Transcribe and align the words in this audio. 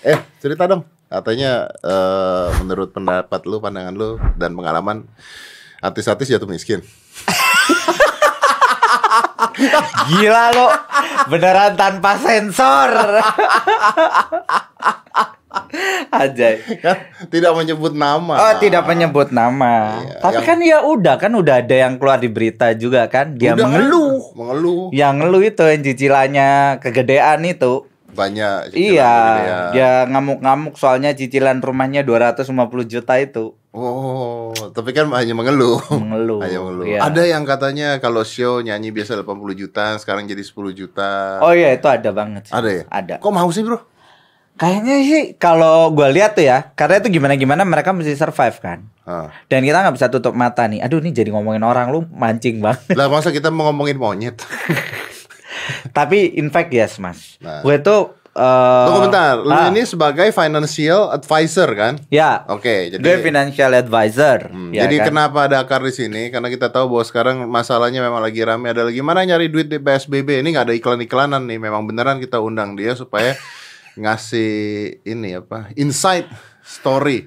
Eh, 0.00 0.18
cerita 0.40 0.64
dong. 0.64 0.84
Katanya 1.10 1.66
eh, 1.82 2.48
menurut 2.62 2.94
pendapat 2.94 3.42
lu, 3.44 3.58
pandangan 3.58 3.92
lu 3.92 4.16
dan 4.38 4.54
pengalaman 4.54 5.04
artis-artis 5.82 6.30
jatuh 6.30 6.46
miskin. 6.46 6.80
Gila 10.10 10.44
lo, 10.54 10.68
beneran 11.28 11.76
tanpa 11.76 12.16
sensor. 12.16 12.90
Ajay. 16.10 16.62
Kan 16.78 16.96
tidak 17.28 17.52
menyebut 17.54 17.92
nama. 17.92 18.34
Oh, 18.38 18.54
tidak 18.62 18.86
menyebut 18.86 19.34
nama. 19.34 19.98
Iya, 20.00 20.16
Tapi 20.22 20.34
yang- 20.36 20.46
kan 20.46 20.58
ya 20.62 20.78
udah 20.82 21.14
kan 21.18 21.32
udah 21.34 21.54
ada 21.60 21.76
yang 21.76 21.98
keluar 21.98 22.18
di 22.22 22.30
berita 22.30 22.70
juga 22.74 23.06
kan. 23.10 23.34
Dia 23.34 23.54
Udah, 23.54 23.66
mengeluh. 23.66 24.14
Mengeluh. 24.38 24.82
Yang 24.94 25.12
ngeluh 25.18 25.42
itu 25.42 25.62
yang 25.66 25.82
cicilannya 25.82 26.50
kegedean 26.78 27.40
itu. 27.44 27.86
Banyak. 28.14 28.74
Iya, 28.74 29.12
kegedean. 29.14 29.70
dia 29.74 29.92
ngamuk-ngamuk 30.10 30.74
soalnya 30.76 31.14
cicilan 31.14 31.62
rumahnya 31.62 32.02
250 32.02 32.50
juta 32.86 33.14
itu. 33.18 33.54
Oh, 33.70 34.50
tapi 34.74 34.90
kan 34.90 35.06
hanya 35.14 35.30
mengeluh. 35.30 35.78
Mengeluh, 35.94 36.42
hanya 36.42 36.58
mengeluh. 36.58 36.84
iya. 36.90 37.06
Ada 37.06 37.22
yang 37.22 37.46
katanya 37.46 38.02
kalau 38.02 38.26
show 38.26 38.58
nyanyi 38.58 38.90
biasa 38.90 39.14
80 39.22 39.54
juta, 39.54 39.94
sekarang 40.02 40.26
jadi 40.26 40.42
10 40.42 40.74
juta. 40.74 41.38
Oh 41.38 41.54
iya, 41.54 41.70
itu 41.78 41.86
ada 41.86 42.10
banget. 42.10 42.50
sih. 42.50 42.54
Ada 42.54 42.68
ya? 42.68 42.84
Ada. 42.90 43.14
Kok 43.22 43.30
mau 43.30 43.46
sih, 43.54 43.62
Bro? 43.62 43.78
Kayaknya 44.60 44.96
sih 45.06 45.22
kalau 45.40 45.88
gue 45.94 46.04
lihat 46.12 46.36
tuh 46.36 46.44
ya, 46.44 46.74
karena 46.76 47.00
itu 47.00 47.08
gimana-gimana 47.16 47.64
mereka 47.64 47.96
mesti 47.96 48.12
survive 48.12 48.58
kan. 48.60 48.84
Ah. 49.08 49.32
Dan 49.48 49.64
kita 49.64 49.80
nggak 49.86 49.96
bisa 49.96 50.12
tutup 50.12 50.36
mata 50.36 50.68
nih. 50.68 50.84
Aduh 50.84 51.00
nih 51.00 51.16
jadi 51.16 51.32
ngomongin 51.32 51.64
orang 51.64 51.88
lu 51.88 52.04
mancing 52.12 52.60
banget. 52.60 52.92
Lah 52.92 53.08
masa 53.08 53.32
kita 53.32 53.48
mau 53.48 53.70
ngomongin 53.72 53.96
monyet? 53.96 54.36
Tapi 55.96 56.36
in 56.36 56.48
fact 56.48 56.70
yes 56.70 56.96
mas. 56.96 57.36
Nah. 57.38 57.60
Gue 57.60 57.78
tuh. 57.78 58.14
eh, 58.30 58.84
Tunggu 58.86 59.10
bentar, 59.10 59.42
lu 59.42 59.50
ah, 59.50 59.68
ini 59.68 59.82
sebagai 59.82 60.30
financial 60.30 61.10
advisor 61.10 61.66
kan? 61.74 61.98
Ya. 62.08 62.46
Oke, 62.46 62.88
jadi 62.88 63.02
Gue 63.02 63.16
financial 63.20 63.74
advisor. 63.74 64.48
Hmm, 64.48 64.70
ya 64.70 64.86
jadi 64.86 65.02
kan? 65.02 65.06
kenapa 65.10 65.38
ada 65.44 65.56
akar 65.60 65.82
di 65.82 65.90
sini? 65.90 66.30
Karena 66.30 66.46
kita 66.46 66.70
tahu 66.70 66.94
bahwa 66.94 67.04
sekarang 67.04 67.36
masalahnya 67.44 67.98
memang 67.98 68.22
lagi 68.22 68.38
rame 68.40 68.70
ada 68.70 68.86
lagi 68.86 69.02
mana 69.02 69.26
nyari 69.26 69.50
duit 69.50 69.66
di 69.66 69.76
PSBB. 69.76 70.40
Ini 70.40 70.48
nggak 70.48 70.66
ada 70.70 70.74
iklan-iklanan 70.74 71.42
nih. 71.42 71.58
Memang 71.58 71.84
beneran 71.84 72.22
kita 72.22 72.38
undang 72.38 72.78
dia 72.78 72.94
supaya 72.94 73.34
ngasih 74.00 74.50
ini 75.02 75.34
apa? 75.36 75.74
Insight 75.74 76.30
story 76.62 77.26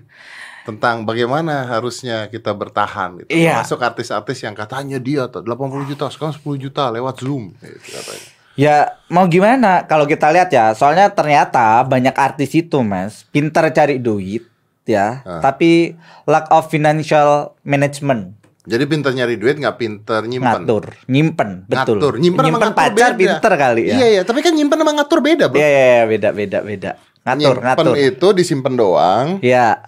tentang 0.63 1.03
bagaimana 1.03 1.67
harusnya 1.67 2.27
kita 2.27 2.51
bertahan 2.51 3.19
gitu. 3.19 3.29
Iya. 3.29 3.59
Masuk 3.59 3.79
artis-artis 3.79 4.39
yang 4.39 4.51
katanya 4.51 4.95
dia 4.95 5.27
tuh 5.27 5.43
80 5.43 5.83
juta, 5.85 6.07
sekarang 6.07 6.33
10 6.33 6.55
juta 6.57 6.87
lewat 6.89 7.19
Zoom 7.19 7.51
gitu 7.57 7.89
katanya. 7.91 8.27
Ya 8.53 8.75
mau 9.07 9.25
gimana 9.25 9.81
kalau 9.83 10.05
kita 10.05 10.29
lihat 10.29 10.47
ya 10.47 10.71
Soalnya 10.71 11.09
ternyata 11.09 11.81
banyak 11.81 12.13
artis 12.13 12.53
itu 12.53 12.85
mas 12.85 13.25
Pintar 13.27 13.65
cari 13.73 13.97
duit 13.97 14.45
ya 14.85 15.25
Ah. 15.25 15.41
Tapi 15.41 15.97
lack 16.23 16.45
of 16.49 16.69
financial 16.69 17.57
management 17.63 18.37
Jadi 18.63 18.85
pinter 18.85 19.09
nyari 19.09 19.35
duit 19.35 19.57
nggak 19.57 19.75
pinter 19.75 20.21
nyimpen. 20.23 20.63
Ngatur 20.63 20.85
Nyimpen 21.09 21.65
Betul 21.65 21.97
Ngatur. 21.97 22.13
Nyimpen, 22.15 22.43
sama 22.45 22.57
ngatur 22.61 22.77
pacar 22.77 23.09
beda. 23.09 23.17
pinter 23.17 23.53
kali 23.57 23.83
ya 23.83 23.95
Iya, 23.97 24.07
iya, 24.07 24.21
tapi 24.21 24.39
kan 24.39 24.53
nyimpen 24.53 24.77
sama 24.77 24.93
ngatur 24.93 25.19
beda, 25.19 25.45
Bro. 25.49 25.57
Iya 25.57 25.67
iya 25.67 25.81
iya, 25.81 26.03
beda 26.05 26.29
beda 26.31 26.59
beda 26.61 26.91
Ngatur 27.25 27.41
nyimpen 27.57 27.63
ngatur 27.65 27.95
itu 27.97 28.27
disimpan 28.33 28.73
doang. 28.77 29.27
Ya 29.41 29.81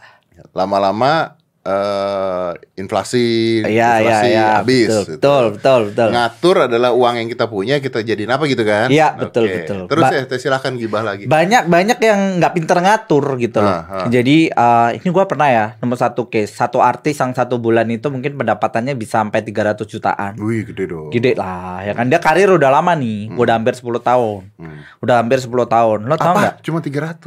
lama-lama 0.52 1.36
eh 1.66 2.52
inflasi 2.78 3.58
iya 3.66 3.98
inflasi 3.98 4.28
iya 4.30 4.46
habis 4.62 4.86
betul, 4.86 5.02
gitu. 5.02 5.14
betul 5.18 5.44
betul 5.50 5.82
betul 5.90 6.08
ngatur 6.14 6.56
adalah 6.70 6.94
uang 6.94 7.16
yang 7.18 7.26
kita 7.26 7.46
punya 7.50 7.82
kita 7.82 8.06
jadiin 8.06 8.30
apa 8.30 8.46
gitu 8.46 8.62
kan 8.62 8.86
Iya, 8.86 9.18
betul, 9.18 9.50
Oke. 9.50 9.66
betul. 9.66 9.80
terus 9.90 10.04
Ba- 10.06 10.14
ya 10.14 10.22
teh, 10.30 10.38
silahkan 10.38 10.78
gibah 10.78 11.02
lagi 11.02 11.26
banyak 11.26 11.66
banyak 11.66 11.98
yang 11.98 12.38
nggak 12.38 12.54
pinter 12.54 12.78
ngatur 12.78 13.26
gitu 13.42 13.66
loh. 13.66 13.82
Ah. 13.82 14.06
Jadi 14.06 14.46
eh, 14.46 14.90
ini 14.94 15.10
gua 15.10 15.26
pernah 15.26 15.50
ya 15.50 15.66
nomor 15.82 15.98
satu 15.98 16.30
case 16.30 16.54
satu 16.54 16.86
artis 16.86 17.18
yang 17.18 17.34
satu 17.34 17.58
bulan 17.58 17.90
itu 17.90 18.14
mungkin 18.14 18.38
pendapatannya 18.38 18.94
bisa 18.94 19.26
sampai 19.26 19.42
300 19.42 19.90
jutaan. 19.90 20.38
wih 20.38 20.70
gede 20.70 20.86
dong 20.86 21.10
Gede 21.10 21.34
lah 21.34 21.82
ya 21.82 21.98
kan 21.98 22.06
dia 22.06 22.22
karir 22.22 22.54
udah 22.54 22.70
lama 22.70 22.94
nih, 22.94 23.34
udah 23.34 23.58
hampir 23.58 23.74
10 23.74 23.90
tahun. 24.06 24.54
Hmm. 24.62 24.86
Udah 25.02 25.18
hampir 25.18 25.42
10 25.42 25.50
tahun. 25.66 26.00
Lo 26.06 26.14
tau 26.14 26.38
nggak? 26.38 26.62
cuma 26.62 26.78
300 26.78 27.26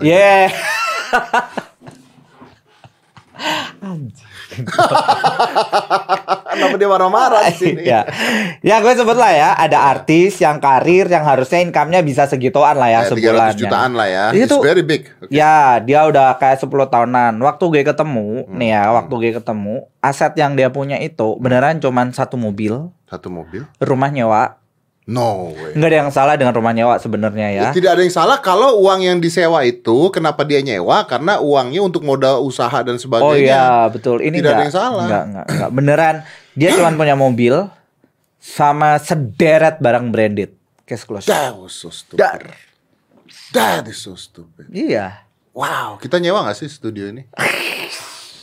Yeah. 0.00 0.48
kenapa 6.50 6.74
dia 6.76 6.88
marah-marah 6.88 7.48
di 7.48 7.54
sini 7.54 7.82
ya. 7.82 8.04
Ya 8.60 8.76
gue 8.78 8.92
sebut 8.92 9.14
lah 9.14 9.32
ya, 9.32 9.50
ada 9.54 9.88
artis 9.88 10.36
yang 10.38 10.58
karir 10.58 11.06
yang 11.06 11.24
harusnya 11.24 11.62
income-nya 11.62 12.00
bisa 12.00 12.26
segituan 12.26 12.76
lah 12.76 12.88
ya 12.88 13.00
Eh, 13.02 13.08
sebulan. 13.08 13.54
300 13.54 13.60
jutaan 13.60 13.90
lah 13.94 14.06
ya 14.06 14.24
Itu 14.30 14.58
it's 14.58 14.60
very 14.60 14.82
big 14.82 15.08
Oke. 15.18 15.30
Ya, 15.30 15.78
dia 15.78 16.04
udah 16.04 16.36
kayak 16.36 16.58
10 16.58 16.68
tahunan. 16.86 17.38
Waktu 17.38 17.64
gue 17.70 17.82
ketemu, 17.86 18.28
Hmm. 18.42 18.56
nih 18.56 18.70
ya, 18.70 18.82
waktu 18.92 19.14
gue 19.16 19.32
ketemu, 19.34 19.74
aset 20.00 20.32
yang 20.34 20.52
dia 20.54 20.68
punya 20.68 20.96
itu 20.96 21.36
beneran 21.38 21.78
cuman 21.78 22.10
satu 22.10 22.36
mobil, 22.36 22.92
satu 23.06 23.28
mobil 23.28 23.64
rumah 23.78 24.08
nyewa. 24.08 24.59
No 25.10 25.50
way 25.50 25.74
Nggak 25.74 25.88
ada 25.90 25.98
yang 25.98 26.10
salah 26.10 26.34
dengan 26.38 26.54
rumah 26.54 26.70
nyewa 26.70 26.94
sebenarnya 26.96 27.48
ya. 27.50 27.68
Tidak 27.74 27.90
ada 27.90 27.98
yang 27.98 28.14
salah 28.14 28.38
kalau 28.38 28.78
uang 28.78 29.02
yang 29.02 29.18
disewa 29.18 29.66
itu 29.66 30.08
kenapa 30.08 30.46
dia 30.46 30.62
nyewa 30.62 31.02
karena 31.04 31.42
uangnya 31.42 31.82
untuk 31.82 32.06
modal 32.06 32.40
usaha 32.40 32.78
dan 32.80 32.94
sebagainya. 32.94 33.26
Oh 33.26 33.34
iya, 33.34 33.66
betul. 33.90 34.22
Ini 34.22 34.38
Tidak 34.38 34.46
ada 34.46 34.54
nggak- 34.54 34.64
yang 34.64 34.74
salah. 34.74 35.04
nggak, 35.04 35.24
nggak, 35.26 35.46
nggak. 35.50 35.70
Beneran 35.74 36.16
dia 36.54 36.70
cuman 36.72 36.94
punya 36.94 37.18
mobil 37.18 37.54
sama 38.38 38.96
sederet 38.96 39.82
barang 39.82 40.08
branded. 40.08 40.54
Case 40.86 41.02
close. 41.02 41.26
That 41.26 41.58
was 41.58 41.74
so 41.74 41.90
stupid. 41.90 42.22
Dar. 42.22 42.42
That 43.50 43.90
is 43.90 43.98
so 43.98 44.14
stupid. 44.14 44.70
Iya. 44.70 45.26
Wow, 45.50 45.98
kita 45.98 46.22
nyewa 46.22 46.46
gak 46.46 46.62
sih 46.62 46.70
studio 46.70 47.10
ini? 47.10 47.26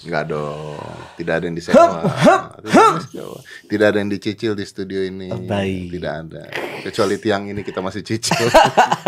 Enggak 0.06 0.24
dong, 0.30 0.78
tidak 1.18 1.34
ada 1.42 1.46
yang 1.50 1.58
disewa. 1.58 1.74
Tidak 1.74 1.90
ada 1.90 2.68
yang 2.70 2.98
disewa. 3.02 3.40
Tidak 3.66 3.86
ada 3.90 3.98
yang 3.98 4.12
dicicil 4.14 4.52
di 4.54 4.66
studio 4.68 5.02
ini. 5.02 5.34
Baik. 5.34 5.98
Tidak 5.98 6.14
ada. 6.14 6.44
Kecuali 6.86 7.16
tiang 7.18 7.50
ini 7.50 7.66
kita 7.66 7.82
masih 7.82 8.06
cicil. 8.06 8.48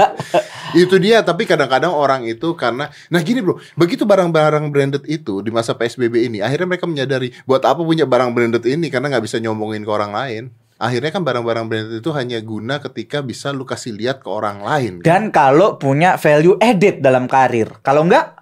itu 0.82 0.96
dia, 0.98 1.22
tapi 1.22 1.46
kadang-kadang 1.46 1.94
orang 1.94 2.26
itu 2.26 2.58
karena 2.58 2.90
Nah 3.14 3.22
gini 3.22 3.42
bro, 3.42 3.62
begitu 3.78 4.06
barang-barang 4.06 4.70
branded 4.74 5.04
itu 5.06 5.46
di 5.46 5.54
masa 5.54 5.78
PSBB 5.78 6.30
ini, 6.30 6.38
akhirnya 6.42 6.76
mereka 6.76 6.90
menyadari 6.90 7.34
buat 7.46 7.62
apa 7.62 7.82
punya 7.86 8.10
barang 8.10 8.34
branded 8.34 8.66
ini 8.66 8.90
karena 8.90 9.14
nggak 9.14 9.26
bisa 9.26 9.38
nyombongin 9.38 9.86
ke 9.86 9.92
orang 9.92 10.14
lain. 10.14 10.44
Akhirnya 10.80 11.12
kan 11.12 11.28
barang-barang 11.28 11.66
branded 11.68 11.96
itu 12.00 12.10
hanya 12.16 12.40
guna 12.40 12.80
ketika 12.80 13.20
bisa 13.20 13.52
lu 13.52 13.68
kasih 13.68 13.92
lihat 14.00 14.24
ke 14.24 14.32
orang 14.32 14.64
lain. 14.64 15.04
Dan 15.04 15.28
kalau 15.28 15.76
punya 15.76 16.16
value 16.16 16.56
edit 16.64 17.04
dalam 17.04 17.28
karir. 17.28 17.84
Kalau 17.84 18.08
enggak 18.08 18.39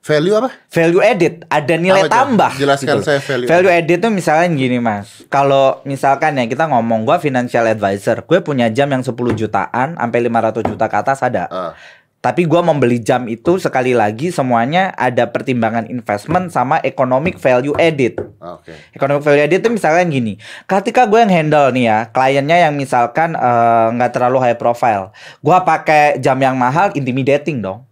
Value 0.00 0.32
apa? 0.32 0.48
value 0.72 1.04
edit 1.04 1.44
ada 1.44 1.74
nilai 1.76 2.08
Apa 2.08 2.24
tambah 2.24 2.52
Jelaskan 2.56 2.88
gitu. 2.96 3.04
saya 3.04 3.20
value 3.20 3.44
value 3.44 3.68
edit 3.68 3.98
tuh 4.00 4.08
misalnya 4.08 4.48
gini 4.48 4.80
mas 4.80 5.28
kalau 5.28 5.84
misalkan 5.84 6.34
ya 6.34 6.48
kita 6.48 6.64
ngomong 6.66 7.04
gua 7.04 7.20
financial 7.20 7.68
advisor 7.68 8.24
gue 8.24 8.40
punya 8.40 8.72
jam 8.72 8.88
yang 8.88 9.04
10 9.04 9.12
jutaan 9.36 10.00
sampai 10.00 10.18
500 10.24 10.64
juta 10.64 10.88
ke 10.88 10.96
atas 10.96 11.20
ada 11.20 11.44
Ah. 11.46 11.72
tapi 12.16 12.44
gua 12.44 12.60
membeli 12.60 12.96
jam 12.96 13.28
itu 13.28 13.56
sekali 13.56 13.92
lagi 13.92 14.28
semuanya 14.28 14.88
ada 14.96 15.28
pertimbangan 15.28 15.84
investment 15.84 16.48
sama 16.48 16.80
economic 16.80 17.36
value 17.36 17.76
edit 17.76 18.16
Oke. 18.40 18.72
Economic 18.92 19.20
value 19.20 19.44
edit 19.44 19.60
itu 19.60 19.68
misalkan 19.68 20.08
gini, 20.08 20.40
ketika 20.64 21.04
gue 21.04 21.20
yang 21.20 21.28
handle 21.28 21.68
nih 21.70 21.84
ya, 21.86 21.98
kliennya 22.08 22.56
yang 22.64 22.72
misalkan 22.72 23.36
eh, 23.36 23.86
nggak 23.92 24.16
terlalu 24.16 24.40
high 24.40 24.56
profile, 24.56 25.12
gue 25.38 25.56
pakai 25.60 26.16
jam 26.18 26.40
yang 26.40 26.56
mahal, 26.56 26.88
intimidating 26.96 27.60
dong. 27.60 27.84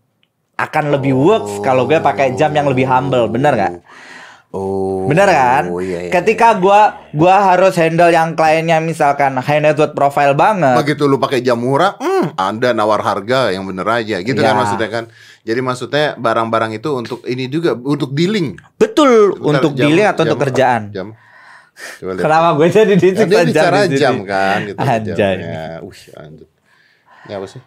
Akan 0.58 0.91
lebih 0.91 1.14
works 1.14 1.62
kalau 1.62 1.86
gue 1.86 1.96
pakai 1.98 2.34
jam 2.34 2.50
yang 2.50 2.66
lebih 2.66 2.82
humble, 2.84 3.30
bener 3.30 3.54
nggak? 3.54 3.74
Oh. 4.48 5.04
Bener 5.04 5.28
kan? 5.28 5.69
Oh 5.69 5.76
iya. 5.78 6.08
iya. 6.08 6.10
Ketika 6.10 6.56
gua 6.56 7.04
gua 7.12 7.52
harus 7.52 7.76
handle 7.76 8.08
yang 8.08 8.32
kliennya 8.32 8.80
misalkan 8.80 9.36
high 9.36 9.60
net 9.60 9.76
worth 9.76 9.92
profile 9.92 10.32
banget. 10.32 10.72
begitu 10.74 11.04
lu 11.04 11.16
pakai 11.16 11.44
jam 11.44 11.60
murah, 11.60 11.94
hmm, 11.94 12.32
Anda 12.34 12.72
nawar 12.72 13.04
harga 13.04 13.52
yang 13.52 13.62
bener 13.62 13.84
aja, 13.84 14.18
gitu 14.18 14.36
kan 14.36 14.52
Ya. 14.52 14.58
maksudnya 14.58 14.88
kan. 14.88 15.04
Jadi 15.44 15.60
maksudnya 15.60 16.16
barang-barang 16.16 16.74
itu 16.74 16.88
untuk 16.91 17.21
ini 17.24 17.44
juga 17.47 17.77
untuk 17.77 18.10
dealing. 18.10 18.56
Betul 18.74 19.36
Bentar, 19.36 19.60
untuk 19.60 19.72
jam- 19.74 19.84
dealing 19.84 20.06
atau 20.06 20.22
jam 20.22 20.27
untuk 20.27 20.41
kerjaan. 20.42 20.83
Jam. 20.91 21.09
Coba 21.94 22.10
lihat. 22.10 22.24
Kenapa 22.24 22.48
gue 22.50 22.66
jadi 22.68 22.88
Ya, 22.88 22.97
disiksa 22.97 23.24
dia 23.24 23.42
bicara 23.44 23.78
di 23.84 23.97
jam 23.97 24.15
kan 24.24 24.59
gitu 24.65 24.80
Anjay. 24.80 25.15
jamnya. 25.15 25.62
Wih, 25.78 26.03
anjir. 26.16 26.47
Ini 27.22 27.33
apa 27.36 27.47
sih? 27.47 27.60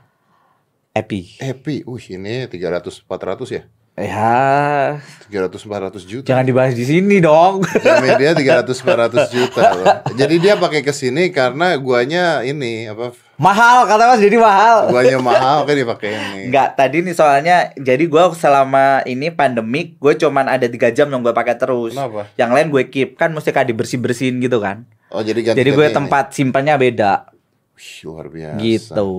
Epi. 0.92 1.40
Happy. 1.40 1.88
Wih, 1.88 2.06
ini 2.20 2.52
300 2.52 3.08
400 3.08 3.48
ya? 3.48 3.64
Ya, 3.96 5.00
300 5.28 5.56
400 5.68 6.04
juta. 6.08 6.26
jangan 6.28 6.44
dibahas 6.48 6.76
di 6.76 6.84
sini 6.84 7.24
dong. 7.24 7.64
Jamnya 7.84 8.16
dia 8.20 8.32
300 8.36 8.68
400 8.68 9.36
juta 9.36 9.62
loh. 9.76 9.86
Jadi 10.16 10.36
dia 10.40 10.60
pakai 10.60 10.84
ke 10.84 10.92
sini 10.92 11.32
karena 11.32 11.76
guanya 11.80 12.44
ini 12.44 12.92
apa? 12.92 13.16
mahal 13.42 13.90
kata 13.90 14.04
Mas 14.06 14.22
jadi 14.22 14.38
mahal. 14.38 14.94
Guanya 14.94 15.18
mahal 15.18 15.66
kan 15.66 15.74
dia 15.74 15.88
pakai 15.88 16.10
ini. 16.14 16.40
Enggak, 16.52 16.78
tadi 16.78 17.02
nih 17.02 17.16
soalnya 17.18 17.58
jadi 17.74 18.04
gua 18.06 18.30
selama 18.38 19.02
ini 19.10 19.34
pandemik 19.34 19.98
gue 19.98 20.14
cuman 20.14 20.46
ada 20.46 20.70
tiga 20.70 20.94
jam 20.94 21.10
yang 21.10 21.26
gue 21.26 21.34
pakai 21.34 21.58
terus. 21.58 21.98
Kenapa? 21.98 22.30
Yang 22.38 22.52
lain 22.54 22.68
gue 22.70 22.84
keep 22.94 23.10
kan 23.18 23.34
mesti 23.34 23.50
kayak 23.50 23.74
dibersih 23.74 23.98
bersihin 23.98 24.38
gitu 24.46 24.62
kan. 24.62 24.86
Oh, 25.10 25.26
jadi 25.26 25.42
ganti 25.42 25.58
jadi 25.58 25.72
gue 25.74 25.88
tempat 25.90 26.32
simpannya 26.38 26.78
beda 26.78 27.34
Wih, 27.76 27.92
luar 28.06 28.30
biasa. 28.30 28.62
gitu. 28.62 29.10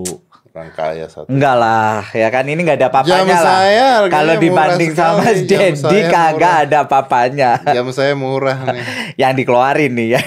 Orang 0.53 0.69
kaya 0.69 1.09
satu. 1.09 1.25
Enggak 1.33 1.55
lah, 1.57 2.05
ya 2.13 2.29
kan 2.29 2.45
ini 2.45 2.61
nggak 2.61 2.77
ada 2.77 2.85
Jam 2.85 3.25
papanya 3.25 3.37
lah. 3.41 3.57
saya 3.57 3.89
Kalau 4.05 4.33
dibanding 4.37 4.93
sama 4.93 5.25
sekali, 5.33 5.49
Dedi 5.49 5.99
kagak 6.13 6.55
ada 6.69 6.85
papanya. 6.85 7.57
Jam 7.65 7.89
saya 7.89 8.13
murah 8.13 8.61
nih. 8.69 8.85
Yang 9.25 9.33
dikeluarin 9.41 9.97
nih 9.97 10.07
ya. 10.13 10.21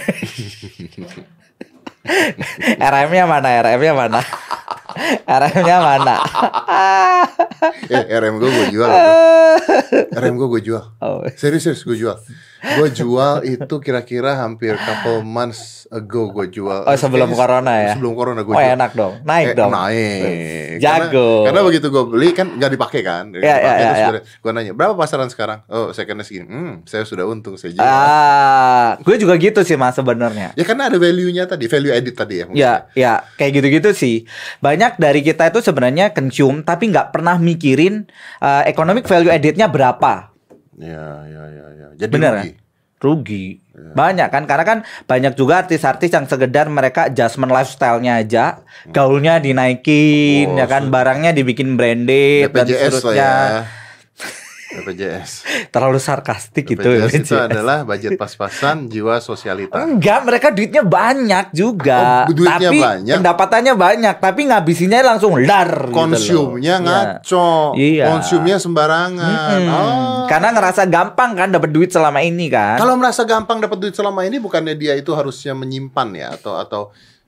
RM-nya 2.90 3.24
mana? 3.30 3.48
RM-nya 3.62 3.94
mana? 3.94 4.20
RM-nya 5.30 5.76
mana? 5.78 6.14
Eh, 7.86 8.04
RM 8.18 8.42
gue 8.42 8.50
gue 8.50 8.66
jual. 8.74 8.90
RM 10.10 10.34
gue 10.42 10.48
gue 10.58 10.62
jual. 10.66 10.84
oh. 11.06 11.22
Serius 11.38 11.70
serius 11.70 11.86
gue 11.86 11.94
jual. 12.02 12.18
Gue 12.56 12.88
jual 12.90 13.44
itu 13.44 13.74
kira-kira 13.78 14.36
hampir 14.36 14.74
couple 14.74 15.20
months 15.20 15.84
ago 15.86 16.28
gue 16.30 16.48
jual. 16.50 16.82
Oh, 16.82 16.96
sebelum 16.96 17.28
Kayaknya 17.28 17.38
corona 17.38 17.72
ya? 17.76 17.92
Sebelum 17.94 18.12
corona 18.12 18.40
gue 18.40 18.50
Oh, 18.50 18.58
jual. 18.58 18.74
enak 18.74 18.90
dong. 18.92 19.14
Naik 19.22 19.46
Eh, 19.46 19.54
dong. 19.54 19.70
Naik. 19.70 20.22
Jago. 20.76 21.28
Karena, 21.44 21.46
karena 21.46 21.60
begitu 21.62 21.86
gue 21.88 22.04
beli 22.06 22.28
kan 22.30 22.46
nggak 22.50 22.70
dipakai 22.72 23.00
kan. 23.00 23.24
Ya, 23.36 23.56
ya, 23.56 23.72
ya, 23.76 23.90
ya. 23.94 24.08
Gue 24.20 24.50
nanya 24.50 24.72
berapa 24.72 24.92
pasaran 24.94 25.28
sekarang? 25.28 25.62
Oh 25.66 25.92
secondnya 25.92 26.24
segini. 26.24 26.46
Hmm, 26.46 26.74
saya 26.84 27.04
sudah 27.04 27.24
untung 27.24 27.54
saya 27.54 27.70
jual. 27.70 27.84
Ah, 27.84 28.96
gue 28.98 29.16
juga 29.16 29.36
gitu 29.36 29.60
sih 29.62 29.76
mas 29.76 29.94
sebenarnya. 29.94 30.52
Ya 30.54 30.64
karena 30.64 30.88
ada 30.88 30.96
value-nya 30.96 31.44
tadi, 31.44 31.66
value 31.66 31.92
edit 31.92 32.14
tadi 32.14 32.34
ya. 32.36 32.44
mungkin. 32.44 32.58
Ya, 32.58 32.72
ya, 32.92 33.12
kayak 33.34 33.52
gitu-gitu 33.54 33.90
sih. 33.92 34.16
Banyak 34.58 34.96
dari 34.96 35.20
kita 35.20 35.48
itu 35.48 35.60
sebenarnya 35.60 36.10
consume 36.10 36.60
tapi 36.60 36.90
nggak 36.90 37.10
pernah 37.10 37.36
mikirin 37.36 38.08
uh, 38.40 38.62
economic 38.64 39.04
value 39.04 39.30
editnya 39.30 39.68
berapa. 39.68 40.35
Ya, 40.76 41.24
ya, 41.24 41.42
ya, 41.48 41.66
ya. 41.72 41.86
Jadi 41.96 42.12
Bener 42.12 42.32
rugi. 42.34 42.50
ya? 42.52 42.64
Rugi. 42.96 43.46
Banyak 43.92 44.28
kan 44.32 44.48
karena 44.48 44.64
kan 44.64 44.78
banyak 45.04 45.36
juga 45.36 45.60
artis-artis 45.60 46.08
yang 46.08 46.24
sekedar 46.24 46.64
mereka 46.68 47.08
adjustment 47.08 47.52
lifestyle-nya 47.52 48.24
aja, 48.24 48.64
gaulnya 48.88 49.36
dinaikin, 49.36 50.48
Oh, 50.48 50.56
ya 50.56 50.64
kan 50.64 50.88
barangnya 50.88 51.32
dibikin 51.32 51.76
branded 51.76 52.48
dan 52.48 52.64
BPJS 52.64 52.72
lah 52.72 52.88
seterusnya. 52.90 53.20
ya. 53.20 53.60
BPJS. 54.78 55.30
Terlalu 55.68 55.96
sarkastik 55.96 56.64
gitu. 56.66 56.80
BPJS 56.80 57.12
itu 57.14 57.32
BPJS. 57.32 57.46
adalah 57.46 57.78
budget 57.82 58.12
pas-pasan 58.14 58.86
jiwa 58.86 59.16
sosialita. 59.18 59.80
Enggak, 59.80 60.20
mereka 60.22 60.48
duitnya 60.50 60.82
banyak 60.82 61.46
juga. 61.50 62.24
Oh, 62.24 62.32
duitnya 62.32 62.58
tapi 62.62 62.76
banyak. 62.78 63.14
pendapatannya 63.16 63.74
banyak, 63.74 64.14
tapi 64.16 64.40
ngabisinnya 64.44 65.00
langsung 65.02 65.36
lar 65.38 65.68
gitu 65.68 65.88
loh. 65.88 65.96
Konsumnya 65.96 66.74
Iya. 66.76 66.84
ngaco, 66.84 67.48
Iya. 67.74 68.04
konsumnya 68.08 68.56
sembarangan. 68.56 69.58
Hmm, 69.58 69.68
Oh. 69.68 70.24
Karena 70.26 70.50
ngerasa 70.50 70.82
gampang 70.84 71.32
kan 71.32 71.48
dapat 71.48 71.70
duit 71.70 71.88
selama 71.88 72.20
ini 72.20 72.46
kan. 72.46 72.76
Kalau 72.76 72.94
merasa 72.94 73.22
gampang 73.22 73.58
dapat 73.58 73.78
duit 73.78 73.94
selama 73.94 74.22
ini, 74.22 74.36
bukannya 74.36 74.74
dia 74.74 74.92
itu 74.92 75.10
harusnya 75.10 75.52
menyimpan 75.52 76.08
ya 76.12 76.28
atau 76.32 76.56
atau 76.56 76.82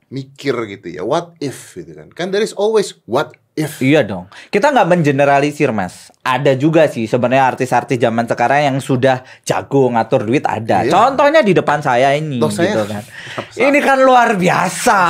mikir 0.07 0.55
gitu 0.67 0.89
ya. 0.91 1.01
What 1.01 1.37
if 1.39 1.73
gitu 1.73 1.93
kan? 1.93 2.09
Kan 2.09 2.29
there 2.29 2.41
is 2.41 2.51
always 2.51 2.97
what 3.05 3.37
if. 3.59 3.77
Iya 3.79 4.01
dong. 4.01 4.31
Kita 4.47 4.71
nggak 4.71 4.87
mengeneralisir 4.87 5.69
mas. 5.69 6.07
Ada 6.19 6.53
juga 6.53 6.85
sih 6.85 7.03
sebenarnya 7.03 7.47
artis-artis 7.47 7.97
zaman 7.97 8.23
sekarang 8.23 8.61
yang 8.65 8.77
sudah 8.79 9.19
jago 9.43 9.89
ngatur 9.89 10.23
duit 10.23 10.43
ada. 10.43 10.81
Iya. 10.81 10.91
Contohnya 10.91 11.41
di 11.41 11.51
depan 11.51 11.79
saya 11.79 12.13
ini 12.13 12.37
Loh, 12.37 12.47
saya- 12.47 12.71
gitu 12.71 12.83
kan. 12.85 13.03
Ini 13.51 13.79
kan 13.79 13.97
luar 13.99 14.35
biasa 14.35 15.01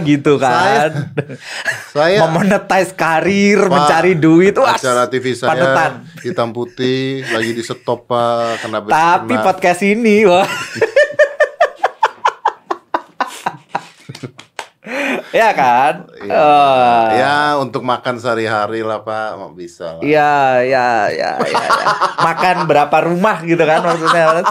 gitu 0.00 0.38
kan. 0.38 1.12
Saya 1.90 2.24
Memonetize 2.24 2.92
karir, 2.94 3.60
Pak, 3.60 3.70
mencari 3.70 4.12
duit. 4.14 4.54
Wah, 4.54 4.74
acara 4.74 5.04
TV 5.06 5.32
saya 5.32 5.50
panutan. 5.50 5.90
hitam 6.20 6.48
putih 6.50 7.24
lagi 7.26 7.52
di 7.52 7.62
stop 7.62 8.06
Pak, 8.06 8.62
kena 8.62 8.78
Tapi 8.82 9.32
kena- 9.32 9.44
podcast 9.44 9.80
ini 9.82 10.24
wah. 10.24 10.46
ya 15.30 15.48
kan? 15.52 16.08
Iya. 16.18 16.32
Oh. 16.34 17.04
ya 17.12 17.36
untuk 17.58 17.82
makan 17.82 18.16
sehari-hari 18.16 18.80
lah 18.80 19.02
Pak, 19.02 19.28
mau 19.36 19.52
bisa 19.52 19.98
lah. 19.98 20.02
Iya, 20.02 20.64
ya, 20.64 20.88
ya, 21.10 21.30
ya, 21.40 21.60
ya. 21.62 21.88
Makan 22.20 22.56
berapa 22.64 22.96
rumah 23.04 23.42
gitu 23.42 23.60
kan 23.60 23.80
maksudnya. 23.80 24.42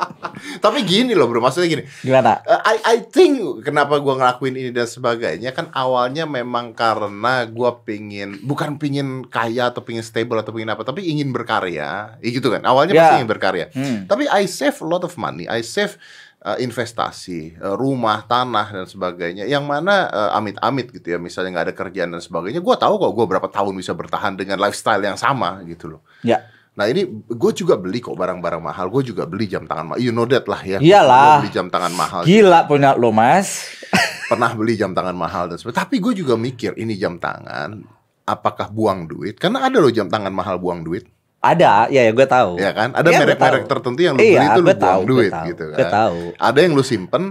Tapi 0.64 0.84
gini 0.84 1.12
loh 1.12 1.28
bro, 1.28 1.40
maksudnya 1.40 1.68
gini. 1.68 1.84
Gimana? 2.00 2.40
Uh, 2.44 2.60
I 2.64 2.76
I 2.84 2.96
think 3.06 3.64
kenapa 3.64 4.00
gua 4.00 4.16
ngelakuin 4.18 4.54
ini 4.56 4.70
dan 4.70 4.84
sebagainya 4.84 5.50
kan 5.52 5.68
awalnya 5.72 6.24
memang 6.24 6.72
karena 6.72 7.44
gua 7.48 7.80
pingin 7.80 8.40
bukan 8.44 8.76
pingin 8.76 9.24
kaya 9.24 9.72
atau 9.72 9.80
pingin 9.80 10.04
stable 10.04 10.40
atau 10.40 10.52
pingin 10.52 10.72
apa 10.72 10.84
tapi 10.84 11.04
ingin 11.06 11.32
berkarya, 11.32 12.16
ya 12.18 12.28
gitu 12.28 12.48
kan. 12.52 12.60
Awalnya 12.64 12.92
Ya. 12.92 13.00
pasti 13.08 13.14
ingin 13.22 13.30
berkarya. 13.30 13.66
Hmm. 13.72 14.04
Tapi 14.04 14.28
I 14.28 14.44
save 14.44 14.76
a 14.80 14.86
lot 14.86 15.04
of 15.04 15.14
money, 15.16 15.48
I 15.48 15.60
save 15.64 15.96
uh, 16.44 16.58
investasi, 16.60 17.56
uh, 17.58 17.74
rumah, 17.74 18.22
tanah 18.28 18.70
dan 18.70 18.86
sebagainya. 18.86 19.48
Yang 19.48 19.64
mana 19.64 20.06
uh, 20.12 20.30
amit-amit 20.36 20.92
gitu 20.92 21.16
ya, 21.16 21.18
misalnya 21.18 21.58
nggak 21.58 21.66
ada 21.72 21.74
kerjaan 21.74 22.10
dan 22.12 22.22
sebagainya. 22.22 22.60
Gua 22.60 22.76
tahu 22.76 23.00
kok 23.00 23.12
gua 23.16 23.26
berapa 23.26 23.48
tahun 23.48 23.72
bisa 23.74 23.96
bertahan 23.96 24.36
dengan 24.36 24.60
lifestyle 24.60 25.02
yang 25.02 25.16
sama 25.16 25.64
gitu 25.64 25.98
loh. 25.98 26.02
Ya. 26.20 26.44
Nah 26.74 26.90
ini 26.90 27.06
gue 27.30 27.52
juga 27.54 27.78
beli 27.78 28.02
kok 28.02 28.18
barang-barang 28.18 28.58
mahal. 28.58 28.90
Gue 28.90 29.06
juga 29.06 29.30
beli 29.30 29.46
jam 29.46 29.62
tangan 29.62 29.94
mahal. 29.94 30.02
You 30.02 30.10
know 30.10 30.26
that 30.26 30.42
lah 30.50 30.58
ya. 30.58 30.78
Iyalah. 30.82 31.22
Gue 31.38 31.46
beli 31.46 31.52
jam 31.54 31.66
tangan 31.70 31.94
mahal. 31.94 32.26
Gila 32.26 32.66
punya 32.66 32.98
lo, 32.98 33.14
Mas. 33.14 33.70
Pernah 34.30 34.50
beli 34.58 34.74
jam 34.74 34.90
tangan 34.90 35.14
mahal 35.14 35.54
dan 35.54 35.56
sebagainya. 35.62 35.86
Tapi 35.86 36.02
gue 36.02 36.12
juga 36.18 36.34
mikir 36.34 36.74
ini 36.74 36.98
jam 36.98 37.22
tangan. 37.22 37.78
Apakah 38.26 38.74
buang 38.74 39.06
duit? 39.06 39.38
Karena 39.38 39.70
ada 39.70 39.78
loh 39.78 39.92
jam 39.94 40.10
tangan 40.10 40.34
mahal 40.34 40.58
buang 40.58 40.82
duit. 40.82 41.06
Ada, 41.44 41.92
ya, 41.92 42.08
ya 42.08 42.12
gue 42.16 42.26
tahu. 42.26 42.56
Ya 42.56 42.72
kan? 42.72 42.96
Ada 42.96 43.08
Iya, 43.12 43.18
merek-merek 43.20 43.64
tertentu 43.68 44.00
yang 44.00 44.14
lu 44.16 44.24
Iya, 44.24 44.40
beli 44.40 44.46
itu 44.48 44.60
lu 44.60 44.66
buang 44.66 44.80
tahu, 44.80 45.00
duit 45.04 45.32
tahu, 45.32 45.46
gitu 45.52 45.64
kan. 45.68 45.76
gue 45.76 45.86
tahu. 45.92 46.18
Ada 46.40 46.58
yang 46.64 46.72
lu 46.72 46.80
simpen 46.80 47.24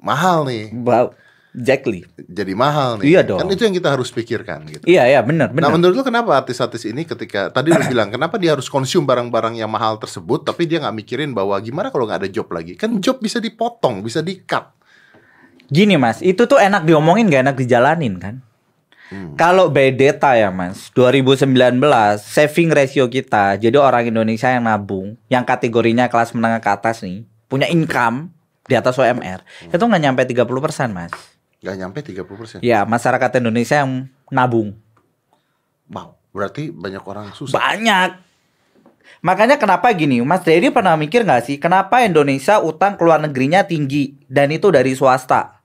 mahal 0.00 0.48
nih. 0.48 0.72
Wow, 0.72 1.12
exactly. 1.52 2.08
Jadi 2.16 2.52
mahal 2.56 2.96
nih. 2.96 3.04
Iya 3.12 3.20
dong. 3.28 3.38
Kan 3.44 3.48
itu 3.52 3.62
yang 3.68 3.76
kita 3.76 3.88
harus 3.92 4.08
pikirkan 4.08 4.64
gitu. 4.64 4.84
Iya, 4.88 5.02
iya, 5.04 5.20
benar, 5.20 5.52
Nah 5.52 5.68
benar. 5.68 5.70
menurut 5.76 5.94
lu 5.94 6.04
kenapa 6.04 6.32
artis-artis 6.32 6.88
ini 6.88 7.04
ketika 7.04 7.52
tadi 7.52 7.76
lu 7.76 7.82
bilang 7.84 8.08
kenapa 8.08 8.40
dia 8.40 8.56
harus 8.56 8.72
konsum 8.72 9.04
barang-barang 9.04 9.60
yang 9.60 9.68
mahal 9.68 10.00
tersebut 10.00 10.42
tapi 10.42 10.64
dia 10.64 10.80
nggak 10.80 10.96
mikirin 10.96 11.30
bahwa 11.36 11.60
gimana 11.60 11.92
kalau 11.92 12.08
nggak 12.08 12.24
ada 12.24 12.30
job 12.32 12.48
lagi 12.48 12.72
kan 12.72 12.96
job 13.04 13.20
bisa 13.20 13.36
dipotong 13.36 14.00
bisa 14.00 14.24
di 14.24 14.40
cut 14.40 14.72
Gini, 15.66 15.98
Mas, 15.98 16.22
itu 16.22 16.46
tuh 16.46 16.62
enak 16.62 16.86
diomongin 16.86 17.26
gak 17.26 17.42
enak 17.42 17.56
dijalanin 17.58 18.22
kan? 18.22 18.38
Hmm. 19.06 19.38
Kalau 19.38 19.70
by 19.70 19.94
data 19.94 20.34
ya 20.34 20.50
mas. 20.50 20.90
2019 20.90 21.78
saving 22.18 22.74
ratio 22.74 23.06
kita 23.06 23.54
Jadi 23.54 23.78
orang 23.78 24.10
Indonesia 24.10 24.50
yang 24.50 24.66
nabung 24.66 25.14
Yang 25.30 25.44
kategorinya 25.46 26.10
kelas 26.10 26.34
menengah 26.34 26.58
ke 26.58 26.70
atas 26.74 27.06
nih 27.06 27.22
Punya 27.46 27.70
income 27.70 28.34
di 28.66 28.74
atas 28.74 28.98
UMR 28.98 29.46
Hmm. 29.46 29.70
Itu 29.70 29.86
nggak 29.86 30.02
nyampe 30.02 30.22
30% 30.26 30.90
mas. 30.90 31.14
Nggak 31.62 31.76
nyampe 31.78 31.98
30% 32.02 32.66
Ya 32.66 32.82
masyarakat 32.82 33.30
Indonesia 33.38 33.86
yang 33.86 34.10
nabung. 34.26 34.74
Wow 35.86 36.16
berarti 36.36 36.68
banyak 36.68 37.00
orang 37.00 37.32
susah. 37.32 37.56
Banyak. 37.56 38.28
Makanya 39.24 39.56
kenapa 39.56 39.88
gini 39.96 40.20
Mas 40.20 40.44
Dedi 40.44 40.68
pernah 40.68 40.98
mikir 40.98 41.22
nggak 41.22 41.46
sih 41.46 41.56
Kenapa 41.62 42.02
Indonesia 42.02 42.58
utang 42.58 42.98
ke 42.98 43.06
luar 43.06 43.22
negerinya 43.22 43.62
tinggi 43.62 44.18
Dan 44.26 44.50
itu 44.50 44.66
dari 44.68 44.98
swasta 44.98 45.55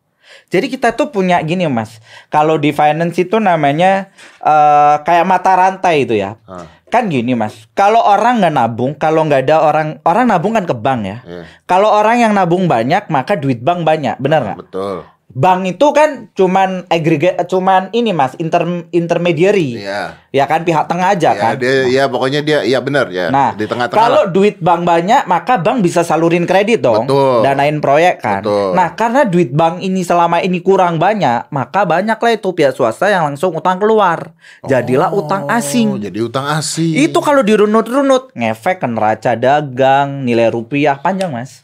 jadi 0.51 0.67
kita 0.67 0.93
tuh 0.93 1.09
punya 1.09 1.39
gini 1.41 1.65
mas. 1.71 2.03
Kalau 2.27 2.59
di 2.59 2.71
finance 2.71 3.15
itu 3.17 3.39
namanya 3.39 4.11
eh, 4.43 4.95
Kayak 5.01 5.25
mata 5.25 5.51
rantai 5.55 6.03
itu 6.03 6.15
ya. 6.15 6.35
Ah, 6.43 6.67
Kan 6.91 7.07
gini 7.07 7.31
mas. 7.33 7.67
Kalau 7.71 8.03
orang 8.03 8.43
nggak 8.43 8.51
nabung 8.51 8.91
Kalau 8.93 9.23
nggak 9.23 9.47
ada 9.47 9.63
orang 9.63 9.87
Orang 10.03 10.27
nabung 10.27 10.53
kan 10.53 10.67
ke 10.67 10.75
bank 10.75 11.01
ya. 11.07 11.17
Iya, 11.23 11.43
Kalau 11.63 11.87
orang 11.87 12.19
yang 12.19 12.35
nabung 12.35 12.67
banyak 12.67 13.07
Maka 13.07 13.39
duit 13.39 13.63
bank 13.63 13.87
banyak. 13.87 14.19
Benar 14.19 14.39
nggak? 14.43 14.57
betul 14.59 15.07
Bank 15.31 15.63
itu 15.65 15.87
kan 15.91 16.27
cuman 16.31 16.83
agregat 16.85 17.39
cuman 17.45 17.87
ini 17.91 18.11
mas 18.11 18.35
inter 18.35 18.61
intermediary 18.91 19.79
iya 19.79 20.19
ya 20.29 20.43
kan 20.43 20.61
pihak 20.61 20.85
tengah 20.85 21.11
aja 21.11 21.31
ya 21.31 21.39
kan 21.41 21.53
dia 21.55 21.87
ya 21.87 22.03
pokoknya 22.05 22.39
dia 22.39 22.59
ya 22.61 22.79
benar 22.79 23.07
ya 23.07 23.31
Nah, 23.31 23.55
di 23.55 23.63
tengah-tengah 23.63 23.95
kalau 23.97 24.23
lah. 24.25 24.29
duit 24.29 24.59
bank 24.59 24.83
banyak, 24.83 25.23
maka 25.23 25.55
bank 25.55 25.79
bisa 25.79 26.03
salurin 26.03 26.43
kredit 26.43 26.79
dong, 26.79 27.07
Betul. 27.07 27.41
danain 27.41 27.79
proyek 27.79 28.19
kan. 28.19 28.43
Betul. 28.43 28.75
Nah, 28.75 28.91
karena 28.91 29.23
duit 29.23 29.49
bank 29.49 29.79
ini 29.79 30.03
selama 30.03 30.39
ini 30.39 30.59
kurang 30.59 30.97
banyak, 30.97 31.47
maka 31.47 31.83
banyaklah 31.83 32.33
itu 32.33 32.51
pihak 32.51 32.71
swasta 32.71 33.07
yang 33.07 33.23
langsung 33.25 33.55
utang 33.55 33.79
keluar. 33.79 34.35
Jadilah 34.61 35.09
utang 35.11 35.47
Oh, 35.47 35.53
asing. 35.53 35.95
jadi 35.97 36.19
utang 36.21 36.43
asing 36.45 36.91
Itu 36.93 37.19
kalau 37.19 37.39
dirunut-runut, 37.41 38.29
ngefek 38.33 38.77
ke 38.77 38.87
neraca 38.87 39.31
dagang, 39.33 40.21
nilai 40.21 40.47
rupiah 40.47 40.99
panjang 40.99 41.31
mas. 41.31 41.63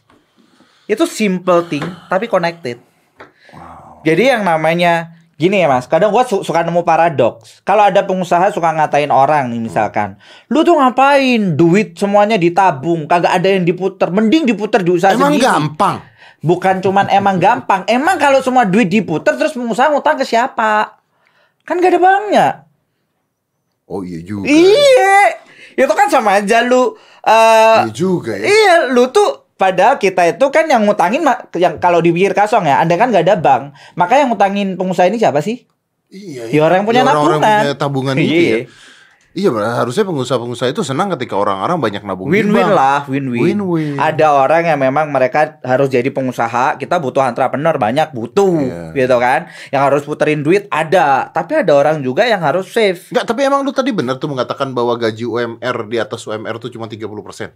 Itu 0.84 1.04
simple 1.04 1.68
thing, 1.68 1.84
tapi 2.08 2.26
connected. 2.26 2.80
Jadi 4.00 4.22
yang 4.28 4.42
namanya 4.42 5.10
gini 5.34 5.58
ya 5.58 5.66
mas, 5.66 5.86
kadang 5.86 6.10
gua 6.10 6.22
su- 6.22 6.42
suka 6.42 6.60
nemu 6.60 6.82
paradoks. 6.82 7.62
Kalau 7.62 7.82
ada 7.82 8.02
pengusaha 8.02 8.50
suka 8.50 8.70
ngatain 8.72 9.08
orang 9.08 9.48
nih 9.48 9.60
misalkan, 9.60 10.18
lu 10.46 10.60
tuh 10.60 10.74
ngapain 10.74 11.54
duit 11.54 11.94
semuanya 11.94 12.34
ditabung, 12.34 13.06
kagak 13.06 13.32
ada 13.32 13.48
yang 13.48 13.62
diputer, 13.62 14.08
mending 14.08 14.44
diputer 14.44 14.80
di 14.80 14.90
usaha 14.90 15.12
emang 15.12 15.32
sendiri. 15.32 15.46
gampang 15.46 15.96
Bukan 16.38 16.78
cuman 16.78 17.06
emang 17.08 17.34
gampang, 17.36 17.82
emang 17.84 18.14
kalau 18.14 18.38
semua 18.38 18.62
duit 18.62 18.86
diputer 18.86 19.34
terus 19.34 19.50
pengusaha 19.52 19.88
ngutang 19.88 20.14
ke 20.14 20.22
siapa? 20.22 20.94
Kan 21.62 21.78
gak 21.78 21.90
ada 21.90 21.98
banknya. 21.98 22.46
oh 23.84 24.00
iya 24.00 24.20
juga 24.20 24.46
Iya, 24.46 25.18
itu 25.76 25.92
kan 25.92 26.06
sama 26.06 26.36
aja 26.36 26.62
lu. 26.62 26.94
eh 27.20 27.78
iya 27.82 27.90
juga 27.90 28.32
ya 28.32 28.44
Iya, 28.44 28.74
lu 28.88 29.08
tuh 29.08 29.47
padahal 29.58 29.98
kita 29.98 30.22
itu 30.30 30.46
kan 30.48 30.64
yang 30.64 30.86
ngutangin 30.86 31.26
yang 31.54 31.76
kalau 31.76 31.98
dipikir 31.98 32.32
kasong 32.32 32.64
ya, 32.64 32.78
Anda 32.78 32.94
kan 32.94 33.10
nggak 33.10 33.26
ada 33.26 33.36
bank. 33.36 33.62
Maka 33.92 34.16
yang 34.16 34.30
ngutangin 34.30 34.78
pengusaha 34.78 35.10
ini 35.10 35.18
siapa 35.18 35.42
sih? 35.42 35.66
Iya, 36.08 36.48
Ya 36.48 36.60
orang 36.64 36.80
yang 36.80 36.88
punya 36.88 37.02
orang-orang 37.04 37.36
tabungan. 37.36 37.60
punya 37.60 37.74
tabungan 37.76 38.14
itu 38.22 38.32
Iya. 38.32 38.48
ya. 38.48 38.58
Iya, 39.38 39.54
harusnya 39.54 40.02
pengusaha-pengusaha 40.02 40.72
itu 40.72 40.82
senang 40.82 41.14
ketika 41.14 41.38
orang-orang 41.38 41.78
banyak 41.78 42.02
nabung 42.02 42.26
Win-win 42.26 42.74
lah, 42.74 43.06
win-win. 43.06 43.94
Ada 43.94 44.34
orang 44.34 44.66
yang 44.66 44.80
memang 44.80 45.12
mereka 45.12 45.60
harus 45.62 45.86
jadi 45.86 46.10
pengusaha, 46.10 46.74
kita 46.74 46.98
butuh 46.98 47.22
entrepreneur 47.22 47.76
banyak 47.76 48.10
butuh, 48.10 48.56
Iya. 48.58 48.98
gitu 48.98 49.16
kan? 49.20 49.46
Yang 49.70 49.82
harus 49.84 50.02
puterin 50.02 50.42
duit 50.42 50.66
ada, 50.68 51.28
tapi 51.28 51.54
ada 51.54 51.70
orang 51.70 52.00
juga 52.00 52.26
yang 52.26 52.40
harus 52.40 52.66
save. 52.66 52.98
Enggak, 53.14 53.28
tapi 53.28 53.46
emang 53.46 53.62
lu 53.62 53.70
tadi 53.70 53.92
benar 53.92 54.18
tuh 54.18 54.26
mengatakan 54.26 54.74
bahwa 54.74 54.96
gaji 54.96 55.22
UMR 55.22 55.76
di 55.86 55.96
atas 55.98 56.24
UMR 56.24 56.58
tuh 56.58 56.72
cuma 56.72 56.90
30%. 56.90 57.54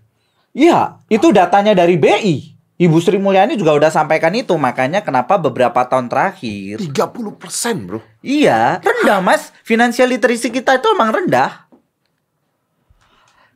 Iya, 0.52 1.00
itu 1.08 1.32
datanya 1.32 1.72
dari 1.72 1.96
BI. 1.96 2.52
Ibu 2.82 2.98
Sri 2.98 3.16
Mulyani 3.16 3.54
juga 3.56 3.76
udah 3.78 3.90
sampaikan 3.92 4.32
itu, 4.34 4.52
makanya 4.56 5.04
kenapa 5.04 5.38
beberapa 5.38 5.86
tahun 5.86 6.10
terakhir 6.10 6.82
30%, 6.82 7.88
Bro. 7.88 8.00
Iya, 8.24 8.80
rendah 8.82 9.20
mas. 9.22 9.54
Financial 9.62 10.08
literacy 10.08 10.50
kita 10.50 10.80
itu 10.80 10.88
emang 10.92 11.14
rendah. 11.14 11.68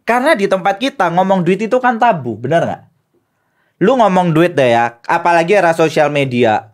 Karena 0.07 0.39
di 0.39 0.47
tempat 0.47 0.79
kita 0.79 1.11
ngomong 1.11 1.43
duit 1.43 1.59
itu 1.59 1.75
kan 1.83 1.99
tabu, 1.99 2.39
benar 2.39 2.63
nggak? 2.63 2.83
Lu 3.83 3.99
ngomong 3.99 4.31
duit 4.31 4.55
deh 4.55 4.73
ya, 4.73 5.03
apalagi 5.05 5.59
era 5.59 5.75
sosial 5.75 6.09
media. 6.09 6.71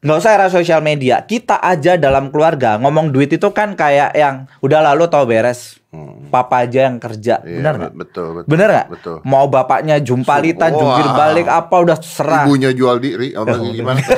Nggak 0.00 0.18
usah 0.24 0.32
era 0.32 0.48
sosial 0.48 0.80
media, 0.80 1.20
kita 1.28 1.60
aja 1.60 2.00
dalam 2.00 2.32
keluarga 2.32 2.80
ngomong 2.80 3.12
duit 3.12 3.28
itu 3.36 3.52
kan 3.52 3.76
kayak 3.76 4.16
yang 4.16 4.48
udah 4.64 4.80
lalu 4.80 5.04
tau 5.12 5.28
beres. 5.28 5.79
Hmm. 5.90 6.30
Papa 6.30 6.62
aja 6.62 6.86
yang 6.86 7.02
kerja, 7.02 7.42
Iya, 7.42 7.58
benar 7.58 7.74
nggak? 7.74 7.92
Betul, 7.98 8.26
betul. 8.38 8.46
Bener 8.46 8.68
nggak? 8.70 8.88
Betul. 8.94 9.16
Mau 9.26 9.50
bapaknya 9.50 9.98
jumpalitan, 9.98 10.70
Wah. 10.70 10.78
jungkir 10.78 11.06
balik 11.10 11.46
apa 11.50 11.74
udah 11.82 11.98
serah. 11.98 12.46
Ibunya 12.46 12.70
jual 12.70 13.02
diri 13.02 13.34
apa 13.34 13.58
Oh, 13.58 13.74
gimana? 13.74 13.98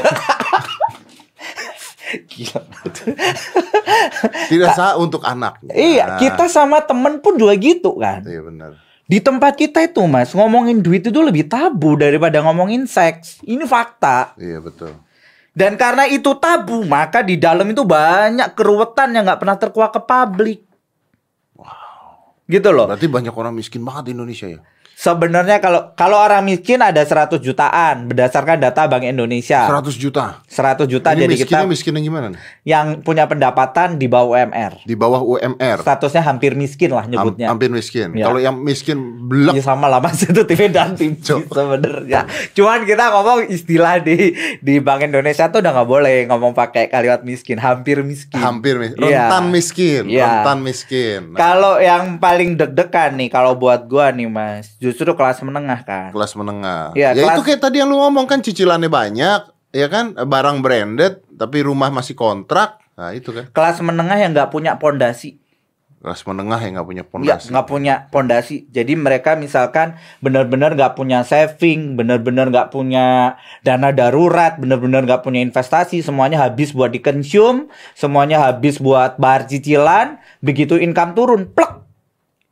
Gila. 2.28 2.60
Tidak 4.52 4.68
sah 4.76 5.00
untuk 5.00 5.24
anaknya. 5.24 5.72
Iya, 5.72 6.04
kita 6.20 6.44
sama 6.44 6.84
temen 6.84 7.24
pun 7.24 7.40
juga 7.40 7.56
gitu 7.56 7.96
kan. 7.96 8.20
Iya 8.20 8.44
benar. 8.44 8.76
Di 9.02 9.18
tempat 9.20 9.56
kita 9.56 9.80
itu 9.82 10.04
mas 10.04 10.32
ngomongin 10.32 10.80
duit 10.80 11.04
itu 11.04 11.20
lebih 11.20 11.48
tabu 11.48 11.96
daripada 11.96 12.40
ngomongin 12.44 12.84
seks. 12.84 13.40
Ini 13.42 13.64
fakta. 13.64 14.36
Iya 14.36 14.60
betul. 14.60 14.92
Dan 15.52 15.76
karena 15.76 16.08
itu 16.08 16.32
tabu 16.36 16.80
maka 16.84 17.20
di 17.20 17.36
dalam 17.36 17.68
itu 17.68 17.84
banyak 17.84 18.56
keruwetan 18.56 19.12
yang 19.12 19.24
nggak 19.28 19.40
pernah 19.40 19.56
terkuak 19.56 19.92
ke 19.92 20.00
publik. 20.00 20.60
Gitu 22.50 22.68
loh. 22.74 22.86
Berarti 22.90 23.06
banyak 23.06 23.34
orang 23.34 23.54
miskin 23.54 23.82
banget 23.86 24.10
di 24.10 24.12
Indonesia 24.18 24.46
ya. 24.50 24.60
Sebenarnya 25.02 25.58
kalau 25.58 25.90
kalau 25.92 26.14
orang 26.16 26.46
miskin 26.46 26.78
ada 26.78 27.02
100 27.02 27.42
jutaan 27.42 28.06
berdasarkan 28.06 28.62
data 28.62 28.86
Bank 28.86 29.02
Indonesia. 29.02 29.66
100 29.66 29.98
juta. 29.98 30.46
100 30.46 30.86
juta 30.86 31.10
Ini 31.10 31.26
jadi 31.26 31.34
miskinnya 31.34 31.58
kita 31.58 31.66
miskin 31.66 31.92
yang 31.92 32.06
gimana 32.06 32.26
nih? 32.30 32.38
yang 32.62 32.86
punya 33.02 33.26
pendapatan 33.26 33.98
di 33.98 34.06
bawah 34.06 34.38
UMR. 34.38 34.86
Di 34.86 34.94
bawah 34.94 35.18
UMR. 35.18 35.82
Statusnya 35.82 36.22
hampir 36.22 36.54
miskin 36.54 36.94
lah 36.94 37.02
Am- 37.02 37.10
nyebutnya. 37.10 37.50
hampir 37.50 37.66
miskin. 37.68 38.14
Iya. 38.14 38.30
Kalau 38.30 38.38
yang 38.38 38.54
miskin 38.56 38.94
belak 39.26 39.58
Ya 39.58 39.62
sama 39.64 39.90
lah 39.90 39.98
mas 39.98 40.22
itu 40.22 40.38
TV 40.40 40.70
dan 40.70 40.94
Cok. 40.94 41.50
sebenarnya. 41.50 42.22
Cuman 42.54 42.86
kita 42.86 43.10
ngomong 43.10 43.50
istilah 43.50 43.98
di 43.98 44.30
di 44.62 44.78
Bank 44.78 45.02
Indonesia 45.02 45.50
tuh 45.50 45.58
udah 45.58 45.72
nggak 45.72 45.90
boleh 45.90 46.30
ngomong 46.30 46.54
pakai 46.54 46.86
kalimat 46.86 47.26
miskin, 47.26 47.58
hampir 47.58 48.06
miskin. 48.06 48.38
hampir 48.38 48.78
miskin. 48.78 49.02
Iya. 49.02 49.26
Rentan 49.26 49.44
miskin. 49.50 50.02
Iya. 50.06 50.22
Rentan 50.24 50.58
miskin. 50.62 51.20
Nah, 51.34 51.38
Kalau 51.42 51.74
yang 51.76 52.22
paling 52.22 52.54
deg-degan 52.54 53.18
nih 53.18 53.26
kalau 53.28 53.58
buat 53.58 53.82
gua 53.84 54.14
nih 54.14 54.30
mas, 54.30 54.78
justru 54.92 55.16
kelas 55.16 55.40
menengah 55.40 55.80
kan. 55.82 56.08
kelas 56.12 56.36
menengah. 56.36 56.92
Iya, 56.92 57.16
ya 57.16 57.24
kelas- 57.24 57.36
itu 57.40 57.42
kayak 57.48 57.60
tadi 57.64 57.80
yang 57.80 57.88
lu 57.88 57.96
ngomong 57.98 58.28
kan 58.28 58.44
cicilannya 58.44 58.92
banyak, 58.92 59.40
ya 59.72 59.86
kan? 59.88 60.12
Barang 60.28 60.60
branded 60.60 61.24
tapi 61.32 61.64
rumah 61.64 61.88
masih 61.88 62.12
kontrak. 62.12 62.76
Nah, 62.92 63.16
itu 63.16 63.32
kan. 63.32 63.48
Kelas 63.50 63.80
menengah 63.80 64.20
yang 64.20 64.36
nggak 64.36 64.52
punya 64.52 64.76
pondasi, 64.76 65.40
Kelas 66.02 66.26
menengah 66.26 66.58
yang 66.58 66.74
nggak 66.82 66.88
punya 66.90 67.04
pondasi. 67.06 67.46
nggak 67.54 67.66
punya 67.70 67.94
pondasi. 68.10 68.66
Jadi 68.74 68.98
mereka 68.98 69.38
misalkan 69.38 69.94
benar-benar 70.18 70.74
nggak 70.74 70.98
punya 70.98 71.22
saving, 71.22 71.94
benar-benar 71.94 72.50
nggak 72.50 72.74
punya 72.74 73.38
dana 73.62 73.94
darurat, 73.94 74.58
benar-benar 74.58 75.06
nggak 75.06 75.22
punya 75.22 75.38
investasi, 75.46 76.02
semuanya 76.02 76.42
habis 76.42 76.74
buat 76.74 76.90
dikonsum, 76.90 77.70
semuanya 77.94 78.42
habis 78.50 78.82
buat 78.82 79.14
bayar 79.14 79.46
cicilan. 79.46 80.18
Begitu 80.42 80.74
income 80.82 81.14
turun, 81.14 81.46
plek 81.46 81.86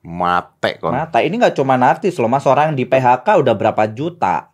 Mate 0.00 0.80
kon. 0.80 0.96
Mata 0.96 1.20
ini 1.20 1.36
nggak 1.36 1.56
cuma 1.60 1.76
artis 1.76 2.16
loh 2.16 2.30
mas 2.32 2.48
orang 2.48 2.72
di 2.72 2.88
PHK 2.88 3.44
udah 3.44 3.52
berapa 3.52 3.84
juta, 3.92 4.48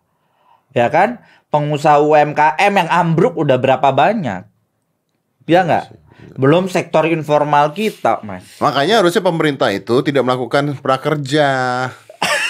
ya 0.75 0.91
kan? 0.91 1.23
Pengusaha 1.47 2.03
UMKM 2.03 2.73
yang 2.75 2.89
ambruk 2.91 3.39
udah 3.39 3.55
berapa 3.55 3.95
banyak, 3.95 4.43
ya 5.47 5.59
nggak? 5.63 5.85
Belum 6.35 6.67
sektor 6.67 7.07
informal 7.07 7.71
kita 7.71 8.19
mas. 8.27 8.59
Makanya 8.59 8.99
harusnya 8.99 9.23
pemerintah 9.23 9.71
itu 9.71 10.03
tidak 10.03 10.27
melakukan 10.27 10.75
prakerja. 10.83 11.47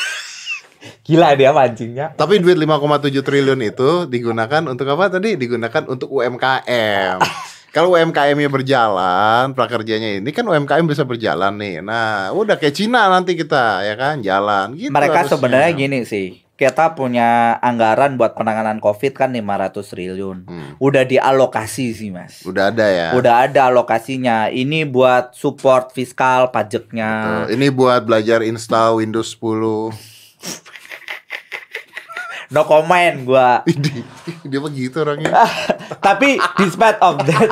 Gila 1.05 1.37
dia 1.37 1.53
mancingnya. 1.53 2.17
Tapi 2.17 2.41
duit 2.41 2.57
5,7 2.57 3.13
triliun 3.21 3.61
itu 3.61 4.09
digunakan 4.09 4.65
untuk 4.65 4.89
apa 4.89 5.13
tadi? 5.13 5.37
Digunakan 5.37 5.85
untuk 5.85 6.09
UMKM. 6.09 7.21
Kalau 7.75 7.93
UMKM-nya 7.93 8.49
berjalan, 8.49 9.51
prakerjanya 9.53 10.17
ini 10.23 10.29
kan 10.31 10.47
UMKM 10.47 10.87
bisa 10.87 11.03
berjalan 11.03 11.53
nih. 11.59 11.83
Nah, 11.83 12.31
udah 12.33 12.55
kayak 12.57 12.73
Cina 12.73 13.11
nanti 13.11 13.35
kita 13.35 13.83
ya 13.83 13.95
kan 13.99 14.23
jalan 14.23 14.73
gitu. 14.73 14.89
Mereka 14.89 15.27
harusnya. 15.27 15.33
sebenarnya 15.37 15.71
gini 15.75 15.99
sih. 16.07 16.27
Kita 16.57 16.97
punya 16.97 17.61
anggaran 17.61 18.17
buat 18.17 18.33
penanganan 18.33 18.81
COVID 18.81 19.13
kan 19.13 19.29
500 19.29 19.77
triliun. 19.93 20.37
Hmm. 20.49 20.69
Udah 20.81 21.05
dialokasi 21.05 21.93
sih 21.93 22.09
mas. 22.09 22.41
Udah 22.49 22.73
ada 22.73 22.89
ya. 22.89 23.13
Udah 23.13 23.45
ada 23.45 23.69
alokasinya. 23.69 24.49
Ini 24.49 24.89
buat 24.89 25.37
support 25.37 25.93
fiskal 25.93 26.49
pajaknya. 26.49 27.45
Ini 27.45 27.69
buat 27.69 28.09
belajar 28.09 28.41
install 28.41 29.05
Windows 29.05 29.37
10. 29.37 29.93
No 32.47 32.63
comment 32.63 33.17
gua. 33.27 33.61
Ini 33.67 34.03
dia 34.47 34.59
begitu 34.63 35.03
orangnya. 35.03 35.43
Tapi 36.07 36.39
despite 36.55 36.99
of 37.03 37.19
that 37.27 37.51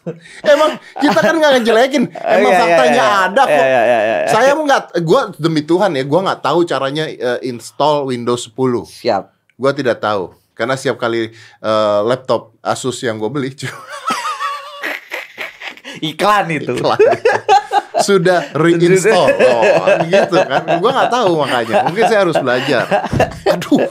Emang 0.52 0.80
kita 0.96 1.20
kan 1.20 1.34
nggak 1.36 1.52
ngejelekin. 1.60 2.04
Emang 2.40 2.50
Iya, 2.50 2.56
iya, 2.56 2.60
faktanya 2.64 3.04
iya. 3.04 3.24
ada 3.28 3.42
kok. 3.44 3.52
Iya, 3.52 3.66
iya, 3.68 3.82
iya, 3.84 3.98
iya. 4.00 4.28
Saya 4.32 4.50
mau 4.56 4.64
nggak, 4.64 4.82
gue 5.04 5.20
demi 5.36 5.62
Tuhan 5.62 5.90
ya, 5.92 6.04
gue 6.08 6.20
nggak 6.24 6.40
tahu 6.40 6.64
caranya 6.64 7.04
eh, 7.06 7.38
install 7.46 8.08
Windows 8.08 8.48
10. 8.48 8.88
siap. 8.88 9.24
Gue 9.60 9.70
tidak 9.76 10.00
tahu. 10.00 10.32
Karena 10.56 10.76
setiap 10.76 11.00
kali 11.00 11.30
eh, 11.36 12.00
laptop 12.04 12.56
Asus 12.64 13.00
yang 13.04 13.20
gue 13.20 13.28
beli 13.28 13.52
Iklan 16.00 16.48
itu. 16.48 16.80
Sudah 18.02 18.52
reinstall. 18.56 19.28
Oh, 19.30 19.62
gitu 20.08 20.36
kan. 20.44 20.62
Gue 20.80 20.90
nggak 20.90 21.10
tahu 21.12 21.30
makanya. 21.40 21.74
Mungkin 21.88 22.04
saya 22.08 22.26
harus 22.26 22.36
belajar. 22.36 22.84
Aduh. 23.52 23.86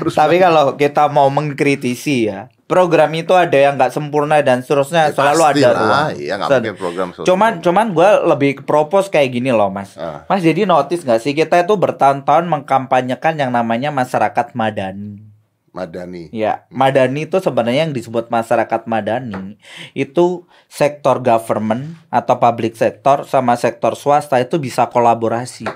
harus 0.00 0.14
Tapi 0.14 0.36
kalau 0.40 0.74
kita 0.74 1.06
mau 1.12 1.28
mengkritisi 1.28 2.30
ya, 2.30 2.48
program 2.70 3.10
itu 3.18 3.34
ada 3.34 3.58
yang 3.58 3.74
nggak 3.74 3.90
sempurna 3.90 4.38
dan 4.46 4.62
seterusnya 4.62 5.10
Ya, 5.10 5.14
selalu 5.16 5.42
ada 5.42 5.68
ruang. 5.74 6.08
Iya, 6.14 6.32
nggak 6.38 6.50
mungkin 6.50 6.76
program 6.78 7.08
sempurna. 7.10 7.28
Cuman 7.28 7.52
cuman 7.62 7.86
gue 7.90 8.10
lebih 8.30 8.52
propose 8.62 9.10
kayak 9.10 9.34
gini 9.34 9.50
loh 9.50 9.72
mas. 9.72 9.98
Ah. 9.98 10.22
Mas 10.30 10.42
jadi 10.42 10.66
notice 10.66 11.02
nggak 11.02 11.20
sih 11.22 11.34
kita 11.34 11.66
itu 11.66 11.74
bertahun-tahun 11.74 12.46
mengkampanyekan 12.46 13.34
yang 13.38 13.50
namanya 13.50 13.90
masyarakat 13.90 14.54
madani. 14.54 15.29
Madani. 15.70 16.26
Ya, 16.34 16.66
madani 16.66 17.30
itu 17.30 17.38
sebenarnya 17.38 17.86
yang 17.86 17.94
disebut 17.94 18.26
masyarakat 18.26 18.90
madani 18.90 19.54
itu 19.94 20.42
sektor 20.66 21.22
government 21.22 21.94
atau 22.10 22.42
public 22.42 22.74
sector 22.74 23.22
sama 23.22 23.54
sektor 23.54 23.94
swasta 23.94 24.42
itu 24.42 24.58
bisa 24.58 24.90
kolaborasi. 24.90 25.70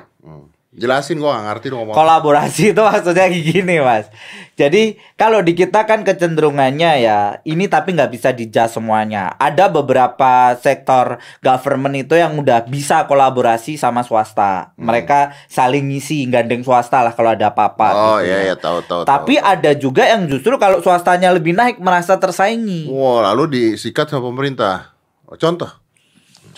Hmm. 0.74 0.82
Jelasin 0.82 1.22
gue 1.22 1.30
nggak 1.30 1.46
ngerti 1.46 1.66
ngomong. 1.70 1.94
Kolaborasi 1.94 2.74
itu 2.74 2.82
maksudnya 2.82 3.30
gini, 3.30 3.78
Mas. 3.78 4.10
Jadi 4.58 4.98
kalau 5.14 5.38
di 5.42 5.54
kita 5.54 5.86
kan 5.86 6.02
kecenderungannya 6.02 6.90
ya 7.02 7.38
ini 7.46 7.70
tapi 7.70 7.94
nggak 7.94 8.10
bisa 8.10 8.34
dijudge 8.34 8.74
semuanya. 8.74 9.38
Ada 9.38 9.70
beberapa 9.70 10.54
sektor 10.58 11.22
government 11.38 11.94
itu 12.06 12.18
yang 12.18 12.34
udah 12.34 12.66
bisa 12.66 13.06
kolaborasi 13.06 13.78
sama 13.78 14.02
swasta. 14.02 14.74
Mereka 14.74 15.34
saling 15.46 15.86
ngisi, 15.94 16.26
gandeng 16.26 16.66
swasta 16.66 17.06
lah 17.06 17.14
kalau 17.14 17.34
ada 17.34 17.54
apa-apa. 17.54 17.88
Hmm. 17.94 18.02
oh 18.02 18.18
gitu 18.18 18.34
iya 18.34 18.34
ya. 18.34 18.42
iya 18.50 18.56
tahu 18.58 18.78
tahu. 18.82 19.02
Tapi 19.06 19.34
tahu. 19.38 19.46
ada 19.46 19.70
juga 19.78 20.02
yang 20.10 20.26
justru 20.26 20.58
kalau 20.58 20.82
swastanya 20.82 21.30
lebih 21.30 21.54
naik 21.54 21.78
merasa 21.78 22.18
tersaingi. 22.18 22.90
Wow, 22.90 23.22
lalu 23.22 23.46
disikat 23.54 24.10
sama 24.10 24.26
pemerintah. 24.26 24.90
Oh, 25.30 25.38
Contoh. 25.38 25.70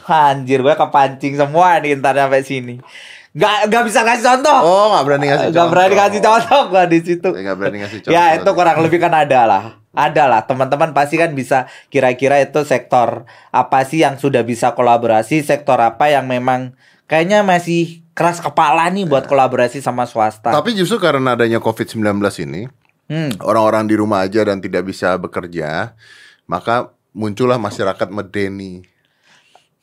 Anjir, 0.06 0.62
gue 0.62 0.74
kepancing 0.78 1.34
semua 1.34 1.82
nih 1.82 1.98
ntar 1.98 2.14
sampai 2.14 2.46
sini. 2.46 2.78
Gak, 3.36 3.68
gak 3.68 3.84
bisa 3.84 4.00
kasih 4.00 4.24
contoh. 4.24 4.58
Oh, 4.64 4.84
nggak 4.96 5.04
berani 5.04 5.26
ngasih 5.28 5.46
contoh. 5.52 5.60
Gak 5.60 5.68
berani 5.68 5.94
kasih 5.94 6.20
contoh 6.32 6.60
gue 6.72 6.82
di 6.88 6.98
situ. 7.04 7.28
Nggak 7.28 7.56
berani 7.60 7.76
ngasih 7.84 7.98
contoh. 8.00 8.14
Ya 8.16 8.24
itu 8.32 8.50
kurang 8.56 8.76
lebih 8.80 8.96
kan 8.96 9.12
ada 9.12 9.40
lah. 9.44 9.62
Ada 9.92 10.24
lah 10.24 10.40
teman-teman 10.44 10.96
pasti 10.96 11.20
kan 11.20 11.32
bisa 11.32 11.68
kira-kira 11.88 12.40
itu 12.40 12.64
sektor 12.64 13.28
apa 13.52 13.78
sih 13.84 14.00
yang 14.00 14.16
sudah 14.16 14.40
bisa 14.40 14.72
kolaborasi, 14.72 15.44
sektor 15.44 15.76
apa 15.80 16.08
yang 16.08 16.24
memang 16.24 16.72
kayaknya 17.04 17.44
masih 17.44 18.04
keras 18.16 18.40
kepala 18.40 18.88
nih 18.88 19.04
buat 19.04 19.28
kolaborasi 19.28 19.84
sama 19.84 20.08
swasta. 20.08 20.52
Tapi 20.52 20.72
justru 20.72 20.96
karena 20.96 21.36
adanya 21.36 21.60
COVID-19 21.60 22.00
ini, 22.44 22.68
Hmm. 23.06 23.30
orang-orang 23.38 23.86
di 23.86 23.94
rumah 23.94 24.26
aja 24.26 24.42
dan 24.42 24.58
tidak 24.58 24.82
bisa 24.88 25.14
bekerja, 25.14 25.94
maka 26.44 26.90
muncullah 27.14 27.56
masyarakat 27.56 28.08
medeni. 28.10 28.82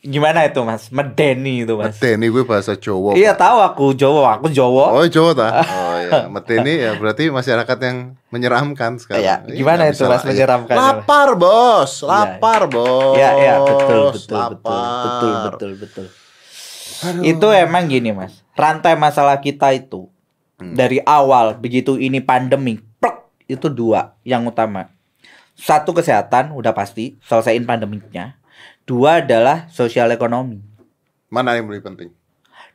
Gimana 0.03 0.43
itu 0.43 0.59
mas? 0.61 0.91
Medeni 0.91 1.63
itu 1.63 1.73
mas. 1.73 1.95
Medeni 1.95 2.27
gue 2.27 2.43
bahasa 2.43 2.75
Jawa. 2.75 3.15
Iya 3.15 3.31
tahu 3.33 3.57
aku 3.63 3.85
Jawa, 3.95 4.35
aku 4.35 4.51
Jawa. 4.51 4.99
Oh 4.99 5.07
Jawa 5.07 5.31
ta? 5.31 5.49
Oh 5.63 5.95
ya, 5.95 6.27
medeni 6.27 6.73
ya 6.75 6.99
berarti 6.99 7.31
masyarakat 7.31 7.77
yang 7.79 7.97
menyeramkan 8.27 8.99
sekarang. 8.99 9.23
Iya, 9.23 9.35
gimana 9.47 9.87
nggak 9.87 9.95
itu, 9.95 10.03
Mas, 10.03 10.11
lah. 10.11 10.21
menyeramkan, 10.27 10.75
Lapar 10.75 11.29
bos, 11.33 11.91
lapar 12.03 12.61
bos. 12.67 13.15
Iya 13.15 13.29
iya 13.39 13.53
betul 13.61 14.01
betul 14.11 14.35
lapar. 14.35 14.51
betul 14.51 14.83
betul 14.83 15.31
betul 15.47 15.71
betul. 15.79 16.05
Itu 17.23 17.47
emang 17.49 17.87
gini 17.87 18.11
mas, 18.11 18.43
rantai 18.53 18.95
masalah 18.95 19.39
kita 19.39 19.71
itu 19.71 20.11
Hmm. 20.53 20.77
dari 20.77 21.01
awal 21.01 21.57
begitu 21.57 21.97
ini 21.97 22.21
pandemi, 22.21 22.77
plek, 23.01 23.25
itu 23.49 23.67
dua 23.67 24.13
yang 24.21 24.45
utama. 24.45 24.93
Satu 25.53 25.91
kesehatan 25.91 26.53
udah 26.53 26.71
pasti 26.71 27.17
selesaiin 27.25 27.65
pandemiknya. 27.65 28.37
Dua 28.83 29.23
adalah 29.23 29.71
sosial 29.71 30.11
ekonomi. 30.11 30.59
Mana 31.31 31.55
yang 31.55 31.71
lebih 31.71 31.87
penting? 31.87 32.09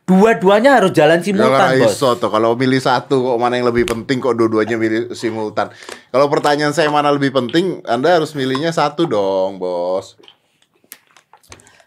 Dua-duanya 0.09 0.81
harus 0.81 0.97
jalan 0.97 1.21
Jangan 1.21 1.45
simultan 1.45 1.69
bos. 1.85 1.93
iso. 1.93 2.09
Kalau 2.17 2.57
milih 2.57 2.81
satu 2.81 3.15
kok 3.29 3.37
mana 3.37 3.61
yang 3.61 3.69
lebih 3.69 3.85
penting 3.85 4.25
kok 4.25 4.41
dua-duanya 4.41 4.81
milih 4.81 5.13
simultan. 5.13 5.69
Kalau 6.09 6.33
pertanyaan 6.33 6.73
saya 6.73 6.89
mana 6.89 7.13
lebih 7.13 7.29
penting, 7.29 7.85
Anda 7.85 8.17
harus 8.17 8.33
milihnya 8.33 8.73
satu 8.73 9.05
dong, 9.05 9.61
bos. 9.61 10.17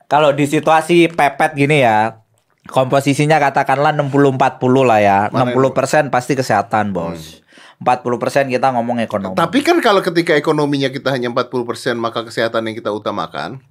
Kalau 0.05 0.35
di 0.37 0.45
situasi 0.45 1.09
pepet 1.09 1.57
gini 1.57 1.81
ya, 1.81 2.21
komposisinya 2.69 3.41
katakanlah 3.41 3.95
60-40 3.95 4.37
lah 4.85 4.99
ya. 4.99 5.19
Mana 5.31 5.55
60% 5.55 6.13
pasti 6.13 6.35
kesehatan, 6.35 6.91
Bos. 6.91 7.41
40% 7.81 8.53
kita 8.53 8.75
ngomong 8.75 9.01
ekonomi. 9.01 9.33
Tapi 9.33 9.65
kan 9.65 9.81
kalau 9.81 10.05
ketika 10.05 10.37
ekonominya 10.37 10.93
kita 10.93 11.09
hanya 11.09 11.33
40%, 11.33 11.97
maka 11.97 12.21
kesehatan 12.21 12.69
yang 12.69 12.75
kita 12.77 12.93
utamakan. 12.93 13.63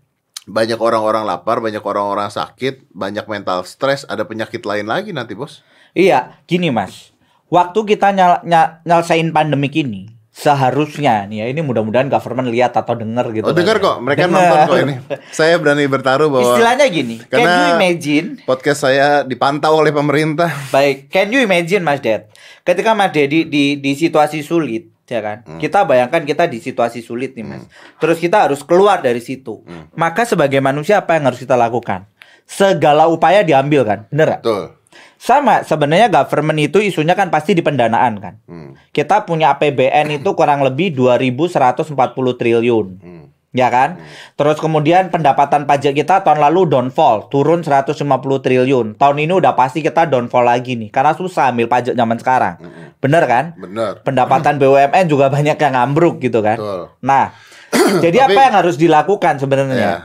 Banyak 0.49 0.81
orang-orang 0.81 1.29
lapar, 1.29 1.61
banyak 1.61 1.85
orang-orang 1.85 2.33
sakit, 2.33 2.89
banyak 2.91 3.29
mental 3.29 3.61
stres, 3.69 4.09
ada 4.09 4.25
penyakit 4.25 4.65
lain 4.65 4.89
lagi 4.89 5.13
nanti, 5.13 5.37
bos. 5.37 5.61
Iya, 5.93 6.41
gini 6.49 6.73
Mas. 6.73 7.13
Waktu 7.51 7.83
kita 7.85 8.15
nyal, 8.15 8.41
nyal- 8.47 8.81
nyelesain 8.87 9.29
pandemik 9.35 9.75
ini, 9.77 10.09
seharusnya 10.31 11.27
nih 11.29 11.45
ya 11.45 11.47
ini 11.51 11.61
mudah-mudahan 11.61 12.09
government 12.09 12.49
lihat 12.49 12.73
atau 12.73 12.95
denger 12.97 13.27
gitu. 13.35 13.45
Oh, 13.45 13.55
dengar 13.55 13.77
kan 13.77 13.83
ya. 13.83 13.89
kok, 13.91 13.97
mereka 14.01 14.21
Dengar. 14.25 14.39
nonton 14.41 14.59
kok 14.65 14.79
ini. 14.81 14.95
Saya 15.39 15.55
berani 15.59 15.85
bertaruh 15.85 16.29
bahwa 16.31 16.55
Istilahnya 16.57 16.87
gini, 16.89 17.17
can 17.27 17.43
you 17.43 17.67
imagine? 17.77 18.27
podcast 18.47 18.81
saya 18.81 19.27
dipantau 19.27 19.77
oleh 19.77 19.91
pemerintah. 19.91 20.51
Baik, 20.71 21.11
can 21.11 21.29
you 21.29 21.43
imagine 21.43 21.83
Mas 21.83 22.01
Ded? 22.01 22.31
Ketika 22.63 22.95
Mas 22.95 23.11
Ded 23.11 23.29
di, 23.29 23.41
di, 23.47 23.65
di 23.79 23.93
situasi 23.95 24.41
sulit, 24.41 24.90
ya 25.11 25.21
kan? 25.21 25.43
Hmm. 25.43 25.59
Kita 25.59 25.83
bayangkan 25.83 26.23
kita 26.23 26.47
di 26.47 26.63
situasi 26.63 27.03
sulit 27.03 27.35
nih 27.35 27.45
Mas. 27.45 27.67
Terus 27.99 28.23
kita 28.23 28.47
harus 28.47 28.63
keluar 28.63 29.03
dari 29.03 29.19
situ. 29.19 29.67
Hmm. 29.67 29.91
Maka 29.99 30.23
sebagai 30.23 30.63
manusia 30.63 31.03
apa 31.03 31.19
yang 31.19 31.27
harus 31.27 31.43
kita 31.43 31.59
lakukan? 31.59 32.07
Segala 32.47 33.11
upaya 33.11 33.43
diambil 33.43 33.83
kan? 33.83 33.99
Bener? 34.09 34.39
Betul. 34.39 34.79
Sama, 35.21 35.63
sebenarnya 35.69 36.09
government 36.09 36.59
itu 36.73 36.81
isunya 36.81 37.13
kan 37.13 37.29
pasti 37.29 37.53
di 37.53 37.61
pendanaan 37.61 38.15
kan. 38.19 38.35
Hmm. 38.49 38.73
Kita 38.89 39.29
punya 39.29 39.53
APBN 39.53 40.23
itu 40.23 40.31
kurang 40.33 40.65
lebih 40.65 40.97
2140 40.97 41.93
triliun. 42.41 42.87
Hmm. 42.99 43.25
Ya 43.51 43.67
kan? 43.67 43.99
Terus 44.39 44.63
kemudian 44.63 45.11
pendapatan 45.11 45.67
pajak 45.67 45.99
kita 45.99 46.23
tahun 46.23 46.39
lalu 46.39 46.71
downfall, 46.71 47.27
turun 47.35 47.67
150 47.67 47.99
triliun. 48.47 48.95
Tahun 48.95 49.17
ini 49.19 49.33
udah 49.35 49.59
pasti 49.59 49.83
kita 49.83 50.07
downfall 50.07 50.47
lagi 50.47 50.79
nih 50.79 50.95
karena 50.95 51.19
susah 51.19 51.51
ambil 51.51 51.67
pajak 51.67 51.99
zaman 51.99 52.15
sekarang. 52.23 52.55
Bener 53.03 53.27
kan? 53.27 53.59
Benar. 53.59 54.07
Pendapatan 54.07 54.55
BUMN 54.63 55.11
juga 55.11 55.27
banyak 55.35 55.59
yang 55.59 55.75
ambruk 55.75 56.23
gitu 56.23 56.39
kan. 56.47 56.63
Betul. 56.63 56.95
Nah, 57.03 57.35
jadi 58.07 58.19
Tapi- 58.23 58.39
apa 58.39 58.41
yang 58.47 58.55
harus 58.55 58.77
dilakukan 58.79 59.43
sebenarnya? 59.43 59.75
Ya. 59.75 59.97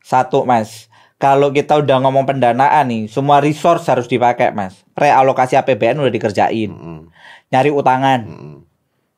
Satu, 0.00 0.48
Mas. 0.48 0.88
Kalau 1.20 1.52
kita 1.52 1.80
udah 1.80 2.00
ngomong 2.04 2.24
pendanaan 2.28 2.84
nih, 2.88 3.08
semua 3.08 3.40
resource 3.40 3.84
harus 3.88 4.08
dipakai, 4.08 4.52
Mas. 4.52 4.80
Realokasi 4.96 5.56
APBN 5.56 6.00
udah 6.00 6.12
dikerjain. 6.12 6.72
Hmm. 6.72 7.12
Nyari 7.52 7.68
utangan. 7.68 8.20
Hmm. 8.24 8.56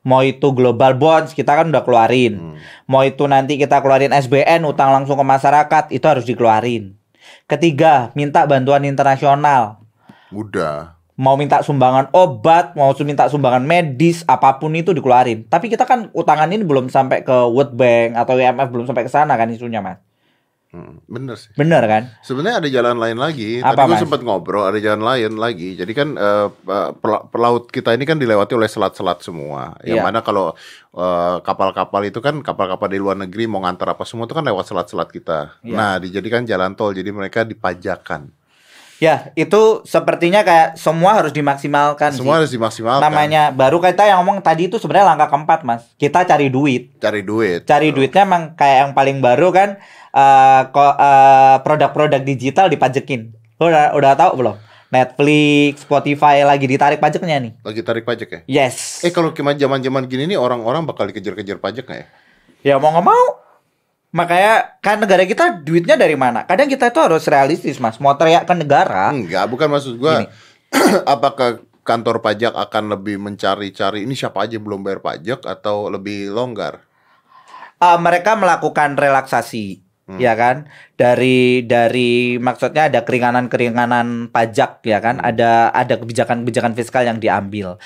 Mau 0.07 0.23
itu 0.23 0.55
global 0.55 0.95
bonds 0.95 1.35
kita 1.35 1.59
kan 1.59 1.67
udah 1.75 1.83
keluarin. 1.83 2.39
Hmm. 2.39 2.55
Mau 2.87 3.03
itu 3.03 3.27
nanti 3.27 3.59
kita 3.59 3.83
keluarin 3.83 4.15
SBN 4.15 4.63
utang 4.63 4.95
langsung 4.95 5.19
ke 5.19 5.27
masyarakat 5.27 5.91
itu 5.91 6.07
harus 6.07 6.23
dikeluarin. 6.23 6.95
Ketiga, 7.51 8.15
minta 8.15 8.47
bantuan 8.47 8.87
internasional. 8.87 9.83
Mudah. 10.31 10.95
Mau 11.19 11.35
minta 11.35 11.59
sumbangan 11.59 12.13
obat, 12.15 12.79
mau 12.79 12.95
minta 13.03 13.27
sumbangan 13.27 13.67
medis, 13.67 14.23
apa 14.31 14.63
pun 14.63 14.71
itu 14.79 14.95
dikeluarin. 14.95 15.49
Tapi 15.51 15.67
kita 15.67 15.83
kan 15.89 16.13
utangan 16.15 16.55
ini 16.55 16.63
belum 16.63 16.87
sampai 16.87 17.27
ke 17.27 17.35
World 17.51 17.75
Bank 17.75 18.15
atau 18.15 18.39
IMF 18.39 18.69
belum 18.71 18.87
sampai 18.87 19.03
ke 19.03 19.11
sana 19.11 19.35
kan 19.35 19.51
isunya, 19.51 19.83
Mas. 19.83 19.99
Hmm. 20.77 21.01
Bener 21.09 21.41
sih. 21.41 21.49
Bener 21.57 21.81
kan? 21.83 22.13
Sebenarnya 22.21 22.61
ada 22.61 22.69
jalan 22.69 23.01
lain 23.01 23.17
lagi. 23.17 23.65
Apa, 23.65 23.73
Tadi 23.73 23.89
gue 23.89 23.97
sempat 23.99 24.21
ngobrol, 24.21 24.69
ada 24.69 24.77
jalan 24.77 25.01
lain 25.01 25.33
lagi. 25.35 25.73
Jadi 25.73 25.93
kan 25.93 26.13
pela- 26.95 27.25
pelaut 27.25 27.65
kita 27.67 27.97
ini 27.97 28.05
kan 28.05 28.21
dilewati 28.21 28.53
oleh 28.53 28.69
selat-selat 28.69 29.25
semua. 29.25 29.73
Yang 29.81 29.99
Iya. 29.99 30.05
mana 30.05 30.21
kalau 30.21 30.53
eh, 30.93 31.37
kapal-kapal 31.41 32.05
itu 32.05 32.21
kan 32.21 32.41
kapal-kapal 32.41 32.89
di 32.89 32.97
luar 32.97 33.17
negeri 33.17 33.45
mau 33.45 33.61
ngantar 33.61 33.93
apa 33.93 34.05
semua 34.05 34.25
itu 34.25 34.33
kan 34.33 34.41
lewat 34.41 34.65
selat-selat 34.65 35.09
kita. 35.09 35.57
Iya. 35.61 35.77
Nah, 35.77 35.93
dijadikan 35.97 36.45
jalan 36.45 36.73
tol, 36.73 36.93
jadi 36.93 37.09
mereka 37.09 37.45
dipajakan. 37.45 38.33
Ya, 38.97 39.29
itu 39.37 39.85
sepertinya 39.85 40.41
kayak 40.41 40.81
semua 40.81 41.21
harus 41.21 41.29
dimaksimalkan 41.29 42.17
Semua 42.17 42.33
sih. 42.33 42.37
harus 42.41 42.51
dimaksimalkan. 42.51 43.05
Namanya 43.05 43.53
baru 43.53 43.77
kita 43.77 44.09
yang 44.09 44.25
ngomong 44.25 44.41
tadi 44.41 44.73
itu 44.73 44.81
sebenarnya 44.81 45.13
langkah 45.13 45.29
keempat, 45.29 45.69
Mas. 45.69 45.85
Kita 46.01 46.25
cari 46.25 46.49
duit. 46.49 46.97
cari 46.97 47.21
duit. 47.21 47.69
cari 47.69 47.93
duitnya 47.93 48.25
emang 48.25 48.57
kayak 48.57 48.89
yang 48.89 48.93
paling 48.97 49.21
baru 49.21 49.53
kan 49.53 49.77
eh, 50.17 50.63
eh, 50.73 51.57
produk-produk 51.61 52.23
digital 52.25 52.73
dipajekin. 52.73 53.37
Lo 53.61 53.69
udah 53.69 53.93
udah 53.93 54.13
tahu 54.17 54.33
belum? 54.41 54.57
Netflix, 54.87 55.83
Spotify 55.83 56.47
lagi 56.47 56.65
ditarik 56.65 57.03
pajaknya 57.03 57.43
nih. 57.43 57.53
Lagi 57.61 57.81
tarik 57.83 58.07
pajak 58.07 58.29
ya? 58.31 58.41
Yes. 58.47 59.03
Eh 59.03 59.11
kalau 59.11 59.35
zaman-zaman 59.35 60.07
gini 60.07 60.31
nih 60.31 60.39
orang-orang 60.39 60.87
bakal 60.87 61.11
dikejar-kejar 61.11 61.59
pajak 61.59 61.85
nggak 61.91 62.01
ya? 62.01 62.07
Ya 62.63 62.75
mau 62.79 62.95
nggak 62.95 63.07
mau. 63.07 63.25
Makanya 64.15 64.81
kan 64.81 64.97
negara 65.03 65.27
kita 65.27 65.61
duitnya 65.61 65.99
dari 65.99 66.17
mana? 66.17 66.47
Kadang 66.47 66.71
kita 66.71 66.89
itu 66.89 67.01
harus 67.03 67.27
realistis, 67.29 67.77
Mas. 67.83 67.99
Mau 68.01 68.15
teriak 68.17 68.49
ke 68.49 68.55
negara, 68.57 69.13
Enggak, 69.13 69.45
bukan 69.51 69.69
maksud 69.69 69.99
gua 70.01 70.31
apakah 71.05 71.61
kantor 71.83 72.23
pajak 72.25 72.55
akan 72.55 72.97
lebih 72.97 73.21
mencari-cari 73.21 74.07
ini 74.09 74.15
siapa 74.17 74.47
aja 74.47 74.57
belum 74.57 74.81
bayar 74.81 75.03
pajak 75.03 75.45
atau 75.45 75.91
lebih 75.93 76.33
longgar? 76.33 76.87
eh, 77.77 77.99
mereka 78.01 78.39
melakukan 78.39 78.97
relaksasi. 78.97 79.86
Ya 80.07 80.39
kan, 80.39 80.71
dari 80.95 81.67
dari 81.67 82.39
maksudnya 82.39 82.87
ada 82.87 83.03
keringanan-keringanan 83.03 84.31
pajak 84.31 84.79
ya 84.87 85.03
kan, 85.03 85.19
ada 85.19 85.75
ada 85.75 85.99
kebijakan-kebijakan 85.99 86.79
fiskal 86.79 87.03
yang 87.03 87.19
diambil. 87.19 87.83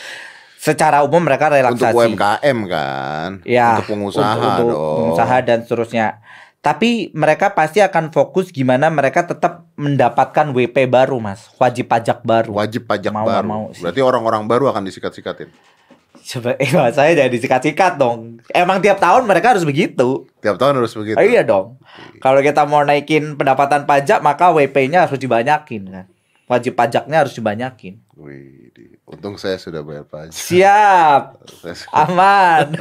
Secara 0.60 1.00
umum 1.00 1.24
mereka 1.24 1.48
relaksasi. 1.48 1.96
Untuk 1.96 2.20
UMKM 2.20 2.58
kan, 2.68 3.30
ya 3.48 3.80
untuk 3.80 3.96
pengusaha 3.96 4.36
untuk, 4.36 4.52
untuk 4.52 4.68
dong. 4.76 4.96
pengusaha 5.00 5.36
dan 5.40 5.58
seterusnya 5.64 6.20
tapi 6.60 7.08
mereka 7.16 7.56
pasti 7.56 7.80
akan 7.80 8.12
fokus 8.12 8.52
gimana 8.52 8.92
mereka 8.92 9.24
tetap 9.24 9.64
mendapatkan 9.80 10.52
WP 10.52 10.92
baru 10.92 11.16
mas 11.16 11.48
wajib 11.56 11.88
pajak 11.88 12.20
baru 12.20 12.52
Wajib 12.52 12.84
pajak 12.84 13.16
Mau 13.16 13.24
baru. 13.24 13.48
mau. 13.48 13.64
Berarti 13.72 14.00
orang-orang 14.04 14.44
baru 14.44 14.68
akan 14.68 14.84
disikat-sikatin. 14.84 15.48
Coba 16.12 16.54
eh 16.54 16.68
saya 16.90 17.10
jadi 17.16 17.32
sikat-sikat 17.32 17.94
dong 17.94 18.38
emang 18.48 18.78
tiap 18.78 18.96
tahun 18.96 19.24
mereka 19.24 19.50
harus 19.50 19.62
begitu 19.62 20.24
Tiap 20.38 20.56
tahun 20.56 20.76
harus 20.76 20.90
begitu. 20.92 21.14
Ah, 21.14 21.22
iya 21.22 21.40
dong 21.40 21.76
kalau 22.18 22.38
kita 22.38 22.64
mau 22.64 22.80
naikin 22.80 23.34
pendapatan 23.34 23.82
pajak 23.82 24.20
maka 24.20 24.48
WP-nya 24.48 25.04
harus 25.04 25.16
dibanyakin 25.16 25.80
kan 25.86 26.04
wajib 26.46 26.72
pajaknya 26.74 27.20
harus 27.20 27.32
dibanyakin 27.32 27.96
Wih, 28.12 28.68
di- 28.70 28.94
untung 29.04 29.34
saya 29.34 29.56
sudah 29.56 29.80
bayar 29.80 30.04
pajak. 30.04 30.30
siap 30.30 31.40
Saya 31.56 31.74
sudah- 31.74 31.90
aman 32.04 32.64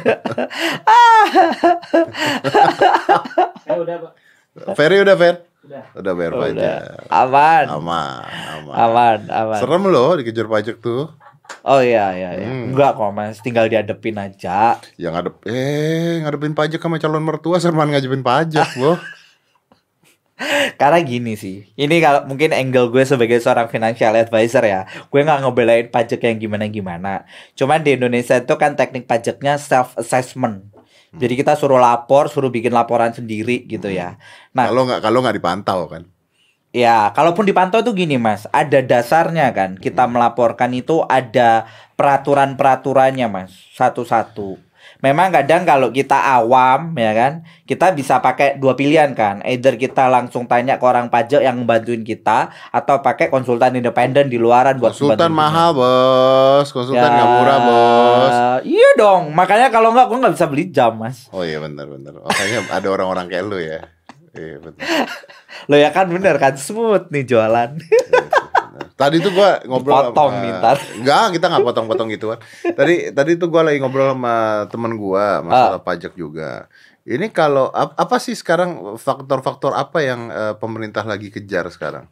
Ferry 4.75 4.97
udah 4.99 5.15
Fer? 5.15 5.35
Udah. 5.59 5.83
Udah 5.93 6.11
bayar 6.13 6.31
Udah. 6.33 6.41
pajak. 6.41 6.79
aman 7.09 7.63
Aman, 7.69 8.21
aman. 8.49 8.75
aman 8.75 9.17
aman 9.29 9.57
Serem 9.57 9.83
loh 9.85 10.09
dikejar 10.15 10.45
pajak 10.45 10.75
tuh. 10.79 11.09
Oh 11.65 11.81
iya 11.83 12.13
iya, 12.15 12.29
iya. 12.39 12.47
Hmm. 12.49 12.71
Enggak 12.71 12.95
kok 12.95 13.11
Mas, 13.11 13.41
tinggal 13.43 13.67
dihadepin 13.67 14.15
aja. 14.15 14.79
Yang 14.95 15.11
ngadep 15.17 15.35
eh 15.49 16.23
ngadepin 16.23 16.53
pajak 16.55 16.79
sama 16.79 16.97
calon 17.01 17.25
mertua 17.25 17.57
serman 17.59 17.91
ngajepin 17.91 18.23
pajak, 18.23 18.69
loh. 18.81 18.97
Karena 20.79 21.03
gini 21.03 21.35
sih, 21.35 21.67
ini 21.75 21.99
kalau 21.99 22.23
mungkin 22.23 22.55
angle 22.55 22.87
gue 22.95 23.03
sebagai 23.03 23.43
seorang 23.43 23.67
financial 23.67 24.15
advisor 24.15 24.63
ya, 24.63 24.87
gue 24.87 25.19
nggak 25.19 25.43
ngebelain 25.43 25.87
pajak 25.91 26.23
yang 26.23 26.39
gimana-gimana. 26.39 27.27
Cuman 27.59 27.83
di 27.83 27.99
Indonesia 27.99 28.39
itu 28.39 28.55
kan 28.55 28.79
teknik 28.79 29.03
pajaknya 29.03 29.59
self 29.59 29.99
assessment. 29.99 30.71
Jadi 31.09 31.41
kita 31.41 31.57
suruh 31.59 31.81
lapor, 31.81 32.31
suruh 32.31 32.53
bikin 32.53 32.71
laporan 32.71 33.11
sendiri 33.11 33.65
gitu 33.65 33.89
ya. 33.91 34.15
Nah, 34.55 34.69
Kalau 34.71 34.87
nggak 34.87 35.01
kalau 35.03 35.19
nggak 35.25 35.35
dipantau 35.41 35.89
kan. 35.91 36.07
Ya, 36.69 37.09
kalaupun 37.17 37.49
dipantau 37.49 37.81
tuh 37.81 37.97
gini 37.97 38.21
Mas, 38.21 38.45
ada 38.53 38.77
dasarnya 38.85 39.49
kan. 39.57 39.73
Kita 39.73 40.05
melaporkan 40.05 40.69
itu 40.69 41.01
ada 41.09 41.65
peraturan-peraturannya 41.97 43.25
Mas, 43.25 43.49
satu-satu. 43.73 44.69
Memang 44.99 45.31
kadang 45.31 45.63
kalau 45.63 45.95
kita 45.95 46.19
awam 46.19 46.91
ya 46.99 47.15
kan, 47.15 47.47
kita 47.63 47.95
bisa 47.95 48.19
pakai 48.19 48.59
dua 48.59 48.75
pilihan 48.75 49.15
kan. 49.15 49.39
Either 49.47 49.79
kita 49.79 50.11
langsung 50.11 50.43
tanya 50.43 50.75
ke 50.75 50.83
orang 50.83 51.07
pajak 51.07 51.39
yang 51.39 51.63
bantuin 51.63 52.03
kita 52.03 52.51
atau 52.69 52.99
pakai 52.99 53.31
konsultan 53.31 53.79
independen 53.79 54.27
di 54.27 54.35
luaran 54.35 54.75
buat 54.75 54.91
Konsultan 54.91 55.31
mahal 55.31 55.71
kita. 55.71 55.79
bos, 55.79 56.67
konsultan 56.75 57.01
Ya, 57.01 57.15
nggak 57.15 57.29
murah 57.31 57.59
bos. 57.63 58.35
Iya 58.67 58.89
dong, 58.99 59.23
makanya 59.31 59.71
kalau 59.71 59.95
nggak 59.95 60.05
gue 60.11 60.17
nggak 60.19 60.35
bisa 60.35 60.45
beli 60.51 60.65
jam 60.67 60.91
mas. 60.99 61.31
Oh 61.31 61.47
iya 61.47 61.63
benar 61.63 61.87
benar. 61.87 62.19
Makanya 62.19 62.67
ada 62.67 62.87
orang-orang 62.91 63.25
kayak 63.31 63.45
lu 63.47 63.55
ya. 63.55 63.98
Iya 64.31 64.55
benar. 64.59 64.85
Lo 65.65 65.75
ya 65.75 65.89
kan 65.89 66.05
bener 66.07 66.35
kan 66.35 66.53
smooth 66.53 67.09
nih 67.09 67.25
jualan. 67.25 67.71
Tadi 68.95 69.19
tuh 69.19 69.31
gua 69.31 69.59
ngobrol 69.63 70.11
Potong 70.11 70.33
nih 70.37 70.51
ntar. 70.53 70.77
Enggak, 70.93 71.25
kita 71.33 71.45
nggak 71.47 71.65
potong-potong 71.65 72.07
gitu 72.09 72.25
kan. 72.29 72.39
Tadi 72.69 73.09
tadi 73.09 73.31
tuh 73.35 73.47
gua 73.47 73.63
lagi 73.63 73.79
ngobrol 73.79 74.11
sama 74.11 74.35
temen 74.67 74.93
gua 74.93 75.39
Ah. 75.39 75.41
masalah 75.41 75.81
pajak 75.81 76.13
juga. 76.13 76.67
Ini 77.03 77.27
kalau 77.29 77.71
ap- 77.71 77.95
apa 77.95 78.19
sih 78.19 78.35
sekarang 78.35 78.75
faktor-faktor 78.95 79.73
apa 79.73 79.99
yang 79.99 80.29
eh, 80.29 80.53
pemerintah 80.53 81.01
lagi 81.01 81.29
kejar 81.29 81.65
sekarang? 81.69 82.05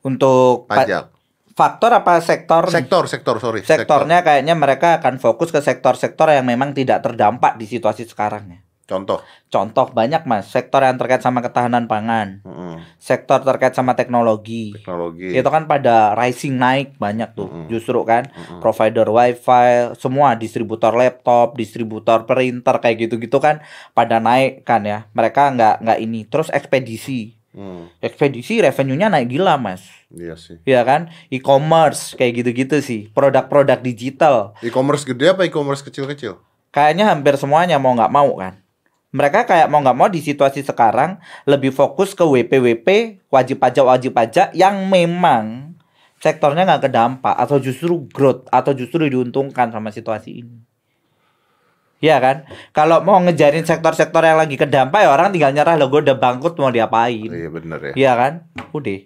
Untuk 0.00 0.68
pa- 0.68 0.84
Pajak. 0.84 1.04
faktor 1.50 1.90
apa 1.94 2.20
sektor? 2.20 2.68
Sektor, 2.68 3.04
sektor, 3.06 3.36
sorry. 3.38 3.64
Sektornya 3.64 4.20
kayaknya 4.20 4.52
mereka 4.52 5.00
akan 5.00 5.16
fokus 5.16 5.48
ke 5.48 5.58
sektor-sektor 5.58 6.28
yang 6.28 6.44
memang 6.44 6.70
tidak 6.70 7.00
terdampak 7.00 7.56
di 7.56 7.64
situasi 7.64 8.04
sekarang 8.04 8.44
ya. 8.48 8.60
Contoh. 8.84 9.24
Contoh 9.48 9.88
banyak 9.88 10.22
mas, 10.24 10.44
sektor 10.46 10.78
yang 10.78 10.94
terkait 10.94 11.18
sama 11.18 11.40
ketahanan 11.40 11.84
pangan, 11.84 12.44
Mm-mm. 12.44 12.84
sektor 12.94 13.40
terkait 13.40 13.72
sama 13.72 13.94
teknologi. 13.94 14.76
Teknologi. 14.76 15.32
Itu 15.32 15.48
kan 15.48 15.64
pada 15.64 16.12
rising 16.12 16.54
naik 16.54 16.98
banyak 16.98 17.32
tuh, 17.32 17.48
Mm-mm. 17.48 17.66
justru 17.66 17.96
kan 18.02 18.28
Mm-mm. 18.28 18.60
provider 18.60 19.08
wifi, 19.08 19.66
semua 19.96 20.34
distributor 20.34 20.92
laptop, 20.92 21.54
distributor 21.54 22.22
printer 22.22 22.76
kayak 22.76 23.08
gitu-gitu 23.08 23.38
kan 23.38 23.64
pada 23.90 24.20
naik 24.20 24.62
kan 24.62 24.84
ya. 24.84 25.08
Mereka 25.10 25.54
nggak 25.54 25.74
nggak 25.80 25.98
ini. 26.00 26.24
Terus 26.24 26.48
ekspedisi, 26.48 27.40
Hmm, 27.50 27.86
ekspedisi 28.00 28.58
revenue-nya 28.58 29.06
naik 29.06 29.30
gila 29.30 29.54
mas. 29.54 29.86
iya 30.10 30.34
sih. 30.34 30.58
ya 30.64 30.82
kan 30.82 31.06
e-commerce 31.28 32.12
kayak 32.12 32.42
gitu-gitu 32.42 32.78
sih 32.78 33.00
produk-produk 33.10 33.78
digital 33.78 34.58
E-commerce 34.58 35.02
gede 35.02 35.30
apa 35.30 35.42
e-commerce 35.42 35.78
kecil-kecil? 35.80 36.34
kayaknya 36.68 37.06
hampir 37.06 37.34
semuanya 37.34 37.78
mau 37.78 37.94
nggak 37.94 38.10
mau 38.10 38.34
kan 38.34 38.58
mereka 39.14 39.46
kayak 39.46 39.70
mau 39.70 39.78
nggak 39.78 39.94
mau 39.94 40.10
di 40.10 40.18
situasi 40.18 40.66
sekarang 40.66 41.22
lebih 41.46 41.70
fokus 41.70 42.12
ke 42.12 42.26
WPWP 42.26 42.88
wajib 43.30 43.62
pajak 43.62 43.84
wajib 43.86 44.10
pajak 44.10 44.50
yang 44.52 44.90
memang 44.90 45.78
sektornya 46.18 46.66
nggak 46.66 46.90
kedampak 46.90 47.34
atau 47.38 47.62
justru 47.62 48.10
growth 48.10 48.50
atau 48.50 48.74
justru 48.74 49.06
diuntungkan 49.06 49.70
sama 49.70 49.94
situasi 49.94 50.42
ini 50.42 50.56
Iya 52.04 52.20
kan? 52.20 52.36
Kalau 52.76 53.00
mau 53.00 53.16
ngejarin 53.16 53.64
sektor-sektor 53.64 54.20
yang 54.20 54.36
lagi 54.36 54.60
kedampak 54.60 55.00
ya 55.00 55.08
orang 55.08 55.32
tinggal 55.32 55.56
nyerah 55.56 55.72
lo 55.80 55.88
gue 55.88 56.04
udah 56.04 56.20
bangkrut 56.20 56.52
mau 56.60 56.68
diapain. 56.68 57.32
Iya 57.32 57.48
bener 57.48 57.80
ya. 57.80 57.92
Iya 57.96 58.12
kan? 58.12 58.32
Udah. 58.76 59.00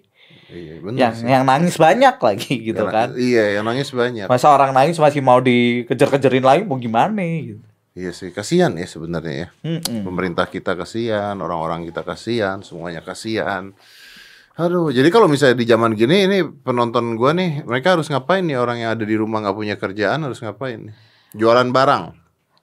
Iya 0.51 0.75
bener 0.83 0.97
Yang 0.99 1.13
sih. 1.15 1.25
yang 1.31 1.43
nangis 1.47 1.75
banyak 1.79 2.15
lagi 2.19 2.53
gitu 2.59 2.83
Yang- 2.83 2.91
kan. 2.91 3.07
Iya, 3.15 3.43
yang 3.55 3.63
nangis 3.63 3.87
banyak. 3.95 4.27
Masa 4.27 4.51
orang 4.51 4.75
nangis 4.75 4.99
masih 4.99 5.23
mau 5.23 5.39
dikejar-kejarin 5.39 6.43
lagi 6.43 6.61
mau 6.67 6.75
gimana 6.75 7.23
gitu. 7.23 7.63
Iya 7.99 8.15
sih, 8.15 8.31
kasihan 8.31 8.71
ya 8.79 8.87
sebenarnya 8.87 9.35
ya. 9.35 9.47
Mm-mm. 9.67 10.07
Pemerintah 10.07 10.47
kita 10.47 10.71
kasihan, 10.79 11.35
orang-orang 11.35 11.83
kita 11.83 12.07
kasihan, 12.07 12.63
semuanya 12.63 13.03
kasihan. 13.03 13.75
Aduh, 14.55 14.87
jadi 14.87 15.11
kalau 15.11 15.27
misalnya 15.27 15.59
di 15.59 15.67
zaman 15.67 15.99
gini 15.99 16.23
ini 16.23 16.39
penonton 16.47 17.19
gua 17.19 17.35
nih, 17.35 17.67
mereka 17.67 17.99
harus 17.99 18.07
ngapain 18.07 18.47
nih 18.47 18.55
orang 18.55 18.79
yang 18.79 18.95
ada 18.95 19.03
di 19.03 19.15
rumah 19.19 19.43
nggak 19.43 19.57
punya 19.59 19.75
kerjaan 19.75 20.23
harus 20.23 20.39
ngapain 20.39 20.79
nih? 20.79 20.95
Jualan 21.35 21.75
barang. 21.75 22.03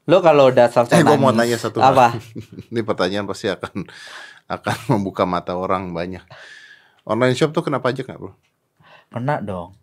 Lo 0.09 0.25
kalau 0.25 0.49
udah 0.49 0.73
selesai 0.73 1.01
Eh, 1.01 1.05
gua 1.05 1.21
mau 1.21 1.37
tanya 1.37 1.61
satu 1.61 1.85
apa? 1.85 2.17
ini 2.73 2.81
pertanyaan 2.81 3.29
pasti 3.29 3.53
akan 3.53 3.85
akan 4.49 4.77
membuka 4.97 5.29
mata 5.29 5.53
orang 5.53 5.93
banyak. 5.93 6.25
Online 7.05 7.37
shop 7.37 7.53
tuh 7.53 7.61
kena 7.61 7.85
pajak 7.85 8.09
nggak 8.09 8.21
bro? 8.25 8.33
Kena 9.13 9.45
dong. 9.45 9.77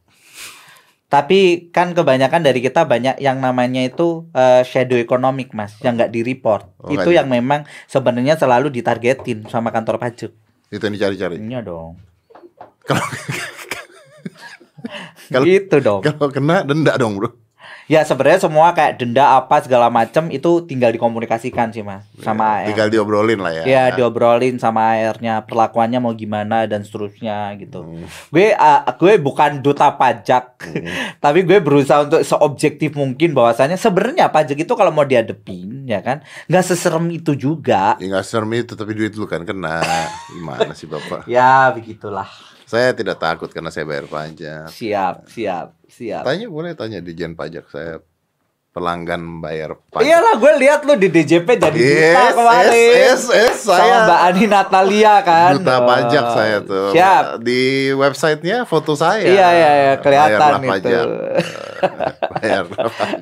Tapi 1.13 1.69
kan 1.69 1.93
kebanyakan 1.93 2.41
dari 2.41 2.58
kita 2.58 2.89
banyak 2.89 3.21
yang 3.21 3.38
namanya 3.38 3.86
itu 3.86 4.26
eh, 4.34 4.65
shadow 4.65 4.97
economic 4.97 5.54
mas, 5.54 5.78
yang 5.86 5.93
nggak 5.93 6.10
di 6.10 6.26
report. 6.26 6.73
Oh, 6.82 6.89
itu 6.89 7.13
di- 7.13 7.17
yang 7.21 7.30
memang 7.30 7.69
sebenarnya 7.86 8.34
selalu 8.34 8.73
ditargetin 8.73 9.45
sama 9.45 9.69
kantor 9.69 10.02
pajak. 10.02 10.34
Itu 10.73 10.82
yang 10.82 10.97
dicari-cari. 10.97 11.38
Iya 11.38 11.62
dong. 11.62 12.02
Kalau 12.82 13.06
Kalau- 15.30 15.45
gitu 15.54 15.78
dong. 15.86 16.02
kalau 16.02 16.34
kena 16.34 16.65
denda 16.65 16.97
dong 16.97 17.21
bro. 17.21 17.42
Ya 17.91 18.08
sebenarnya 18.08 18.48
semua 18.48 18.72
kayak 18.72 19.02
denda 19.02 19.36
apa 19.36 19.60
segala 19.60 19.91
macam 19.91 20.32
itu 20.32 20.63
tinggal 20.63 20.96
dikomunikasikan 20.96 21.76
sih 21.76 21.84
mas 21.84 22.08
sama 22.24 22.63
AR. 22.63 22.72
Tinggal 22.72 22.88
diobrolin 22.88 23.39
lah 23.43 23.52
ya. 23.52 23.63
Ya 23.67 23.84
diobrolin 23.91 24.56
sama 24.56 24.96
AR-nya 24.96 25.43
perlakuannya 25.43 26.00
mau 26.00 26.15
gimana 26.15 26.63
dan 26.63 26.88
seterusnya 26.88 27.52
gitu. 27.60 27.84
Hmm. 27.84 28.08
Gue 28.32 28.56
ah, 28.56 28.88
gue 28.88 29.19
bukan 29.19 29.60
duta 29.60 29.91
pajak, 30.00 30.63
tapi 31.24 31.43
gue 31.43 31.60
berusaha 31.60 32.08
untuk 32.08 32.24
seobjektif 32.24 32.96
mungkin 32.96 33.36
bahwasannya 33.36 33.76
sebenarnya 33.76 34.32
pajak 34.32 34.63
itu 34.63 34.74
kalau 34.80 34.96
mau 34.96 35.04
dihadepin 35.04 35.84
ya 35.84 36.00
kan 36.00 36.24
nggak 36.48 36.63
seserem 36.63 37.12
itu 37.12 37.36
juga. 37.36 38.00
Ya 38.00 38.08
nggak 38.15 38.26
serem 38.26 38.52
itu 38.56 38.80
tapi 38.80 38.96
duit 38.96 39.12
lu 39.19 39.28
kan 39.28 39.43
kena. 39.43 39.84
Gimana 40.34 40.72
sih 40.72 40.88
bapak? 40.88 41.28
Ya 41.28 41.67
begitulah. 41.76 42.53
Saya 42.73 42.89
tidak 42.91 43.21
takut 43.21 43.53
karena 43.53 43.69
saya 43.69 43.86
bayar 43.86 44.09
pajak. 44.09 44.65
Siap, 44.67 45.29
siap, 45.29 45.77
siap. 45.86 46.25
Tanya 46.25 46.49
boleh 46.49 46.73
tanya 46.73 46.97
di 46.97 47.13
Jen 47.13 47.38
Pajak 47.38 47.69
saya 47.69 48.01
pelanggan 48.73 49.38
bayar 49.38 49.77
pajak. 49.93 50.01
Iyalah 50.01 50.33
gue 50.33 50.53
lihat 50.57 50.81
lu 50.81 50.97
di 50.97 51.05
DJP 51.05 51.45
jadi 51.45 51.69
duta 51.69 51.86
Yes, 52.25 52.33
kemarin. 52.33 52.73
yes, 52.73 52.89
yes, 52.89 53.21
yes, 53.29 53.57
Sama 53.62 53.77
saya 53.77 53.95
Mbak 54.01 54.19
Ani 54.25 54.45
Natalia 54.49 55.13
kan. 55.21 55.51
duta 55.53 55.75
Oh, 55.75 55.86
pajak 55.86 56.25
saya 56.33 56.57
tuh. 56.65 56.89
Siap. 56.89 57.23
Di 57.39 57.62
websitenya 57.93 58.57
foto 58.65 58.97
saya. 58.97 59.21
Iya, 59.21 59.47
iya, 59.53 59.69
iya, 59.77 59.93
kelihatan 60.01 60.33
Bayarlah 60.33 60.57
itu. 60.57 60.69
pajak. 60.73 61.05
Bayarlah 62.33 62.88
pajak. 62.89 63.21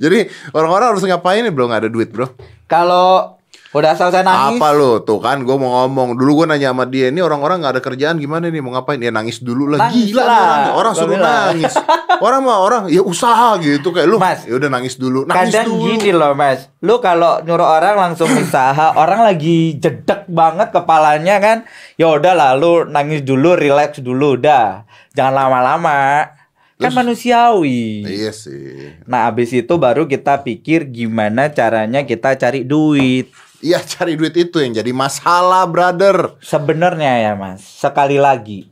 Jadi 0.00 0.18
orang-orang 0.50 0.96
harus 0.96 1.04
ngapain 1.04 1.44
nih 1.44 1.52
bro? 1.52 1.68
Nggak 1.68 1.82
ada 1.84 1.90
duit 1.92 2.08
bro. 2.08 2.32
Kalau 2.64 3.35
udah 3.76 3.92
selesai 3.92 4.22
nangis, 4.22 4.56
Apa 4.56 4.68
lo? 4.70 4.98
Tuh 4.98 5.18
kan 5.18 5.38
gue 5.38 5.52
mau 5.54 5.82
ngomong. 5.82 6.14
Dulu 6.14 6.42
gue 6.42 6.46
nanya 6.48 6.70
sama 6.70 6.84
dia 6.84 7.08
Ini 7.08 7.18
orang-orang 7.18 7.60
gak 7.60 7.72
ada 7.72 7.82
kerjaan 7.82 8.16
gimana 8.16 8.46
nih? 8.46 8.58
Mau 8.58 8.70
ngapain? 8.70 8.96
Ya 8.96 9.10
nangis 9.10 9.38
dulu 9.38 9.68
lah. 9.68 9.84
Nangis 9.84 10.08
Gila 10.08 10.22
lah. 10.22 10.32
orang 10.32 10.64
Orang 10.72 10.92
suruh 10.94 11.10
bilang. 11.12 11.46
nangis. 11.52 11.74
Orang 12.16 12.40
mah 12.42 12.58
orang 12.58 12.82
Ya 12.88 13.00
usaha 13.00 13.54
gitu 13.58 13.92
Kayak 13.92 14.08
lu. 14.08 14.16
Mas, 14.16 14.40
Ya 14.42 14.56
udah 14.56 14.70
nangis 14.70 14.96
dulu. 14.96 15.22
Nangis 15.22 15.52
kadang 15.52 15.68
dulu. 15.68 15.84
gini 15.92 16.10
loh 16.10 16.32
mas, 16.32 16.72
lu 16.78 16.96
kalau 16.98 17.38
nyuruh 17.40 17.68
orang 17.70 17.92
langsung 17.94 18.30
usaha, 18.30 18.96
orang 19.02 19.20
lagi 19.20 19.76
jedek 19.76 20.24
banget 20.26 20.70
kepalanya 20.70 21.36
kan, 21.36 21.56
ya 21.94 22.08
udah 22.08 22.32
lalu 22.32 22.86
nangis 22.86 23.20
dulu, 23.20 23.52
relax 23.52 23.98
dulu, 23.98 24.34
udah, 24.34 24.88
jangan 25.12 25.34
lama-lama, 25.42 26.32
kan 26.74 26.88
Terus- 26.88 26.96
manusiawi. 26.96 28.04
Iya 28.06 28.32
sih. 28.32 28.96
Nah 29.04 29.26
abis 29.26 29.52
itu 29.52 29.74
baru 29.76 30.04
kita 30.04 30.40
pikir 30.40 30.86
gimana 30.86 31.48
caranya 31.48 32.00
kita 32.02 32.32
cari 32.34 32.62
duit. 32.62 33.28
Iya 33.66 33.82
cari 33.82 34.14
duit 34.14 34.38
itu 34.38 34.62
yang 34.62 34.78
jadi 34.78 34.94
masalah 34.94 35.66
brother 35.66 36.38
Sebenarnya 36.38 37.18
ya 37.18 37.32
mas, 37.34 37.66
sekali 37.66 38.14
lagi, 38.14 38.70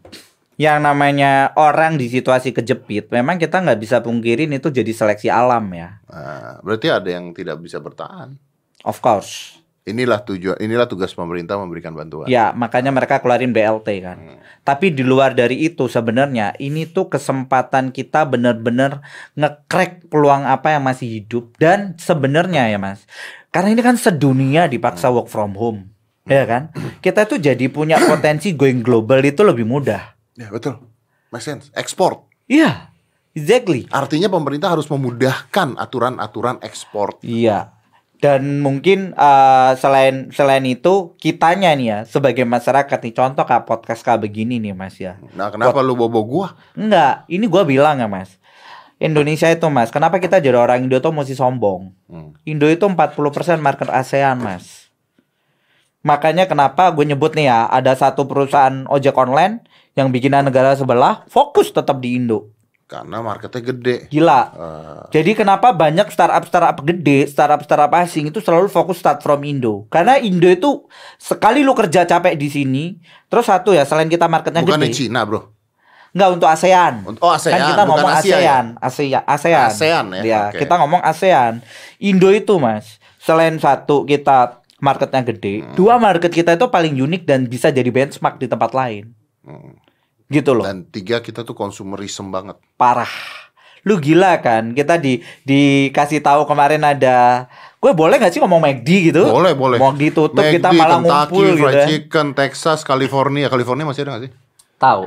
yang 0.54 0.86
namanya 0.86 1.50
orang 1.58 1.98
di 1.98 2.06
situasi 2.06 2.54
kejepit, 2.54 3.10
memang 3.10 3.42
kita 3.42 3.58
nggak 3.58 3.80
bisa 3.82 3.98
pungkirin 3.98 4.54
itu 4.54 4.70
jadi 4.70 4.94
seleksi 4.94 5.26
alam 5.26 5.66
ya. 5.74 5.98
nah, 6.06 6.62
Berarti 6.62 6.94
ada 6.94 7.10
yang 7.10 7.34
tidak 7.34 7.58
bisa 7.58 7.82
bertahan 7.82 8.38
Of 8.86 9.02
course. 9.02 9.63
Inilah 9.84 10.24
tujuan 10.24 10.56
Inilah 10.64 10.88
tugas 10.88 11.12
pemerintah 11.12 11.60
memberikan 11.60 11.92
bantuan 11.92 12.24
Ya, 12.24 12.56
makanya 12.56 12.88
mereka 12.88 13.20
keluarin 13.20 13.52
BLT 13.52 13.88
kan. 14.00 14.16
Hmm. 14.16 14.40
Tapi 14.64 14.96
di 14.96 15.04
luar 15.04 15.36
dari 15.36 15.60
itu 15.60 15.92
sebenarnya 15.92 16.56
ini 16.56 16.88
tuh 16.88 17.12
kesempatan 17.12 17.92
kita 17.92 18.24
bener-bener 18.24 19.04
ngekrek 19.36 20.08
peluang 20.08 20.48
apa 20.48 20.72
yang 20.72 20.88
masih 20.88 21.20
hidup 21.20 21.52
dan 21.60 22.00
sebenarnya 22.00 22.72
ya 22.72 22.80
Mas. 22.80 23.04
Karena 23.52 23.76
ini 23.76 23.84
kan 23.84 24.00
sedunia 24.00 24.64
dipaksa 24.64 25.12
Hmm. 25.12 25.20
work 25.20 25.28
from 25.28 25.52
home. 25.52 25.92
Ya 26.24 26.48
kan? 26.48 26.72
Kita 27.04 27.28
tuh 27.28 27.36
jadi 27.36 27.68
punya 27.68 28.00
potensi 28.00 28.56
going 28.56 28.80
global 28.80 29.20
itu 29.20 29.44
lebih 29.44 29.68
mudah. 29.68 30.16
Ya 30.34 30.48
betul 30.48 30.80
Make 31.28 31.44
sense 31.44 31.68
Ekspor 31.76 32.24
Iya. 32.48 32.88
Exactly. 33.36 33.84
Artinya 33.92 34.32
pemerintah 34.32 34.72
harus 34.72 34.88
memudahkan 34.88 35.76
aturan-aturan 35.76 36.56
ekspor 36.64 37.20
Iya. 37.20 37.74
Dan 38.18 38.64
mungkin 38.64 39.12
eh, 39.12 39.72
selain 39.76 40.32
selain 40.32 40.64
itu 40.64 41.12
kitanya 41.18 41.74
nih 41.76 41.86
ya 41.86 41.98
sebagai 42.08 42.42
masyarakat 42.42 42.98
nih 42.98 43.12
contoh 43.12 43.44
kayak 43.44 43.68
podcast 43.68 44.00
kayak 44.00 44.24
begini 44.24 44.56
nih 44.58 44.72
Mas 44.72 44.96
ya. 44.96 45.20
Nah 45.36 45.52
kenapa 45.52 45.84
lu 45.84 45.92
bobo 45.92 46.24
gua? 46.24 46.56
Enggak, 46.72 47.28
ini 47.28 47.44
gua 47.44 47.68
bilang 47.68 48.00
ya 48.00 48.08
mas 48.08 48.40
Indonesia 48.96 49.50
itu 49.50 49.66
mas, 49.68 49.90
kenapa 49.90 50.22
kita 50.22 50.38
jadi 50.38 50.54
orang 50.54 50.86
Indo 50.86 51.02
tuh 51.02 51.10
mesti 51.10 51.34
sombong 51.34 51.90
Hmm. 52.06 52.30
Indo 52.46 52.70
itu 52.70 52.86
40% 52.86 53.18
market 53.58 53.90
ASEAN 53.90 54.38
mas 54.38 54.86
Makanya 56.04 56.46
kenapa 56.46 56.92
gue 56.92 57.02
nyebut 57.02 57.32
nih 57.34 57.48
ya 57.48 57.66
Ada 57.66 57.96
satu 57.98 58.28
perusahaan 58.28 58.84
ojek 58.86 59.16
online 59.16 59.64
Yang 59.96 60.08
bikinan 60.14 60.46
negara 60.46 60.76
sebelah 60.76 61.24
Fokus 61.26 61.72
tetap 61.72 61.98
di 61.98 62.14
Indo 62.14 62.53
Karena 62.94 63.18
marketnya 63.18 63.62
gede. 63.64 63.96
Gila. 64.06 64.40
Eh, 64.54 65.02
Jadi 65.10 65.34
kenapa 65.34 65.74
banyak 65.74 66.06
startup-startup 66.06 66.78
gede, 66.80 67.26
startup-startup 67.26 67.90
asing 67.98 68.30
itu 68.30 68.38
selalu 68.38 68.70
fokus 68.70 69.02
start 69.02 69.18
from 69.18 69.42
Indo? 69.42 69.90
Karena 69.90 70.14
Indo 70.16 70.46
itu 70.46 70.86
sekali 71.18 71.66
lu 71.66 71.74
kerja 71.74 72.06
capek 72.06 72.38
di 72.38 72.46
sini, 72.46 72.84
terus 73.26 73.44
satu 73.44 73.74
ya 73.74 73.82
selain 73.82 74.06
kita 74.06 74.30
marketnya 74.30 74.62
bukannya 74.62 74.86
gede, 74.86 75.10
Cina, 75.10 75.26
Bro. 75.26 75.50
nggak 76.14 76.30
untuk 76.30 76.46
ASEAN. 76.46 76.94
Oh, 77.18 77.34
ASEAN, 77.34 77.58
Kan 77.58 77.60
kita 77.66 77.82
bukan 77.82 77.90
ngomong 77.98 78.10
Asia 78.14 78.38
ya? 78.38 78.38
ASEAN, 78.38 78.64
ASEAN, 78.78 79.24
ASEAN. 79.26 79.66
ASEAN 79.66 80.06
ya, 80.22 80.40
oke. 80.46 80.58
kita 80.62 80.74
ngomong 80.78 81.02
ASEAN. 81.02 81.52
Indo 81.98 82.30
itu 82.30 82.54
mas, 82.56 82.86
selain 83.18 83.58
satu 83.58 84.06
kita 84.06 84.62
marketnya 84.78 85.26
gede, 85.26 85.54
Hmm. 85.60 85.74
dua 85.74 85.98
market 85.98 86.30
kita 86.30 86.54
itu 86.54 86.70
paling 86.70 86.94
unik 86.94 87.22
dan 87.24 87.50
bisa 87.50 87.74
jadi 87.74 87.90
benchmark 87.90 88.38
di 88.38 88.46
tempat 88.46 88.70
lain. 88.70 89.10
Hmm. 89.42 89.74
Gitu 90.26 90.50
loh. 90.50 90.64
Dan 90.64 90.86
tiga 90.86 91.20
kita 91.20 91.42
tuh 91.42 91.52
consumerism 91.52 92.28
banget. 92.28 92.56
parah. 92.74 93.10
Lu 93.84 94.00
gila 94.00 94.40
kan? 94.40 94.72
Kita 94.72 94.96
di 94.96 95.20
dikasih 95.44 96.24
tahu 96.24 96.48
kemarin 96.48 96.80
ada 96.80 97.44
gue 97.76 97.92
boleh 97.92 98.16
nggak 98.16 98.32
sih 98.32 98.40
ngomong 98.40 98.56
McD 98.58 99.12
gitu? 99.12 99.28
Boleh, 99.28 99.52
boleh. 99.52 99.76
Mau 99.76 99.92
ditutup 99.92 100.40
kita 100.40 100.72
McD, 100.72 100.78
malah 100.80 100.98
Kentucky, 100.98 101.12
ngumpul 101.28 101.44
gitu. 101.44 101.60
Fried 101.60 101.76
ya. 101.76 101.84
Chicken, 101.84 102.26
Texas, 102.32 102.80
California. 102.80 103.46
California 103.46 103.84
masih 103.84 104.08
ada 104.08 104.16
gak 104.16 104.22
sih? 104.24 104.32
Tahu. 104.80 105.04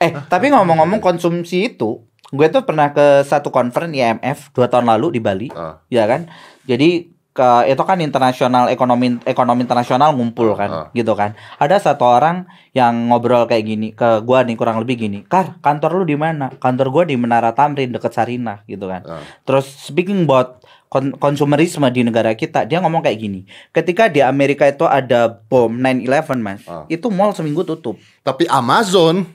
Eh, 0.00 0.10
tapi 0.26 0.48
ngomong-ngomong 0.48 0.98
konsumsi 0.98 1.68
itu, 1.70 2.00
gue 2.28 2.46
tuh 2.48 2.64
pernah 2.64 2.90
ke 2.90 3.22
satu 3.22 3.52
conference 3.52 3.92
IMF 3.92 4.48
dua 4.50 4.66
tahun 4.66 4.88
lalu 4.88 5.16
di 5.16 5.20
Bali, 5.20 5.48
Ah. 5.52 5.84
ya 5.86 6.08
kan? 6.08 6.32
Jadi 6.64 7.12
ke 7.34 7.66
itu 7.66 7.82
kan 7.82 7.98
internasional 7.98 8.70
ekonomi 8.70 9.18
ekonomi 9.26 9.66
internasional 9.66 10.14
ngumpul 10.14 10.54
kan, 10.54 10.70
Ah. 10.70 10.86
gitu 10.94 11.18
kan. 11.18 11.34
Ada 11.58 11.82
satu 11.82 12.06
orang 12.06 12.46
yang 12.70 13.10
ngobrol 13.10 13.50
kayak 13.50 13.66
gini 13.66 13.90
ke 13.90 14.22
gua 14.22 14.46
nih 14.46 14.54
kurang 14.54 14.78
lebih 14.78 15.02
gini, 15.02 15.26
"Kar, 15.26 15.58
kantor 15.58 15.98
lu 15.98 16.04
di 16.06 16.14
mana?" 16.14 16.54
"Kantor 16.54 16.94
gua 16.94 17.02
di 17.02 17.18
Menara 17.18 17.50
Tamrin 17.50 17.90
deket 17.90 18.14
Sarinah," 18.14 18.62
gitu 18.64 18.86
kan. 18.86 19.02
Ah. 19.02 19.18
Terus 19.42 19.66
speaking 19.66 20.22
about 20.22 20.62
kon- 20.86 21.18
konsumerisme 21.18 21.90
di 21.90 22.06
negara 22.06 22.30
kita, 22.32 22.70
dia 22.70 22.78
ngomong 22.78 23.02
kayak 23.02 23.18
gini. 23.18 23.40
Ketika 23.74 24.06
di 24.06 24.22
Amerika 24.22 24.70
itu 24.70 24.86
ada 24.86 25.26
bom 25.50 25.66
9/11, 25.74 26.38
Mas. 26.38 26.62
Ah. 26.70 26.86
Itu 26.86 27.10
mall 27.10 27.34
seminggu 27.34 27.66
tutup. 27.66 27.98
Tapi 28.22 28.46
Amazon, 28.46 29.26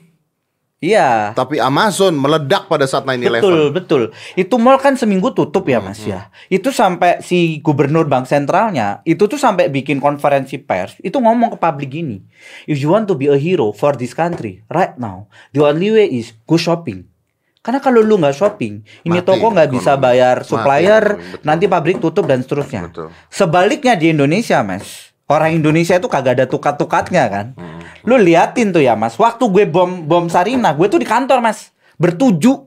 Iya. 0.80 1.36
tapi 1.36 1.60
Amazon 1.60 2.16
meledak 2.16 2.64
pada 2.64 2.88
saat 2.88 3.04
9/11. 3.04 3.44
Betul, 3.44 3.60
betul. 3.68 4.02
Itu 4.32 4.56
mall 4.56 4.80
kan 4.80 4.96
seminggu 4.96 5.36
tutup 5.36 5.68
ya, 5.68 5.76
Mas 5.76 6.00
ya. 6.08 6.32
Itu 6.48 6.72
sampai 6.72 7.20
si 7.20 7.60
gubernur 7.60 8.08
bank 8.08 8.24
sentralnya 8.24 9.04
itu 9.04 9.28
tuh 9.28 9.36
sampai 9.36 9.68
bikin 9.68 10.00
konferensi 10.00 10.56
pers, 10.56 10.96
itu 11.04 11.20
ngomong 11.20 11.52
ke 11.52 11.58
publik 11.60 11.92
gini. 11.92 12.24
If 12.64 12.80
you 12.80 12.96
want 12.96 13.12
to 13.12 13.14
be 13.14 13.28
a 13.28 13.36
hero 13.36 13.76
for 13.76 13.92
this 13.92 14.16
country 14.16 14.64
right 14.72 14.96
now, 14.96 15.28
the 15.52 15.60
only 15.60 15.92
way 15.92 16.08
is 16.08 16.32
go 16.48 16.56
shopping. 16.56 17.04
Karena 17.60 17.76
kalau 17.84 18.00
lu 18.00 18.16
nggak 18.16 18.32
shopping, 18.32 18.80
ini 19.04 19.20
Mati 19.20 19.28
toko 19.28 19.52
nggak 19.52 19.68
bisa 19.68 20.00
bayar 20.00 20.40
Mati 20.40 20.48
supplier, 20.48 21.04
betul. 21.20 21.44
nanti 21.44 21.64
pabrik 21.68 22.00
tutup 22.00 22.24
dan 22.24 22.40
seterusnya. 22.40 22.88
Betul. 22.88 23.12
Sebaliknya 23.28 24.00
di 24.00 24.16
Indonesia, 24.16 24.64
Mas. 24.64 25.09
Orang 25.30 25.54
Indonesia 25.54 25.94
itu 25.94 26.10
kagak 26.10 26.34
ada 26.34 26.44
tukat-tukatnya 26.44 27.24
kan. 27.26 27.46
Hmm. 27.54 27.78
Lu 28.02 28.18
liatin 28.18 28.74
tuh 28.74 28.82
ya, 28.82 28.92
Mas. 28.92 29.14
Waktu 29.14 29.46
gue 29.46 29.64
bom 29.64 30.02
bom 30.02 30.26
Sarina, 30.26 30.74
gue 30.74 30.86
tuh 30.86 30.98
di 30.98 31.06
kantor, 31.06 31.38
Mas. 31.38 31.70
Bertujuh. 31.94 32.66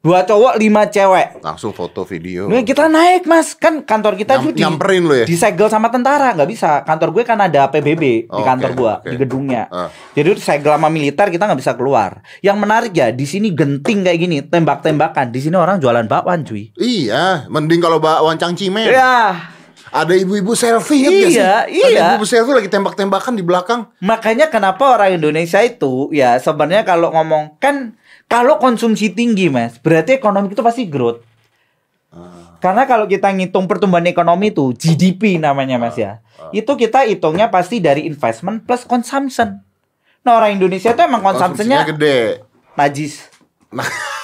Dua 0.00 0.24
cowok, 0.24 0.56
lima 0.56 0.88
cewek. 0.88 1.44
Langsung 1.44 1.70
foto 1.70 2.02
video. 2.02 2.48
Nah, 2.48 2.64
kita 2.64 2.88
naik, 2.88 3.28
Mas. 3.28 3.52
Kan 3.52 3.84
kantor 3.84 4.16
kita 4.16 4.34
Nyam- 4.34 4.42
tuh 4.42 4.50
di, 4.50 4.60
nyamperin 4.64 5.02
lu 5.04 5.12
ya? 5.14 5.26
disegel 5.28 5.68
sama 5.68 5.92
tentara, 5.92 6.32
nggak 6.32 6.48
bisa. 6.48 6.80
Kantor 6.82 7.12
gue 7.12 7.22
kan 7.22 7.36
ada 7.36 7.68
PBB 7.68 8.00
di 8.00 8.14
Oh, 8.26 8.40
kantor 8.40 8.72
oke, 8.72 8.78
gua, 8.80 8.94
oke. 8.96 9.06
di 9.06 9.16
gedungnya. 9.20 9.68
Ah. 9.68 9.92
Jadi 10.10 10.40
segel 10.40 10.72
sama 10.72 10.88
militer 10.88 11.28
kita 11.28 11.44
nggak 11.44 11.60
bisa 11.60 11.76
keluar. 11.76 12.24
Yang 12.40 12.56
menarik 12.58 12.92
ya, 12.92 13.12
di 13.12 13.28
sini 13.28 13.52
genting 13.52 14.00
kayak 14.00 14.18
gini, 14.18 14.36
tembak-tembakan. 14.40 15.28
Di 15.28 15.38
sini 15.38 15.54
orang 15.54 15.76
jualan 15.76 16.08
bakwan, 16.08 16.42
cuy. 16.42 16.72
Iya, 16.74 17.44
mending 17.46 17.78
kalau 17.78 18.00
bakwan 18.00 18.34
cangcimen. 18.34 18.88
Ya, 18.88 19.36
Ada 19.90 20.14
ibu-ibu 20.14 20.54
selfie 20.54 21.02
Iya, 21.02 21.10
sih? 21.10 21.34
iya. 21.34 21.54
Ada 21.66 22.00
ibu-ibu 22.14 22.24
selfie 22.24 22.54
lagi 22.54 22.70
tembak-tembakan 22.70 23.34
di 23.34 23.42
belakang. 23.42 23.90
Makanya 23.98 24.46
kenapa 24.46 24.94
orang 24.94 25.18
Indonesia 25.18 25.58
itu 25.60 26.06
ya 26.10 26.38
sebenarnya 26.38 26.86
kalau 26.86 27.10
ngomong 27.10 27.58
kan 27.58 27.98
kalau 28.26 28.56
konsumsi 28.56 29.10
tinggi 29.10 29.50
mas 29.50 29.76
berarti 29.76 30.14
ekonomi 30.14 30.46
itu 30.48 30.62
pasti 30.62 30.86
growth. 30.86 31.26
Karena 32.60 32.84
kalau 32.84 33.08
kita 33.08 33.32
ngitung 33.32 33.64
pertumbuhan 33.64 34.04
ekonomi 34.04 34.52
itu 34.52 34.70
GDP 34.70 35.40
namanya 35.40 35.74
mas 35.74 35.96
ya, 35.96 36.20
itu 36.50 36.68
kita 36.68 37.08
hitungnya 37.08 37.48
pasti 37.48 37.80
dari 37.80 38.04
investment 38.04 38.62
plus 38.62 38.84
consumption. 38.84 39.58
Nah 40.20 40.32
orang 40.36 40.54
Indonesia 40.54 40.92
itu 40.92 41.00
emang 41.00 41.24
Konsumsinya 41.24 41.80
konsumsinya 41.80 41.88
gede. 41.88 42.18
najis. 42.76 43.26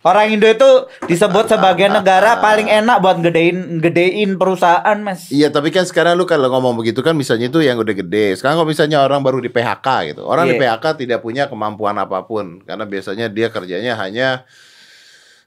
Nah, 0.00 0.16
Orang 0.16 0.32
Indo 0.32 0.48
itu 0.48 0.70
disebut 1.04 1.44
sebagai 1.44 1.92
negara 1.92 2.40
paling 2.40 2.72
enak 2.72 3.04
buat 3.04 3.20
gedein 3.20 3.84
gedein 3.84 4.40
perusahaan 4.40 4.96
mas. 4.96 5.28
iya 5.28 5.52
tapi 5.52 5.68
kan 5.68 5.84
sekarang 5.84 6.16
lu 6.16 6.24
kalau 6.24 6.48
ngomong 6.48 6.72
begitu 6.72 7.04
kan 7.04 7.12
misalnya 7.12 7.52
itu 7.52 7.60
yang 7.60 7.76
udah 7.76 7.92
gede. 7.92 8.32
Sekarang 8.32 8.56
kalau 8.56 8.68
misalnya 8.72 9.04
orang 9.04 9.20
baru 9.20 9.44
di 9.44 9.52
PHK 9.52 10.16
gitu. 10.16 10.24
Orang 10.24 10.48
di 10.48 10.56
Iya. 10.56 10.80
PHK 10.80 11.04
tidak 11.04 11.20
punya 11.20 11.52
kemampuan 11.52 12.00
apa 12.00 12.24
pun. 12.24 12.64
Karena 12.64 12.88
biasanya 12.88 13.28
dia 13.28 13.52
kerjanya 13.52 13.92
hanya 14.00 14.48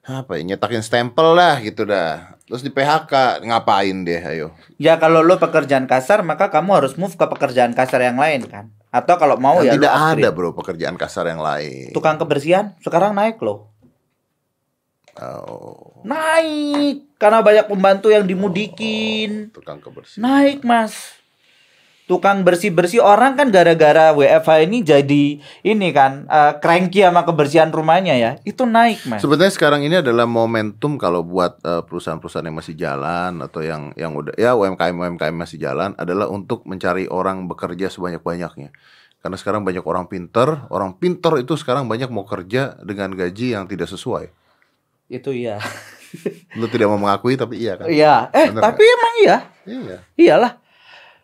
apa 0.05 0.37
ya, 0.37 0.45
nyetakin 0.53 0.85
stempel 0.85 1.33
lah 1.33 1.57
gitu 1.57 1.89
dah. 1.89 2.37
Terus 2.45 2.61
di 2.61 2.69
PHK 2.69 3.41
ngapain 3.49 4.05
dia 4.05 4.21
ayo? 4.29 4.53
Ya 4.77 5.01
kalau 5.01 5.25
lo 5.25 5.41
pekerjaan 5.41 5.89
kasar 5.89 6.21
maka 6.21 6.53
kamu 6.53 6.77
harus 6.77 6.93
move 6.93 7.17
ke 7.17 7.25
pekerjaan 7.25 7.73
kasar 7.73 8.05
yang 8.05 8.21
lain 8.21 8.45
kan. 8.45 8.69
Atau 8.93 9.17
kalau 9.17 9.41
mau 9.41 9.57
Kan 9.57 9.65
ya 9.65 9.73
tidak 9.73 9.97
ada 9.97 10.29
bro 10.29 10.53
pekerjaan 10.53 10.93
kasar 10.93 11.25
yang 11.25 11.41
lain. 11.41 11.89
Tukang 11.89 12.21
kebersihan 12.21 12.77
sekarang 12.85 13.17
naik 13.17 13.41
loh. 13.41 13.72
Oh, 15.13 16.01
Naik 16.01 17.05
karena 17.21 17.45
banyak 17.45 17.69
pembantu 17.69 18.09
yang 18.09 18.25
dimudikin. 18.25 19.53
tukang 19.53 19.77
kebersihan. 19.77 20.25
Naik 20.25 20.65
mas. 20.65 21.21
Tukang 22.03 22.43
bersih-bersih 22.43 22.99
orang 22.99 23.39
kan 23.39 23.47
gara-gara 23.47 24.11
WFH 24.11 24.67
ini 24.67 24.83
jadi 24.83 25.39
ini 25.63 25.87
kan 25.95 26.27
eh, 26.27 26.53
cranky 26.59 26.99
sama 26.99 27.23
kebersihan 27.23 27.71
rumahnya 27.71 28.17
ya. 28.19 28.31
Itu 28.43 28.67
naik 28.67 29.07
mas. 29.07 29.23
Sebetulnya 29.23 29.53
sekarang 29.53 29.87
ini 29.87 30.03
adalah 30.03 30.27
momentum 30.27 30.99
kalau 30.99 31.23
buat 31.23 31.63
eh, 31.63 31.79
perusahaan-perusahaan 31.85 32.43
yang 32.43 32.57
masih 32.59 32.75
jalan 32.75 33.39
atau 33.39 33.63
yang 33.63 33.95
yang 33.95 34.11
udah 34.17 34.35
ya 34.35 34.51
UMKM 34.51 34.97
UMKM 34.97 35.31
masih 35.31 35.61
jalan 35.61 35.95
adalah 35.95 36.27
untuk 36.27 36.67
mencari 36.67 37.07
orang 37.07 37.47
bekerja 37.47 37.87
sebanyak-banyaknya. 37.87 38.75
Karena 39.23 39.37
sekarang 39.39 39.63
banyak 39.63 39.85
orang 39.87 40.11
pinter, 40.11 40.67
orang 40.67 40.99
pinter 40.99 41.39
itu 41.39 41.55
sekarang 41.55 41.87
banyak 41.87 42.11
mau 42.11 42.27
kerja 42.27 42.75
dengan 42.83 43.15
gaji 43.15 43.55
yang 43.55 43.63
tidak 43.71 43.87
sesuai. 43.87 44.42
Itu 45.13 45.29
iya. 45.29 45.61
Lu 46.57 46.65
tidak 46.65 46.89
mau 46.89 46.97
mengakui 46.97 47.37
tapi 47.37 47.61
iya 47.61 47.77
kan? 47.77 47.85
Iya. 47.85 48.33
Eh 48.33 48.49
Bener 48.49 48.61
tapi 48.61 48.81
emang 48.81 49.13
iya. 49.21 49.37
Iya. 49.63 49.97
Iyalah. 50.17 50.53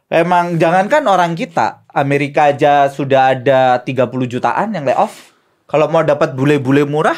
Emang 0.10 0.58
jangankan 0.58 1.06
orang 1.06 1.34
kita, 1.34 1.86
Amerika 1.90 2.50
aja 2.50 2.90
sudah 2.90 3.34
ada 3.34 3.78
30 3.78 4.10
jutaan 4.26 4.74
yang 4.74 4.82
layoff. 4.82 5.34
Kalau 5.66 5.86
mau 5.86 6.02
dapat 6.02 6.34
bule-bule 6.34 6.82
murah, 6.82 7.14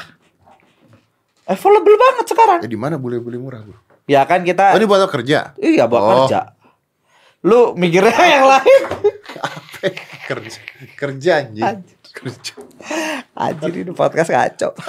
available 1.48 1.96
banget 1.96 2.26
sekarang. 2.28 2.60
Eh 2.60 2.68
di 2.68 2.76
mana 2.76 3.00
bule-bule 3.00 3.40
murah, 3.40 3.64
Bro? 3.64 3.80
Ya 4.12 4.28
kan 4.28 4.44
Oh, 4.44 4.48
kita 4.48 4.76
ini 4.76 4.84
buat 4.84 5.08
kerja. 5.08 5.56
iya 5.56 5.88
buat 5.88 6.04
Oh. 6.04 6.10
kerja. 6.28 6.52
Lu 7.48 7.72
mikirnya 7.80 8.12
yang 8.28 8.44
lain. 8.44 8.82
kerja. 10.30 10.60
Kerja 11.00 11.32
anjing. 11.48 11.64
Kerja. 12.12 12.54
Anjir 13.36 13.74
ini 13.74 13.91
podcast 13.91 14.30
ngaco. 14.30 14.69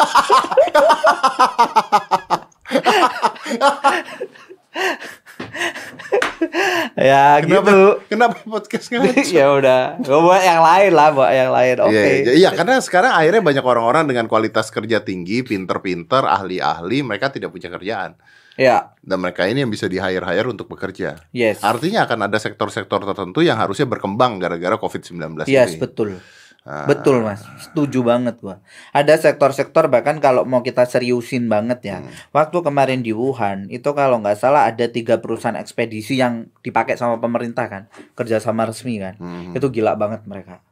ya 6.99 7.41
Kenapa? 7.41 7.71
gitu. 7.71 7.79
Kenapa 8.11 8.37
podcast 8.45 8.87
ngaco? 8.93 9.23
ya 9.25 9.47
udah, 9.53 9.81
gua 10.03 10.19
buat 10.23 10.43
yang 10.43 10.61
lain 10.63 10.91
lah, 10.93 11.09
buat 11.15 11.31
yang 11.33 11.51
lain. 11.53 11.77
Oke. 11.83 11.93
Iya, 11.93 12.05
iya, 12.23 12.33
iya, 12.37 12.49
karena 12.53 12.79
sekarang 12.81 13.13
akhirnya 13.15 13.43
banyak 13.43 13.65
orang-orang 13.65 14.05
dengan 14.09 14.27
kualitas 14.29 14.69
kerja 14.69 15.01
tinggi, 15.01 15.43
pinter-pinter, 15.43 16.25
ahli-ahli, 16.27 17.03
mereka 17.05 17.33
tidak 17.33 17.53
punya 17.53 17.69
kerjaan. 17.71 18.15
Ya, 18.53 18.93
Dan 19.01 19.25
mereka 19.25 19.49
ini 19.49 19.65
yang 19.65 19.73
bisa 19.73 19.89
di-hire-hire 19.89 20.45
untuk 20.45 20.69
bekerja. 20.69 21.17
yes. 21.33 21.65
Artinya 21.65 22.05
akan 22.05 22.29
ada 22.29 22.37
sektor-sektor 22.37 23.01
tertentu 23.01 23.41
yang 23.41 23.57
harusnya 23.57 23.89
berkembang 23.89 24.37
gara-gara 24.37 24.77
COVID-19 24.77 25.49
Yes, 25.49 25.73
ini. 25.73 25.81
betul. 25.81 26.21
Ah. 26.63 26.87
Betul, 26.87 27.27
Mas. 27.27 27.43
Setuju 27.59 28.07
banget 28.07 28.39
gua. 28.39 28.63
Ada 28.95 29.19
sektor-sektor 29.19 29.91
bahkan 29.91 30.23
kalau 30.23 30.47
mau 30.47 30.63
kita 30.63 30.87
seriusin 30.87 31.51
banget 31.51 31.83
ya. 31.83 31.99
Hmm. 31.99 32.11
Waktu 32.31 32.63
kemarin 32.63 33.03
di 33.03 33.11
Wuhan 33.11 33.67
itu 33.67 33.91
kalau 33.99 34.23
nggak 34.23 34.39
salah 34.39 34.71
ada 34.71 34.87
tiga 34.87 35.19
perusahaan 35.19 35.59
ekspedisi 35.59 36.23
yang 36.23 36.47
dipakai 36.63 36.95
sama 36.95 37.19
pemerintah 37.19 37.67
kan, 37.67 37.91
kerjasama 38.15 38.71
resmi 38.71 39.03
kan. 39.03 39.19
Hmm. 39.19 39.59
Itu 39.59 39.75
gila 39.75 39.99
banget 39.99 40.23
mereka. 40.23 40.63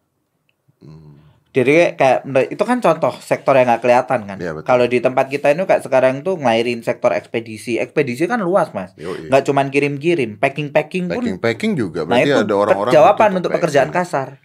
Hmm. 0.78 1.18
Jadi 1.50 1.98
kayak 1.98 2.22
itu 2.54 2.62
kan 2.62 2.78
contoh 2.78 3.10
sektor 3.18 3.58
yang 3.58 3.66
nggak 3.66 3.82
kelihatan 3.82 4.20
kan. 4.22 4.38
Betul. 4.38 4.62
Kalau 4.62 4.86
di 4.86 5.02
tempat 5.02 5.26
kita 5.26 5.50
ini 5.50 5.66
kayak 5.66 5.82
sekarang 5.82 6.22
tuh 6.22 6.38
ngairin 6.38 6.86
sektor 6.86 7.10
ekspedisi. 7.10 7.82
Ekspedisi 7.82 8.30
kan 8.30 8.38
luas, 8.38 8.70
Mas. 8.70 8.94
Nggak 8.94 9.42
cuman 9.50 9.66
kirim-kirim, 9.74 10.38
packing-packing 10.38 11.10
pun 11.10 11.18
Packing-packing 11.18 11.74
juga. 11.74 12.06
Nah 12.06 12.22
Berarti 12.22 12.30
itu 12.30 12.42
ada 12.46 12.54
orang-orang 12.54 12.92
jawaban 12.94 13.30
untuk 13.42 13.50
packing. 13.50 13.66
pekerjaan 13.66 13.90
kasar. 13.90 14.38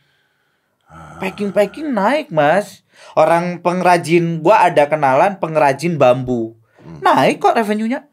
Packing 1.20 1.52
packing 1.56 1.90
naik 1.96 2.30
mas. 2.30 2.84
Orang 3.16 3.64
pengrajin, 3.64 4.40
gua 4.44 4.68
ada 4.68 4.88
kenalan 4.88 5.40
pengrajin 5.40 6.00
bambu. 6.00 6.56
Hmm. 6.80 7.00
Naik 7.02 7.42
kok 7.42 7.56
revenue-nya. 7.56 8.08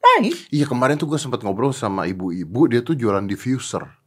Naik. 0.00 0.48
Iya 0.48 0.64
kemarin 0.64 0.96
tuh 0.96 1.06
gue 1.12 1.20
sempat 1.20 1.44
ngobrol 1.44 1.76
sama 1.76 2.08
ibu-ibu 2.08 2.60
dia 2.72 2.80
tuh 2.80 2.96
jualan 2.96 3.22
diffuser 3.28 3.99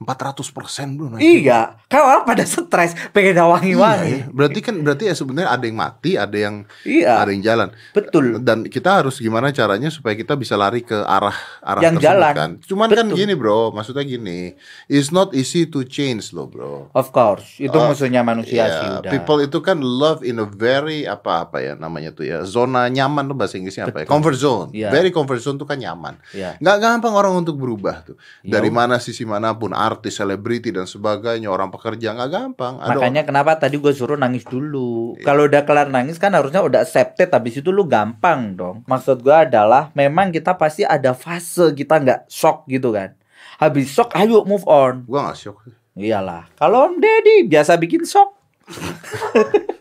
400% 0.00 0.48
bro 0.96 1.12
naik. 1.12 1.20
Iya, 1.44 1.76
kan 1.84 2.00
orang 2.00 2.24
pada 2.24 2.40
stres 2.42 2.96
pengen 3.10 3.36
Iya, 3.36 3.44
wangi-wangi. 3.44 4.12
ya. 4.16 4.24
Berarti 4.28 4.58
kan 4.58 4.74
berarti 4.76 5.04
ya 5.06 5.14
sebenarnya 5.14 5.50
ada 5.50 5.62
yang 5.62 5.76
mati, 5.76 6.10
ada 6.14 6.32
yang 6.32 6.64
Iya, 6.82 7.20
ada 7.20 7.28
yang 7.28 7.42
jalan. 7.42 7.68
betul. 7.90 8.40
Dan 8.40 8.64
kita 8.64 8.96
harus 8.96 9.16
gimana 9.16 9.48
caranya 9.50 9.86
supaya 9.86 10.16
kita 10.16 10.34
bisa 10.34 10.56
lari 10.56 10.80
ke 10.80 10.96
arah 10.96 11.36
arah 11.60 11.82
Yang 11.82 12.00
tersebut 12.00 12.08
jalan. 12.08 12.32
kan. 12.34 12.50
Cuman 12.62 12.88
kan 12.88 13.06
Betul. 13.06 13.16
gini 13.18 13.34
bro, 13.34 13.60
maksudnya 13.70 14.00
gini, 14.02 14.56
it's 14.86 15.08
not 15.08 15.30
easy 15.30 15.64
to 15.64 15.84
change 15.84 16.32
loh 16.32 16.44
bro. 16.44 16.88
Of 16.90 17.10
course, 17.10 17.58
itu 17.58 17.70
Oh, 17.70 17.84
musuhnya 17.86 18.20
manusia 18.20 18.56
Iya, 18.62 18.72
sih 18.74 18.88
udah. 18.98 19.10
people 19.10 19.38
itu 19.38 19.58
kan 19.60 19.76
love 19.78 20.20
in 20.22 20.36
a 20.36 20.46
very 20.46 21.04
apa 21.04 21.42
apa 21.42 21.60
ya 21.60 21.72
namanya 21.74 22.10
tuh 22.10 22.24
ya 22.24 22.40
zona 22.42 22.88
nyaman 22.88 23.24
tuh 23.26 23.34
bahasa 23.34 23.56
Inggrisnya 23.56 23.84
apa 23.86 24.02
ya 24.02 24.06
comfort 24.06 24.34
zone 24.34 24.68
Iya. 24.72 24.88
very 24.88 25.08
comfort 25.08 25.38
zone 25.38 25.56
tuh 25.56 25.64
kan 25.64 25.76
nyaman 25.76 26.16
Iya. 26.30 26.56
nggak 26.56 26.76
gampang 26.78 27.12
orang 27.12 27.36
untuk 27.36 27.56
berubah 27.56 28.00
tuh 28.02 28.16
Ya 28.40 28.56
dari 28.56 28.68
mana 28.68 28.96
sisi 28.96 29.22
mana 29.22 29.52
pun 29.52 29.72
artis 29.90 30.22
selebriti 30.22 30.70
dan 30.70 30.86
sebagainya 30.86 31.50
orang 31.50 31.74
pekerja 31.74 32.14
nggak 32.14 32.30
gampang 32.30 32.78
ada 32.78 32.94
Makanya 32.94 33.22
kenapa 33.26 33.58
tadi 33.58 33.82
gue 33.82 33.90
suruh 33.90 34.14
nangis 34.14 34.46
dulu. 34.46 35.18
Iya. 35.18 35.26
Kalau 35.26 35.50
udah 35.50 35.62
kelar 35.66 35.90
nangis 35.90 36.22
kan 36.22 36.30
harusnya 36.30 36.62
udah 36.62 36.86
accepted 36.86 37.26
habis 37.34 37.58
itu 37.58 37.74
lu 37.74 37.84
gampang 37.90 38.54
dong. 38.54 38.86
Maksud 38.86 39.26
gue 39.26 39.34
adalah 39.34 39.90
memang 39.98 40.30
kita 40.30 40.54
pasti 40.54 40.86
ada 40.86 41.10
fase 41.10 41.74
kita 41.74 41.98
nggak 41.98 42.20
shock 42.30 42.70
gitu 42.70 42.94
kan. 42.94 43.18
Habis 43.58 43.90
shock 43.90 44.14
ayo 44.14 44.46
move 44.46 44.64
on. 44.70 45.04
gua 45.04 45.28
nggak 45.28 45.38
shock 45.38 45.58
Iyalah. 45.98 46.46
Kalau 46.54 46.86
Om 46.86 47.02
Deddy 47.02 47.50
biasa 47.50 47.74
bikin 47.76 48.06
shock. 48.06 48.38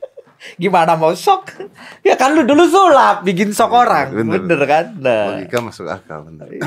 Gimana 0.55 0.95
mau 0.95 1.11
shock? 1.11 1.51
Ya 2.01 2.15
kan 2.15 2.31
lu 2.31 2.47
dulu 2.47 2.63
sulap 2.65 3.27
bikin 3.27 3.51
shock 3.51 3.71
orang. 3.71 4.15
Bener. 4.15 4.39
Bener, 4.39 4.59
kan? 4.63 4.85
Nah. 4.99 5.35
logika 5.35 5.59
masuk 5.59 5.85
akal 5.87 6.23
bener 6.27 6.47
Iya. 6.49 6.63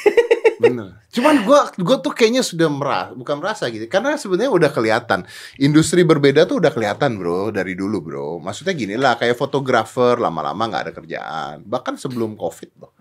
bener 0.62 1.00
cuman 1.08 1.40
gua 1.48 1.72
gua 1.80 1.96
tuh 2.04 2.12
kayaknya 2.12 2.44
sudah 2.44 2.68
merasa 2.68 3.16
bukan 3.16 3.36
merasa 3.40 3.64
gitu 3.72 3.88
karena 3.88 4.20
sebenarnya 4.20 4.52
udah 4.52 4.70
kelihatan 4.70 5.24
industri 5.56 6.04
berbeda 6.04 6.44
tuh 6.44 6.60
udah 6.60 6.68
kelihatan 6.68 7.16
bro 7.16 7.48
dari 7.48 7.72
dulu 7.72 8.04
bro 8.04 8.28
maksudnya 8.44 8.76
gini 8.76 9.00
lah 9.00 9.16
kayak 9.16 9.40
fotografer 9.40 10.20
lama-lama 10.20 10.60
nggak 10.68 10.82
ada 10.84 10.92
kerjaan 10.92 11.64
bahkan 11.64 11.96
sebelum 11.96 12.36
covid 12.36 12.70
loh 12.76 12.92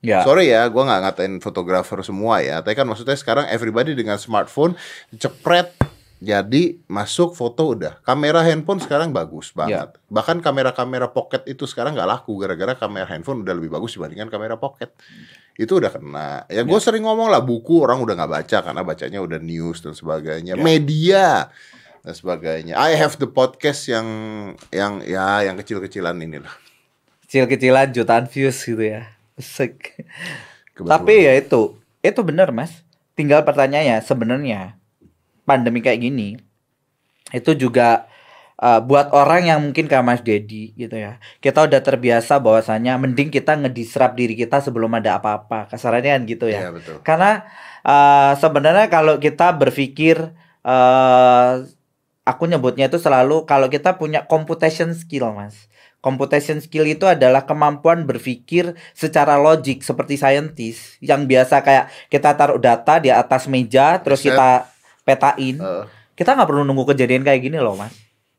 Ya. 0.00 0.24
Sorry 0.24 0.48
ya, 0.48 0.64
gua 0.72 0.88
nggak 0.88 1.00
ngatain 1.04 1.34
fotografer 1.44 2.00
semua 2.00 2.40
ya. 2.40 2.64
Tapi 2.64 2.72
kan 2.72 2.88
maksudnya 2.88 3.20
sekarang 3.20 3.44
everybody 3.52 3.92
dengan 3.92 4.16
smartphone 4.16 4.72
cepret 5.12 5.76
jadi 6.20 6.76
masuk 6.84 7.32
foto 7.32 7.72
udah. 7.72 7.96
Kamera 8.04 8.44
handphone 8.44 8.76
sekarang 8.76 9.08
bagus 9.08 9.56
banget. 9.56 9.96
Bahkan 10.12 10.44
kamera-kamera 10.44 11.08
pocket 11.08 11.48
itu 11.48 11.64
sekarang 11.64 11.96
nggak 11.96 12.04
laku 12.04 12.36
gara-gara 12.36 12.76
kamera 12.76 13.08
handphone 13.08 13.40
udah 13.40 13.56
lebih 13.56 13.72
bagus 13.72 13.96
dibandingkan 13.96 14.28
kamera 14.28 14.60
pocket. 14.60 14.92
Itu 15.56 15.80
udah 15.80 15.88
kena. 15.88 16.44
Ya 16.52 16.60
gue 16.60 16.76
sering 16.76 17.08
ngomong 17.08 17.32
lah 17.32 17.40
buku 17.40 17.80
orang 17.80 18.04
udah 18.04 18.20
nggak 18.20 18.32
baca 18.36 18.58
karena 18.60 18.82
bacanya 18.84 19.18
udah 19.24 19.40
news 19.40 19.80
dan 19.80 19.96
sebagainya. 19.96 20.60
Ya. 20.60 20.62
Media 20.62 21.48
dan 22.04 22.12
sebagainya. 22.12 22.76
I 22.76 23.00
have 23.00 23.16
the 23.16 23.24
podcast 23.24 23.88
yang 23.88 24.06
yang 24.68 25.00
ya 25.08 25.40
yang 25.40 25.56
kecil-kecilan 25.56 26.20
inilah. 26.20 26.52
Kecil-kecilan 27.24 27.96
jutaan 27.96 28.28
views 28.28 28.60
gitu 28.60 28.84
ya. 28.84 29.08
Kebetulan. 29.40 30.84
Tapi 30.84 31.14
ya 31.24 31.32
itu, 31.40 31.80
itu 32.04 32.20
benar 32.20 32.52
mas. 32.52 32.84
Tinggal 33.16 33.40
pertanyaannya 33.44 34.04
sebenarnya 34.04 34.79
pandemi 35.50 35.82
kayak 35.82 36.06
gini 36.06 36.38
itu 37.34 37.50
juga 37.58 38.06
uh, 38.60 38.80
buat 38.84 39.10
orang 39.16 39.42
yang 39.48 39.58
mungkin 39.64 39.88
kayak 39.88 40.04
Mas 40.04 40.22
Dedi 40.22 40.76
gitu 40.76 40.94
ya. 40.94 41.18
Kita 41.40 41.64
udah 41.66 41.80
terbiasa 41.80 42.38
bahwasanya 42.38 43.00
mending 43.00 43.32
kita 43.32 43.56
ngedisrupt 43.56 44.14
diri 44.14 44.36
kita 44.36 44.60
sebelum 44.60 44.92
ada 44.94 45.18
apa-apa. 45.18 45.66
Kasarannya 45.72 46.20
kan 46.20 46.22
gitu 46.28 46.46
ya. 46.46 46.68
Iya 46.68 46.70
betul. 46.76 46.96
Karena 47.02 47.48
uh, 47.82 48.36
sebenarnya 48.36 48.86
kalau 48.92 49.16
kita 49.16 49.56
berpikir 49.56 50.20
uh, 50.62 51.64
aku 52.28 52.44
nyebutnya 52.46 52.92
itu 52.92 53.00
selalu 53.00 53.48
kalau 53.48 53.66
kita 53.72 53.96
punya 53.96 54.28
computation 54.28 54.92
skill, 54.92 55.32
Mas. 55.32 55.70
Computation 56.00 56.64
skill 56.64 56.88
itu 56.88 57.04
adalah 57.04 57.44
kemampuan 57.44 58.08
berpikir 58.08 58.72
secara 58.96 59.36
logik 59.36 59.84
seperti 59.84 60.16
scientist 60.16 60.96
yang 61.04 61.28
biasa 61.28 61.60
kayak 61.60 61.92
kita 62.08 62.32
taruh 62.40 62.56
data 62.56 62.96
di 62.96 63.12
atas 63.12 63.44
meja 63.44 64.00
terus 64.00 64.24
kita 64.24 64.69
petain. 65.02 65.56
Eh, 65.56 65.84
Kita 66.14 66.36
nggak 66.36 66.46
perlu 66.46 66.62
nunggu 66.62 66.84
kejadian 66.88 67.24
kayak 67.24 67.40
gini 67.40 67.56
loh, 67.56 67.74
Mas. 67.74 67.96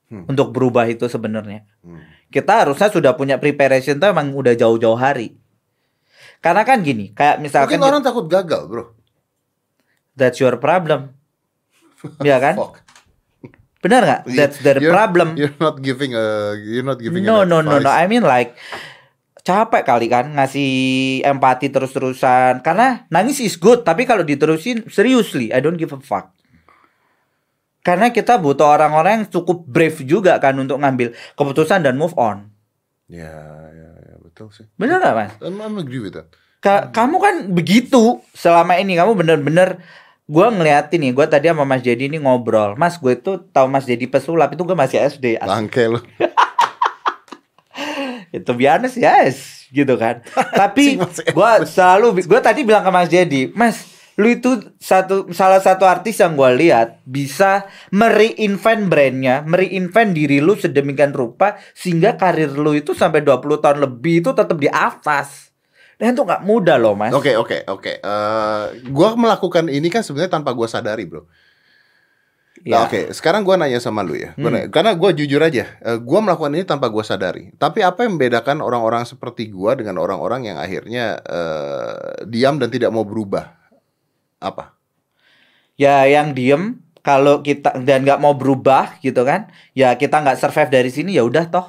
Hmm. 0.08 0.28
Untuk 0.28 0.52
berubah 0.52 0.86
itu 0.86 1.08
sebenarnya. 1.08 1.65
hmm. 1.82 2.30
Kita 2.30 2.63
harusnya 2.63 2.88
sudah 2.88 3.12
punya 3.13 3.36
preparation 3.38 3.97
tuh 3.97 4.12
emang 4.12 4.32
udah 4.32 4.54
jauh-jauh 4.54 4.95
hari. 4.95 5.36
Karena 6.39 6.63
kan 6.63 6.82
gini, 6.82 7.12
kayak 7.12 7.38
misalkan 7.38 7.78
Mungkin 7.78 7.86
orang 7.86 8.02
takut 8.02 8.26
gagal, 8.26 8.65
bro. 8.65 8.84
that's 10.13 10.38
your 10.38 10.58
problem. 10.58 11.13
ya 12.19 12.38
kan? 12.38 12.56
Fuck. 12.62 12.82
Benar 13.82 14.02
nggak? 14.04 14.21
That's 14.32 14.58
their 14.62 14.78
You're- 14.78 14.93
problem. 14.93 15.34
You're 15.34 15.58
not 15.58 15.82
giving 15.82 16.13
a 16.13 16.54
you're 16.56 16.86
not 16.86 17.02
giving 17.02 17.26
No 17.26 17.41
no 17.41 17.60
no 17.60 17.78
no. 17.78 17.89
I 17.89 18.06
mean 18.06 18.21
like 18.21 18.54
capek 19.41 19.82
kali 19.82 20.06
kan 20.06 20.38
ngasih 20.38 20.69
empati 21.26 21.74
terus-terusan. 21.74 22.62
Karena 22.62 23.10
nangis 23.10 23.41
is 23.41 23.58
good, 23.58 23.82
tapi 23.82 24.06
kalau 24.06 24.21
diterusin 24.21 24.86
seriously, 24.86 25.50
I 25.50 25.60
don't 25.60 25.78
give 25.78 25.89
a 25.89 25.97
fuck. 25.97 26.30
Karena 27.82 28.13
kita 28.13 28.38
butuh 28.38 28.78
orang-orang 28.78 29.12
yang 29.22 29.28
cukup 29.28 29.65
brave 29.65 29.98
juga 30.06 30.38
kan 30.38 30.54
untuk 30.54 30.78
ngambil 30.78 31.17
keputusan 31.34 31.82
dan 31.82 31.98
move 31.98 32.13
on. 32.13 32.54
Ya, 33.10 33.34
ya, 33.74 33.89
ya, 34.06 34.15
betul 34.22 34.54
sih. 34.54 34.70
Bener 34.78 35.02
nggak 35.02 35.15
mas? 35.17 35.34
I'm, 35.41 35.58
I'm 35.58 35.76
agree 35.82 36.00
with 36.00 36.13
that. 36.13 36.30
Ka- 36.62 36.94
kamu 36.94 37.17
kan 37.17 37.36
begitu 37.50 38.22
selama 38.38 38.78
ini 38.78 38.94
kamu 38.94 39.17
bener-bener 39.17 39.82
gue 40.30 40.48
ngeliatin 40.48 41.02
nih 41.02 41.12
gue 41.12 41.26
tadi 41.28 41.50
sama 41.52 41.67
Mas 41.67 41.82
Jadi 41.84 42.08
ini 42.08 42.22
ngobrol 42.22 42.80
Mas 42.80 42.96
gue 42.96 43.17
tuh 43.20 43.41
tahu 43.52 43.67
Mas 43.67 43.84
Jadi 43.84 44.08
pesulap 44.08 44.54
itu 44.54 44.63
gue 44.63 44.78
masih 44.78 45.02
SD 45.02 45.41
Bangke 45.44 45.91
lu. 45.91 46.00
itu 48.32 48.52
biasa 48.56 48.96
yes 48.96 49.67
gitu 49.76 50.00
kan 50.00 50.24
tapi 50.62 50.96
gue 51.04 51.52
selalu 51.67 52.24
gue 52.24 52.39
tadi 52.39 52.63
bilang 52.63 52.86
ke 52.86 52.91
Mas 52.94 53.10
Jadi 53.12 53.52
Mas 53.52 53.84
lu 54.15 54.28
itu 54.28 54.52
satu 54.76 55.32
salah 55.32 55.60
satu 55.60 55.88
artis 55.88 56.19
yang 56.19 56.36
gue 56.36 56.52
lihat 56.58 57.00
bisa 57.04 57.63
mereinvent 57.89 58.88
brandnya 58.88 59.39
mereinvent 59.41 60.12
diri 60.12 60.43
lu 60.43 60.54
sedemikian 60.54 61.15
rupa 61.15 61.56
sehingga 61.71 62.15
karir 62.15 62.52
lu 62.52 62.76
itu 62.76 62.91
sampai 62.91 63.24
20 63.24 63.39
tahun 63.58 63.78
lebih 63.80 64.19
itu 64.19 64.30
tetap 64.32 64.58
di 64.58 64.67
atas 64.67 65.52
dan 65.95 66.12
itu 66.12 66.26
nggak 66.26 66.43
mudah 66.43 66.76
loh 66.76 66.97
mas 66.97 67.13
Oke, 67.13 67.38
oke, 67.38 67.62
oke. 67.69 68.02
Eh, 68.02 68.63
gua 68.89 69.13
melakukan 69.13 69.69
ini 69.69 69.86
kan 69.88 70.02
sebenarnya 70.02 70.34
tanpa 70.34 70.50
gua 70.52 70.65
sadari, 70.65 71.06
Bro. 71.06 71.30
Ya. 72.62 72.74
Nah, 72.74 72.82
oke, 72.89 73.13
sekarang 73.13 73.45
gua 73.45 73.54
nanya 73.54 73.78
sama 73.78 74.02
lu 74.02 74.13
ya. 74.13 74.34
Gua 74.34 74.50
Hmm. 74.50 74.65
nanya- 74.65 74.69
karena 74.74 74.97
gua 74.97 75.13
jujur 75.13 75.38
aja, 75.38 75.65
eh, 75.78 75.97
gua 75.97 76.26
melakukan 76.26 76.58
ini 76.58 76.65
tanpa 76.65 76.89
gua 76.89 77.02
sadari. 77.02 77.54
Tapi 77.54 77.86
apa 77.86 78.02
yang 78.02 78.17
membedakan 78.17 78.65
orang-orang 78.65 79.06
seperti 79.06 79.45
gua 79.50 79.78
dengan 79.78 80.02
orang-orang 80.02 80.50
yang 80.50 80.58
akhirnya 80.58 81.21
eh, 81.21 82.26
diam 82.26 82.58
dan 82.58 82.74
tidak 82.74 82.89
mau 82.89 83.06
berubah? 83.06 83.61
Apa? 84.41 84.75
ya 85.80 86.06
yang 86.06 86.38
diem 86.38 86.77
kalau 87.01 87.41
kita 87.41 87.82
dan 87.82 88.06
nggak 88.06 88.21
mau 88.21 88.38
berubah 88.38 89.01
gitu 89.01 89.25
kan 89.25 89.49
ya 89.73 89.97
kita 89.97 90.21
nggak 90.21 90.38
survive 90.38 90.69
dari 90.69 90.89
sini 90.93 91.17
ya 91.17 91.25
udah 91.25 91.49
toh 91.49 91.65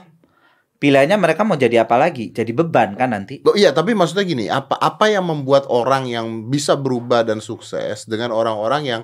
pilihannya 0.77 1.17
mereka 1.17 1.47
mau 1.47 1.57
jadi 1.57 1.87
apa 1.87 1.97
lagi 1.97 2.35
jadi 2.35 2.53
beban 2.53 2.93
kan 2.99 3.15
nanti 3.15 3.41
Oh, 3.47 3.55
iya, 3.55 3.71
tapi 3.71 3.95
maksudnya 3.95 4.27
gini, 4.27 4.45
apa 4.51 4.75
apa 4.77 5.07
yang 5.09 5.25
membuat 5.31 5.71
orang 5.71 6.11
yang 6.11 6.51
bisa 6.51 6.75
berubah 6.75 7.23
dan 7.23 7.39
sukses 7.39 8.05
dengan 8.05 8.35
orang-orang 8.35 8.83
yang 8.85 9.03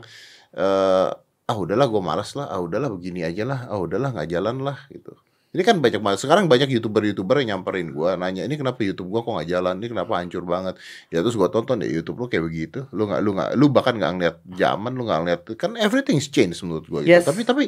eh 0.53 1.09
ah 1.49 1.57
udahlah 1.57 1.87
gue 1.89 2.03
malas 2.05 2.37
lah, 2.37 2.51
ah 2.53 2.61
udahlah 2.61 2.93
begini 2.93 3.25
aja 3.25 3.47
lah, 3.49 3.61
ah 3.73 3.79
udahlah 3.81 4.13
nggak 4.13 4.29
jalan 4.29 4.61
lah 4.61 4.77
gitu. 4.93 5.17
Ini 5.49 5.63
kan 5.65 5.81
banyak 5.81 6.05
banget. 6.05 6.19
Sekarang 6.21 6.45
banyak 6.45 6.69
youtuber-youtuber 6.77 7.41
yang 7.41 7.57
nyamperin 7.57 7.97
gue, 7.97 8.11
nanya 8.21 8.45
ini 8.45 8.61
kenapa 8.61 8.85
YouTube 8.85 9.09
gue 9.09 9.21
kok 9.25 9.33
nggak 9.33 9.49
jalan, 9.49 9.81
ini 9.81 9.89
kenapa 9.89 10.13
hancur 10.21 10.45
banget. 10.45 10.77
Ya 11.09 11.25
terus 11.25 11.41
gue 11.41 11.49
tonton 11.49 11.81
deh 11.81 11.89
YouTube 11.89 12.21
lu 12.21 12.29
kayak 12.29 12.45
begitu, 12.45 12.85
lu 12.93 13.09
nggak 13.09 13.21
lu 13.25 13.31
nggak 13.33 13.51
lu 13.57 13.67
bahkan 13.73 13.97
nggak 13.97 14.13
ngeliat 14.21 14.37
zaman, 14.45 14.93
lu 14.93 15.09
nggak 15.09 15.21
ngeliat 15.25 15.41
kan 15.57 15.73
everything's 15.81 16.29
changed 16.29 16.61
menurut 16.61 16.85
gue. 16.85 17.01
Gitu. 17.09 17.17
Yes. 17.17 17.25
Tapi 17.25 17.41
tapi 17.49 17.65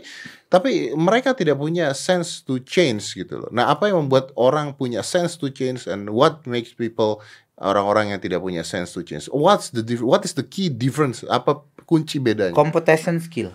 tapi 0.53 0.70
mereka 0.93 1.33
tidak 1.33 1.57
punya 1.57 1.97
sense 1.97 2.45
to 2.45 2.61
change 2.61 3.16
gitu 3.16 3.41
loh. 3.41 3.49
Nah 3.49 3.72
apa 3.72 3.89
yang 3.89 4.05
membuat 4.05 4.37
orang 4.37 4.76
punya 4.76 5.01
sense 5.01 5.41
to 5.41 5.49
change 5.49 5.89
and 5.89 6.12
what 6.12 6.45
makes 6.45 6.76
people 6.76 7.24
orang-orang 7.57 8.12
yang 8.12 8.20
tidak 8.20 8.45
punya 8.45 8.61
sense 8.61 8.93
to 8.93 9.01
change? 9.01 9.24
What's 9.33 9.72
the 9.72 9.81
what 10.05 10.20
is 10.28 10.37
the 10.37 10.45
key 10.45 10.68
difference? 10.68 11.24
Apa 11.24 11.64
kunci 11.89 12.20
bedanya? 12.20 12.53
computation 12.53 13.18
skill 13.18 13.51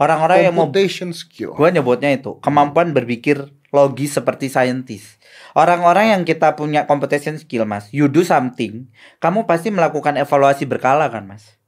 orang-orang 0.00 0.50
yang 0.50 0.54
mau 0.54 0.70
skill. 1.14 1.54
gue 1.54 1.68
nyebutnya 1.70 2.10
itu 2.14 2.38
kemampuan 2.42 2.90
berpikir 2.90 3.50
logis 3.74 4.14
seperti 4.14 4.46
scientist 4.46 5.18
orang-orang 5.58 6.14
yang 6.14 6.22
kita 6.22 6.54
punya 6.54 6.86
computation 6.86 7.34
skill 7.34 7.66
mas 7.66 7.90
you 7.90 8.06
do 8.06 8.22
something 8.22 8.86
kamu 9.18 9.50
pasti 9.50 9.74
melakukan 9.74 10.14
evaluasi 10.14 10.64
berkala 10.70 11.10
kan 11.10 11.26
mas 11.26 11.58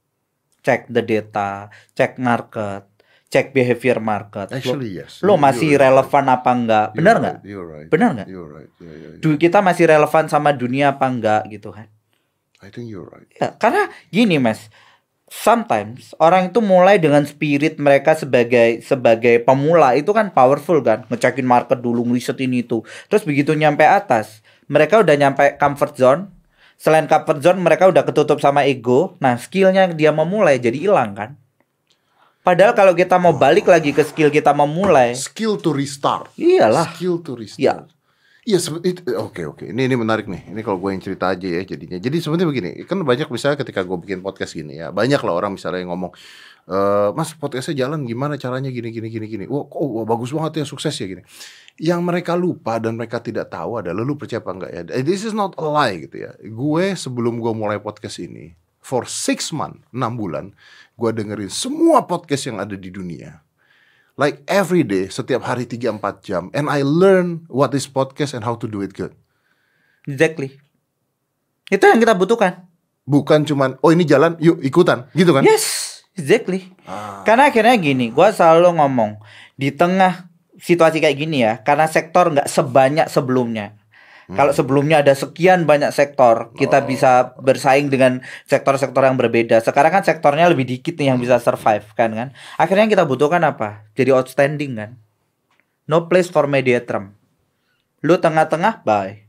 cek 0.63 0.87
the 0.87 1.03
data 1.03 1.67
cek 1.99 2.15
market 2.15 2.87
cek 3.27 3.51
behavior 3.51 3.99
market. 3.99 4.47
Lo- 4.47 4.55
Actually 4.55 5.03
yes. 5.03 5.19
lo 5.19 5.35
masih 5.35 5.75
you're 5.75 5.83
right. 5.83 5.91
relevan 5.91 6.25
apa 6.31 6.51
enggak? 6.55 6.87
You're 6.87 6.97
Benar 7.03 7.15
right, 7.15 7.23
nggak? 7.23 7.37
You're 7.43 7.67
right. 7.67 7.87
Benar 7.91 8.09
nggak? 8.15 8.27
Right. 8.31 8.71
Yeah, 8.79 8.95
yeah, 8.95 9.11
yeah. 9.19 9.35
Kita 9.35 9.59
masih 9.59 9.83
relevan 9.83 10.25
sama 10.31 10.49
dunia 10.55 10.95
apa 10.95 11.05
enggak 11.11 11.41
gitu 11.51 11.75
kan? 11.75 11.91
I 12.63 12.71
think 12.71 12.89
you're 12.89 13.05
right. 13.05 13.27
Ya, 13.37 13.53
karena 13.59 13.91
gini 14.09 14.39
mas, 14.41 14.71
sometimes 15.27 16.15
orang 16.23 16.49
itu 16.49 16.63
mulai 16.63 16.97
dengan 16.97 17.27
spirit 17.27 17.77
mereka 17.77 18.15
sebagai 18.15 18.79
sebagai 18.81 19.43
pemula 19.43 19.93
itu 19.99 20.15
kan 20.15 20.31
powerful 20.31 20.79
kan, 20.79 21.03
ngecekin 21.11 21.43
market 21.43 21.83
dulu, 21.83 22.07
riset 22.07 22.39
ini 22.39 22.63
itu. 22.63 22.81
Terus 23.11 23.27
begitu 23.27 23.51
nyampe 23.53 23.83
atas, 23.83 24.39
mereka 24.71 25.03
udah 25.03 25.15
nyampe 25.15 25.59
comfort 25.59 25.93
zone. 25.99 26.21
Selain 26.77 27.09
comfort 27.09 27.41
zone, 27.41 27.59
mereka 27.59 27.89
udah 27.89 28.05
ketutup 28.05 28.37
sama 28.37 28.63
ego. 28.63 29.17
Nah, 29.17 29.33
skillnya 29.35 29.89
dia 29.91 30.13
memulai 30.13 30.61
jadi 30.61 30.77
hilang 30.77 31.17
kan. 31.17 31.33
Padahal 32.45 32.71
kalau 32.77 32.93
kita 32.95 33.19
mau 33.19 33.35
balik 33.35 33.67
lagi 33.67 33.91
ke 33.91 34.05
skill 34.07 34.31
kita 34.31 34.55
memulai, 34.55 35.11
Skill 35.17 35.59
to 35.59 35.75
restart. 35.75 36.31
iyalah. 36.39 36.95
Skill 36.95 37.19
to 37.19 37.35
restart. 37.35 37.59
Iya. 37.59 37.75
Iya, 38.47 38.63
sebe- 38.63 38.79
it- 38.87 39.03
oke 39.11 39.43
oke. 39.43 39.63
Ini 39.67 39.91
ini 39.91 39.95
menarik 39.99 40.23
nih. 40.31 40.47
Ini 40.55 40.63
kalau 40.63 40.79
gue 40.79 40.95
yang 40.95 41.03
cerita 41.03 41.35
aja 41.35 41.43
ya 41.43 41.67
jadinya. 41.67 41.99
Jadi 41.99 42.15
sebenarnya 42.23 42.47
begini, 42.47 42.69
kan 42.87 42.95
banyak 43.03 43.27
misalnya 43.27 43.59
ketika 43.59 43.83
gue 43.83 43.97
bikin 43.99 44.23
podcast 44.23 44.55
gini 44.55 44.79
ya, 44.79 44.87
banyak 44.95 45.19
lah 45.19 45.33
orang 45.35 45.59
misalnya 45.59 45.83
yang 45.83 45.91
ngomong, 45.91 46.15
"Eh, 46.71 47.09
Mas 47.11 47.35
podcastnya 47.35 47.75
jalan 47.83 48.07
gimana 48.07 48.39
caranya 48.39 48.71
gini 48.71 48.87
gini 48.95 49.11
gini 49.11 49.27
gini. 49.27 49.45
Wah, 49.51 49.67
kok 49.67 49.83
wah, 49.83 50.07
bagus 50.07 50.31
banget 50.31 50.63
ya 50.63 50.65
sukses 50.65 50.95
ya 50.95 51.11
gini. 51.11 51.27
Yang 51.75 51.99
mereka 52.07 52.39
lupa 52.39 52.79
dan 52.79 52.95
mereka 52.95 53.19
tidak 53.19 53.51
tahu 53.51 53.83
adalah 53.83 53.99
lu 54.07 54.15
percaya 54.15 54.39
apa 54.39 54.51
enggak 54.55 54.71
ya. 54.71 54.81
Eh, 54.95 55.03
This 55.03 55.27
is 55.27 55.35
not 55.35 55.51
a 55.59 55.67
lie 55.67 56.07
gitu 56.07 56.15
ya. 56.23 56.31
Gue 56.39 56.95
sebelum 56.95 57.43
gue 57.43 57.51
mulai 57.51 57.83
podcast 57.83 58.15
ini, 58.23 58.55
for 58.79 59.03
six 59.03 59.51
month, 59.51 59.83
6 59.91 60.15
bulan, 60.15 60.55
gue 60.95 61.09
dengerin 61.11 61.51
semua 61.51 62.07
podcast 62.07 62.47
yang 62.47 62.63
ada 62.63 62.79
di 62.79 62.87
dunia 62.87 63.43
like 64.17 64.41
every 64.49 64.81
day 64.81 65.07
setiap 65.07 65.45
hari 65.45 65.63
3-4 65.63 66.01
jam 66.25 66.43
and 66.51 66.67
I 66.67 66.81
learn 66.81 67.45
what 67.47 67.71
is 67.71 67.85
podcast 67.85 68.33
and 68.33 68.43
how 68.43 68.57
to 68.57 68.65
do 68.65 68.81
it 68.81 68.91
good 68.91 69.13
Exactly. 70.07 70.55
Itu 71.67 71.83
yang 71.83 71.99
kita 71.99 72.15
butuhkan. 72.15 72.63
bukan 73.03 73.47
cuman 73.47 73.79
oh 73.79 73.91
ini 73.91 74.03
jalan 74.03 74.35
yuk 74.39 74.59
ikutan 74.59 75.07
gitu 75.15 75.31
kan 75.31 75.43
Yes, 75.43 75.99
exactly. 76.11 76.75
Ah. 76.83 77.23
Karena 77.23 77.47
akhirnya 77.47 77.75
gini, 77.79 78.11
gua 78.11 78.35
selalu 78.35 78.75
ngomong 78.79 79.15
di 79.55 79.71
tengah 79.71 80.27
situasi 80.59 80.99
kayak 80.99 81.15
gini 81.15 81.43
ya, 81.43 81.59
karena 81.63 81.87
sektor 81.87 82.27
nggak 82.27 82.51
sebanyak 82.51 83.07
sebelumnya. 83.07 83.79
Kalau 84.27 84.51
sebelumnya 84.51 84.99
ada 84.99 85.15
sekian 85.15 85.63
banyak 85.63 85.87
sektor, 85.95 86.51
kita 86.59 86.83
bisa 86.83 87.31
bersaing 87.39 87.87
dengan 87.87 88.19
sektor-sektor 88.43 88.99
yang 88.99 89.15
berbeda. 89.15 89.63
Sekarang 89.63 89.95
kan 89.95 90.03
sektornya 90.03 90.51
lebih 90.51 90.67
dikit 90.67 90.99
nih 90.99 91.15
yang 91.15 91.19
bisa 91.21 91.39
survive 91.39 91.87
kan 91.95 92.11
kan. 92.11 92.27
Akhirnya 92.59 92.83
yang 92.83 92.91
kita 92.91 93.07
butuhkan 93.07 93.39
apa? 93.47 93.87
Jadi 93.95 94.11
outstanding 94.11 94.75
kan. 94.75 94.91
No 95.87 96.11
place 96.11 96.27
for 96.27 96.43
mediatrum. 96.43 97.15
Lu 98.03 98.19
tengah-tengah, 98.19 98.83
bye. 98.83 99.27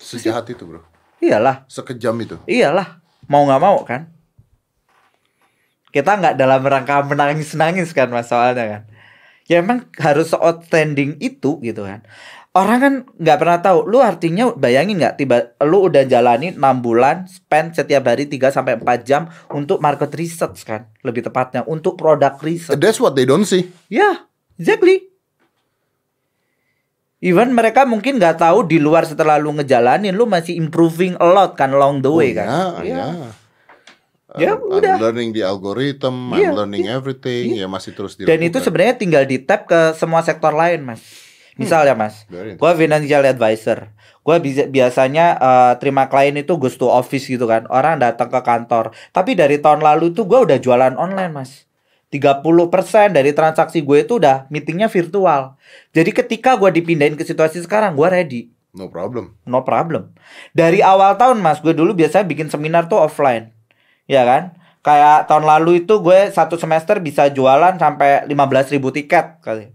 sejahat 0.00 0.48
itu 0.48 0.64
bro 0.64 0.80
Iyalah. 1.20 1.68
sekejam 1.68 2.16
itu 2.24 2.40
Iyalah, 2.48 3.04
mau 3.28 3.44
nggak 3.44 3.60
mau 3.60 3.84
kan? 3.84 4.08
Kita 5.92 6.16
nggak 6.16 6.38
dalam 6.40 6.64
rangka 6.64 7.04
menangis-nangis 7.04 7.92
kan 7.92 8.08
masalahnya 8.08 8.64
kan? 8.64 8.82
Ya 9.50 9.60
emang 9.60 9.90
harus 9.98 10.32
outstanding 10.32 11.18
itu 11.20 11.60
gitu 11.60 11.82
kan? 11.84 12.06
Orang 12.50 12.78
kan 12.78 12.94
nggak 13.14 13.38
pernah 13.38 13.58
tahu. 13.60 13.86
Lu 13.86 14.02
artinya 14.02 14.50
bayangin 14.50 14.98
nggak 14.98 15.14
tiba 15.16 15.54
lu 15.62 15.86
udah 15.86 16.02
jalani 16.02 16.50
6 16.50 16.58
bulan 16.82 17.24
spend 17.24 17.78
setiap 17.78 18.02
hari 18.04 18.26
3 18.26 18.50
sampai 18.50 18.74
4 18.74 19.06
jam 19.06 19.22
untuk 19.48 19.78
market 19.78 20.10
research 20.12 20.66
kan? 20.66 20.90
Lebih 21.00 21.22
tepatnya 21.22 21.62
untuk 21.64 21.94
produk 21.94 22.34
research. 22.38 22.74
that's 22.76 22.98
what 22.98 23.14
they 23.14 23.22
don't 23.22 23.46
see 23.46 23.70
Ya, 23.86 24.26
exactly. 24.58 25.06
Even 27.20 27.52
mereka 27.52 27.84
mungkin 27.84 28.18
nggak 28.18 28.40
tahu 28.40 28.64
di 28.64 28.80
luar 28.80 29.04
setelah 29.04 29.36
lu 29.36 29.52
ngejalanin 29.52 30.10
lu 30.10 30.26
masih 30.26 30.56
improving 30.56 31.14
a 31.16 31.26
lot 31.28 31.54
kan 31.54 31.70
along 31.70 32.00
the 32.00 32.10
way 32.10 32.34
kan. 32.34 32.48
ya, 32.48 32.64
Iya. 32.82 32.96
ya. 32.96 33.08
Ya, 34.32 34.52
I'm, 34.54 34.62
udah. 34.64 34.94
I'm 34.94 35.02
learning 35.02 35.30
the 35.30 35.42
algorithm 35.42 36.32
Iya, 36.32 36.50
I'm 36.50 36.56
learning 36.56 36.86
everything 36.88 37.54
ya 37.54 37.66
masih 37.66 37.94
terus 37.94 38.14
Dan 38.14 38.26
itu 38.38 38.58
dilakukan. 38.58 38.62
sebenarnya 38.62 38.94
tinggal 38.96 39.22
di 39.22 39.38
tap 39.38 39.66
ke 39.66 39.94
semua 39.94 40.22
sektor 40.22 40.50
lain, 40.50 40.82
Mas. 40.82 41.02
Misal 41.60 41.84
ya, 41.84 41.94
Mas. 41.94 42.24
Gua 42.56 42.72
financial 42.72 43.22
advisor. 43.28 43.92
Bisa 44.40 44.64
biasanya 44.70 45.36
eh, 45.36 45.72
terima 45.82 46.08
klien 46.08 46.32
itu 46.38 46.56
goes 46.56 46.80
to 46.80 46.88
office 46.88 47.28
gitu 47.28 47.44
kan. 47.44 47.68
Orang 47.68 48.00
datang 48.00 48.32
ke 48.32 48.40
kantor. 48.40 48.96
Tapi 49.12 49.36
dari 49.36 49.60
tahun 49.60 49.84
lalu 49.84 50.16
tuh 50.16 50.24
gua 50.24 50.48
udah 50.48 50.56
jualan 50.56 50.96
online, 50.96 51.32
Mas. 51.36 51.68
30% 52.10 53.14
dari 53.14 53.30
transaksi 53.30 53.86
gue 53.86 54.02
itu 54.02 54.18
udah 54.18 54.50
meetingnya 54.50 54.90
virtual. 54.90 55.54
Jadi 55.94 56.10
ketika 56.10 56.58
gua 56.58 56.74
dipindahin 56.74 57.14
ke 57.14 57.22
situasi 57.22 57.62
sekarang, 57.62 57.94
gua 57.94 58.10
ready. 58.10 58.50
no 58.70 58.86
problem 58.86 59.34
No 59.46 59.62
problem. 59.66 60.14
Dari 60.54 60.78
awal 60.78 61.18
tahun 61.18 61.42
mas, 61.42 61.58
gue 61.58 61.74
dulu 61.74 61.90
biasanya 61.90 62.22
bikin 62.22 62.46
seminar 62.46 62.86
tuh 62.86 63.02
offline, 63.02 63.50
ya 64.06 64.22
kan? 64.22 64.54
Kayak 64.80 65.26
tahun 65.26 65.42
lalu 65.42 65.82
itu 65.82 65.98
gue 65.98 66.30
satu 66.30 66.54
semester 66.54 67.02
bisa 67.02 67.26
jualan 67.28 67.74
sampai 67.76 68.30
15.000 68.30 68.74
ribu 68.78 68.88
tiket 68.94 69.42
kali. 69.42 69.74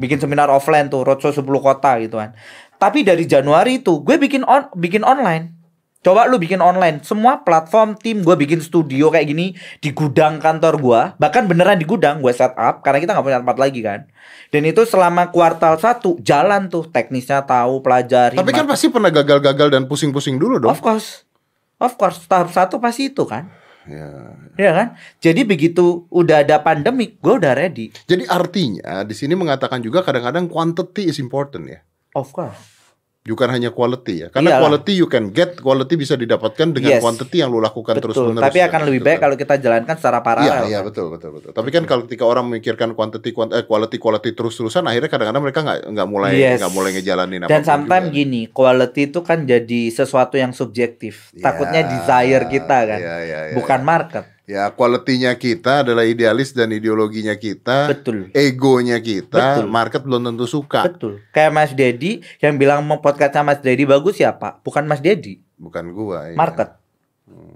Bikin 0.00 0.16
seminar 0.16 0.48
offline 0.48 0.88
tuh, 0.88 1.04
roadshow 1.04 1.30
10 1.30 1.44
kota 1.44 2.00
gitu 2.00 2.16
kan. 2.16 2.32
Tapi 2.80 3.04
dari 3.04 3.28
Januari 3.28 3.84
itu 3.84 4.00
gue 4.00 4.16
bikin 4.16 4.40
on, 4.48 4.72
bikin 4.72 5.04
online. 5.04 5.60
Coba 6.00 6.24
lu 6.24 6.40
bikin 6.40 6.64
online, 6.64 7.04
semua 7.04 7.44
platform 7.44 7.92
tim 7.92 8.24
gue 8.24 8.32
bikin 8.32 8.64
studio 8.64 9.12
kayak 9.12 9.36
gini 9.36 9.52
di 9.84 9.92
gudang 9.92 10.40
kantor 10.40 10.80
gue, 10.80 11.00
bahkan 11.20 11.44
beneran 11.44 11.76
di 11.76 11.84
gudang 11.84 12.24
gue 12.24 12.32
set 12.32 12.56
up 12.56 12.80
karena 12.80 13.04
kita 13.04 13.12
nggak 13.12 13.26
punya 13.28 13.40
tempat 13.44 13.58
lagi 13.60 13.80
kan. 13.84 14.08
Dan 14.48 14.64
itu 14.64 14.88
selama 14.88 15.28
kuartal 15.28 15.76
satu 15.76 16.16
jalan 16.24 16.72
tuh 16.72 16.88
teknisnya 16.88 17.44
tahu 17.44 17.84
pelajari. 17.84 18.40
tapi 18.40 18.48
kan 18.56 18.64
pasti 18.64 18.88
pernah 18.88 19.12
gagal-gagal 19.12 19.68
dan 19.68 19.84
pusing-pusing 19.84 20.40
dulu 20.40 20.56
dong 20.56 20.72
Of 20.72 20.80
course. 20.80 21.28
Of 21.76 22.00
course, 22.00 22.24
tahap 22.24 22.48
satu 22.48 22.80
pasti 22.80 23.12
itu 23.12 23.28
kan. 23.28 23.52
Ya. 23.90 24.10
Iya 24.56 24.70
kan? 24.72 24.88
Jadi 25.20 25.40
begitu 25.44 26.06
udah 26.08 26.46
ada 26.46 26.62
pandemik, 26.62 27.20
gue 27.20 27.34
udah 27.36 27.52
ready. 27.52 27.92
jadi 28.06 28.24
artinya 28.30 29.02
di 29.04 29.14
sini 29.14 29.34
mengatakan 29.36 29.82
juga 29.82 30.00
kadang-kadang 30.06 30.46
quantity 30.48 31.10
is 31.10 31.18
important 31.18 31.66
ya 31.68 31.80
Of 32.10 32.34
course. 32.34 32.79
Bukan 33.20 33.52
hanya 33.52 33.68
quality 33.68 34.24
ya. 34.24 34.28
Karena 34.32 34.56
Iyalah. 34.56 34.62
quality 34.64 34.92
you 34.96 35.04
can 35.04 35.28
get, 35.28 35.60
quality 35.60 35.92
bisa 35.94 36.16
didapatkan 36.16 36.72
dengan 36.72 36.96
Yes. 36.96 37.02
quantity 37.04 37.44
yang 37.44 37.52
lu 37.52 37.60
lakukan 37.60 38.00
terus 38.00 38.16
Betul. 38.16 38.32
menerus. 38.32 38.48
Tapi 38.48 38.58
akan 38.64 38.80
lebih 38.88 39.00
baik 39.04 39.18
kalau 39.20 39.36
kita 39.36 39.54
jalankan 39.60 39.94
secara 39.94 40.18
Iya, 40.18 40.24
paralel. 40.24 40.62
iya 40.66 40.78
kan? 40.80 40.84
betul 40.88 41.06
betul 41.12 41.30
betul. 41.36 41.50
Tapi 41.52 41.68
kan 41.68 41.82
kalau 41.84 42.02
ketika 42.08 42.24
orang 42.24 42.48
memikirkan 42.48 42.96
quantity 42.96 43.30
quant 43.30 43.52
eh, 43.52 43.62
quality 43.62 44.00
quality 44.00 44.32
terus-terusan 44.32 44.88
akhirnya 44.88 45.12
kadang-kadang 45.12 45.42
mereka 45.44 45.60
nggak 45.60 45.78
nggak 45.92 46.08
mulai 46.08 46.32
Yes. 46.32 46.58
nggak 46.64 46.72
mulai 46.72 46.90
ngejalanin 46.96 47.40
Dan 47.44 47.62
sometimes 47.62 48.08
juga. 48.08 48.16
gini, 48.16 48.40
quality 48.48 49.00
itu 49.06 49.20
kan 49.20 49.38
jadi 49.44 49.80
sesuatu 49.92 50.34
yang 50.34 50.56
subjektif. 50.56 51.28
Takutnya 51.36 51.84
Ya, 51.84 51.88
desire 51.92 52.44
kita 52.48 52.78
kan, 52.88 53.00
iya, 53.00 53.16
iya, 53.20 53.38
iya, 53.52 53.54
bukan 53.54 53.84
market. 53.84 54.24
Ya, 54.48 54.66
quality-nya 54.74 55.38
kita 55.38 55.86
adalah 55.86 56.02
idealis 56.02 56.50
dan 56.50 56.74
ideologinya 56.74 57.38
kita, 57.38 57.86
Betul. 57.94 58.34
egonya 58.34 58.98
kita, 58.98 59.62
Betul. 59.62 59.70
market 59.70 60.02
belum 60.02 60.26
tentu 60.26 60.46
suka. 60.50 60.90
Betul. 60.90 61.22
Kayak 61.30 61.52
Mas 61.54 61.70
Dedi 61.70 62.18
yang 62.42 62.58
bilang 62.58 62.82
mau 62.82 62.98
podcastnya 62.98 63.46
Mas 63.46 63.62
Dedi 63.62 63.86
bagus 63.86 64.18
siapa? 64.18 64.58
Bukan 64.66 64.90
Mas 64.90 64.98
Dedi, 64.98 65.38
Bukan 65.54 65.94
gua. 65.94 66.32
iya. 66.32 66.34
market. 66.34 66.74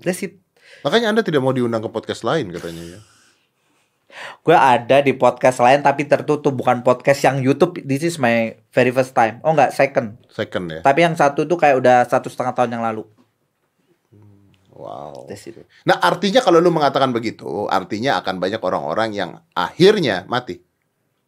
That's 0.07 0.22
it. 0.22 0.39
Makanya 0.87 1.11
Anda 1.11 1.26
tidak 1.26 1.43
mau 1.43 1.51
diundang 1.51 1.82
ke 1.82 1.91
podcast 1.91 2.22
lain 2.22 2.55
katanya 2.55 2.85
ya. 2.87 3.01
Gue 4.47 4.55
ada 4.55 5.03
di 5.03 5.11
podcast 5.11 5.59
lain 5.59 5.82
tapi 5.82 6.07
tertutup 6.07 6.55
bukan 6.55 6.87
podcast 6.87 7.26
yang 7.26 7.43
YouTube. 7.43 7.82
This 7.82 8.07
is 8.07 8.22
my 8.22 8.55
very 8.70 8.95
first 8.95 9.11
time. 9.11 9.43
Oh 9.43 9.51
enggak 9.51 9.74
second. 9.74 10.14
Second 10.30 10.70
ya. 10.70 10.80
Tapi 10.87 11.03
yang 11.03 11.18
satu 11.18 11.43
tuh 11.43 11.59
kayak 11.59 11.82
udah 11.82 12.07
satu 12.07 12.30
setengah 12.30 12.55
tahun 12.55 12.78
yang 12.78 12.85
lalu. 12.87 13.03
Wow. 14.75 15.31
It. 15.31 15.55
Nah, 15.87 16.03
artinya 16.03 16.43
kalau 16.43 16.59
lu 16.59 16.75
mengatakan 16.75 17.14
begitu, 17.14 17.70
artinya 17.70 18.18
akan 18.18 18.43
banyak 18.43 18.59
orang-orang 18.59 19.14
yang 19.14 19.31
akhirnya 19.55 20.27
mati. 20.27 20.59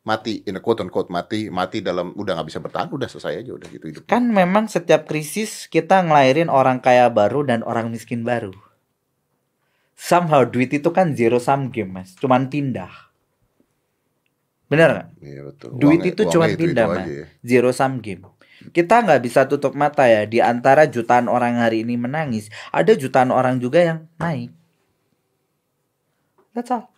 Mati 0.07 0.43
in 0.47 0.59
a 0.59 0.63
quote 0.63 0.83
unquote 0.83 1.11
mati, 1.11 1.51
mati 1.51 1.83
dalam 1.83 2.15
udah 2.15 2.39
nggak 2.39 2.49
bisa 2.51 2.59
bertahan, 2.63 2.91
udah 2.91 3.07
selesai 3.11 3.43
aja 3.43 3.51
udah 3.55 3.67
gitu 3.71 3.87
hidup. 3.91 4.03
Kan 4.07 4.31
memang 4.31 4.71
setiap 4.71 5.07
krisis 5.07 5.67
kita 5.67 6.03
ngelahirin 6.03 6.47
orang 6.51 6.79
kaya 6.79 7.11
baru 7.11 7.43
dan 7.47 7.67
orang 7.67 7.91
miskin 7.91 8.23
baru. 8.23 8.55
Somehow 9.99 10.47
duit 10.47 10.71
itu 10.71 10.91
kan 10.95 11.15
zero 11.19 11.43
sum 11.43 11.75
game 11.75 12.03
mas, 12.03 12.15
cuman 12.19 12.47
pindah. 12.47 12.91
Bener 14.71 14.89
nggak? 14.95 15.09
Iya 15.23 15.41
betul. 15.47 15.69
Duit 15.75 16.03
Uangnya- 16.03 16.13
itu 16.15 16.23
cuman 16.31 16.49
itu-itu 16.51 16.63
pindah 16.63 16.87
mas, 16.87 17.07
ya. 17.07 17.27
zero 17.43 17.71
sum 17.75 17.93
game. 18.03 18.27
Kita 18.73 19.05
nggak 19.05 19.21
bisa 19.25 19.45
tutup 19.49 19.77
mata 19.77 20.05
ya 20.09 20.25
di 20.25 20.41
antara 20.41 20.89
jutaan 20.89 21.29
orang 21.29 21.61
hari 21.61 21.85
ini 21.85 21.97
menangis, 21.97 22.53
ada 22.73 22.93
jutaan 22.97 23.33
orang 23.33 23.61
juga 23.61 23.81
yang 23.85 23.99
naik. 24.21 24.53
That's 26.57 26.73
all. 26.73 26.89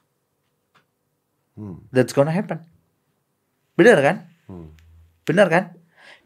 Hmm. 1.59 1.83
That's 1.91 2.15
gonna 2.15 2.31
happen. 2.31 2.63
Bener 3.75 3.99
kan? 3.99 4.17
Hmm. 4.47 4.75
Bener 5.27 5.47
kan? 5.51 5.78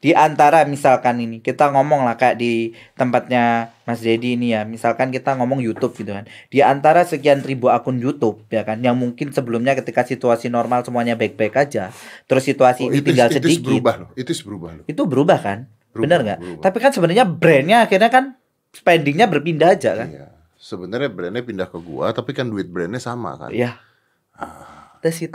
Di 0.03 0.11
antara 0.19 0.67
misalkan 0.67 1.23
ini 1.23 1.39
kita 1.39 1.71
ngomong 1.71 2.03
lah 2.03 2.19
kayak 2.19 2.35
di 2.35 2.75
tempatnya 2.99 3.71
Mas 3.87 4.03
Dedi 4.03 4.35
ini 4.35 4.51
ya, 4.51 4.67
misalkan 4.67 5.15
kita 5.15 5.39
ngomong 5.39 5.63
YouTube 5.63 5.95
gitu 5.95 6.11
kan. 6.11 6.27
Di 6.51 6.59
antara 6.59 7.07
sekian 7.07 7.39
ribu 7.47 7.71
akun 7.71 8.03
YouTube 8.03 8.43
ya 8.51 8.67
kan, 8.67 8.83
yang 8.83 8.99
mungkin 8.99 9.31
sebelumnya 9.31 9.79
ketika 9.79 10.03
situasi 10.03 10.51
normal 10.51 10.83
semuanya 10.83 11.15
baik-baik 11.15 11.55
aja, 11.55 11.95
terus 12.27 12.43
situasi 12.43 12.83
Oh, 12.83 12.91
ini 12.91 12.99
itu, 12.99 13.15
tinggal 13.15 13.31
itu 13.31 13.39
sedikit, 13.39 13.63
berubah 13.63 13.95
loh. 14.03 14.11
Itu 14.19 14.33
berubah 14.43 14.71
loh. 14.75 14.85
itu 14.91 15.03
berubah 15.07 15.39
kan? 15.39 15.59
Berubah, 15.95 16.03
Bener 16.03 16.19
nggak? 16.27 16.39
Tapi 16.67 16.79
kan 16.83 16.91
sebenarnya 16.91 17.23
brandnya 17.23 17.79
akhirnya 17.87 18.11
kan 18.11 18.25
spendingnya 18.75 19.31
berpindah 19.31 19.71
aja 19.79 20.03
kan? 20.03 20.09
Iya. 20.11 20.27
Sebenarnya 20.59 21.15
brandnya 21.15 21.47
pindah 21.47 21.71
ke 21.71 21.79
gua, 21.79 22.11
tapi 22.11 22.35
kan 22.35 22.51
duit 22.51 22.67
brandnya 22.67 22.99
sama 22.99 23.39
kan. 23.39 23.55
Iya. 23.55 23.79
That's 24.99 25.23
it. 25.23 25.31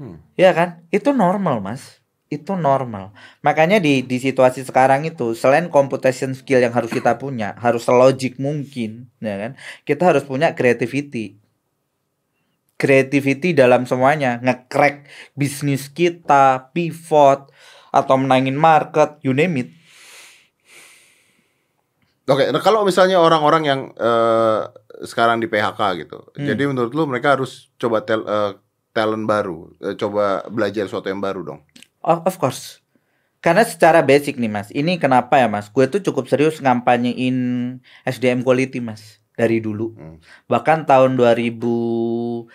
Hmm. 0.00 0.24
Ya 0.40 0.56
kan? 0.56 0.88
Itu 0.88 1.12
normal, 1.12 1.60
Mas. 1.60 2.00
Itu 2.26 2.58
normal. 2.58 3.14
Makanya 3.46 3.78
di 3.78 4.02
di 4.02 4.18
situasi 4.18 4.66
sekarang 4.66 5.06
itu 5.06 5.38
selain 5.38 5.70
computation 5.70 6.34
skill 6.34 6.58
yang 6.58 6.74
harus 6.74 6.90
kita 6.90 7.14
punya, 7.22 7.54
harus 7.62 7.86
selogik 7.86 8.42
mungkin, 8.42 9.06
ya 9.22 9.38
kan? 9.38 9.52
Kita 9.86 10.10
harus 10.10 10.26
punya 10.26 10.50
creativity. 10.58 11.38
Creativity 12.76 13.56
dalam 13.56 13.88
semuanya, 13.88 14.36
nge-crack 14.42 15.08
bisnis 15.32 15.88
kita, 15.88 16.68
pivot 16.76 17.48
atau 17.94 18.14
menangin 18.20 18.58
market, 18.58 19.16
you 19.24 19.32
name 19.32 19.56
it. 19.64 19.70
Oke, 22.26 22.50
nah 22.50 22.58
kalau 22.58 22.82
misalnya 22.82 23.22
orang-orang 23.22 23.62
yang 23.64 23.80
eh, 23.94 24.60
sekarang 25.06 25.38
di 25.38 25.46
PHK 25.46 25.80
gitu, 26.02 26.18
Hmm. 26.34 26.42
jadi 26.42 26.62
menurut 26.66 26.90
lu 26.90 27.06
mereka 27.06 27.38
harus 27.38 27.70
coba 27.78 28.02
tel, 28.02 28.26
eh, 28.26 28.52
talent 28.90 29.24
baru, 29.30 29.70
eh, 29.78 29.94
coba 29.94 30.42
belajar 30.50 30.90
sesuatu 30.90 31.06
yang 31.06 31.22
baru 31.22 31.46
dong. 31.46 31.60
Oh, 32.06 32.22
of 32.22 32.38
course. 32.38 32.78
Karena 33.42 33.66
secara 33.66 34.00
basic 34.02 34.38
nih 34.38 34.50
mas, 34.50 34.70
ini 34.70 34.96
kenapa 34.96 35.38
ya 35.42 35.50
mas? 35.50 35.66
Gue 35.70 35.90
tuh 35.90 35.98
cukup 36.02 36.30
serius 36.30 36.62
ngampanyein 36.62 37.36
SDM 38.06 38.46
quality 38.46 38.78
mas 38.78 39.18
dari 39.34 39.58
dulu. 39.58 39.92
Hmm. 39.94 40.22
Bahkan 40.46 40.86
tahun 40.88 41.18
2019 41.18 42.46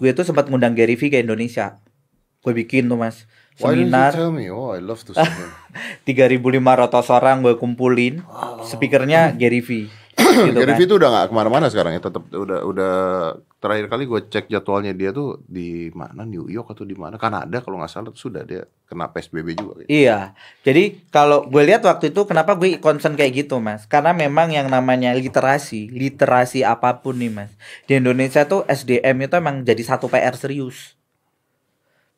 gue 0.00 0.10
tuh 0.16 0.24
sempat 0.24 0.48
ngundang 0.48 0.72
Gary 0.74 0.96
V 0.96 1.12
ke 1.12 1.20
Indonesia. 1.20 1.80
Gue 2.40 2.52
bikin 2.56 2.88
tuh 2.88 2.98
mas 2.98 3.28
Why 3.56 3.72
seminar 3.72 4.12
tell 4.12 4.32
me? 4.32 4.52
Oh, 4.52 4.76
I 4.76 4.84
love 4.84 5.00
to 5.08 5.12
see 5.16 5.24
him. 5.24 5.48
3.500 6.04 7.16
orang 7.16 7.36
gue 7.40 7.54
kumpulin. 7.56 8.20
Speakernya 8.68 9.32
Gary 9.32 9.64
V. 9.64 9.88
gitu 10.50 10.58
Gary 10.58 10.72
kan. 10.74 10.78
Vee 10.80 10.88
tuh 10.88 10.98
udah 10.98 11.08
gak 11.12 11.26
ke 11.30 11.34
mana-mana 11.34 11.66
sekarang 11.70 11.92
ya, 11.96 12.00
tetap 12.02 12.22
udah 12.32 12.60
udah 12.66 12.94
terakhir 13.56 13.86
kali 13.88 14.04
gue 14.04 14.20
cek 14.28 14.46
jadwalnya 14.52 14.92
dia 14.92 15.10
tuh 15.10 15.40
di 15.44 15.88
mana 15.94 16.22
New 16.24 16.46
York 16.48 16.72
atau 16.74 16.84
di 16.84 16.94
mana 16.94 17.16
Kanada 17.16 17.62
kalau 17.64 17.80
nggak 17.80 17.90
salah 17.90 18.12
sudah 18.14 18.44
dia 18.44 18.68
kena 18.86 19.10
PSBB 19.10 19.56
juga. 19.58 19.82
gitu. 19.82 19.90
Iya, 19.90 20.34
jadi 20.64 20.98
kalau 21.10 21.46
gue 21.46 21.62
lihat 21.62 21.82
waktu 21.84 22.10
itu 22.10 22.24
kenapa 22.24 22.56
gue 22.56 22.80
concern 22.80 23.14
kayak 23.14 23.46
gitu 23.46 23.60
mas? 23.60 23.84
Karena 23.86 24.16
memang 24.16 24.52
yang 24.52 24.66
namanya 24.72 25.12
literasi, 25.12 25.92
literasi 25.92 26.64
apa 26.64 26.98
pun 26.98 27.16
nih 27.20 27.32
mas, 27.32 27.50
di 27.84 27.98
Indonesia 28.00 28.42
tuh 28.48 28.64
SDM 28.64 29.28
itu 29.28 29.34
emang 29.36 29.62
jadi 29.62 29.82
satu 29.84 30.08
PR 30.08 30.34
serius. 30.34 30.95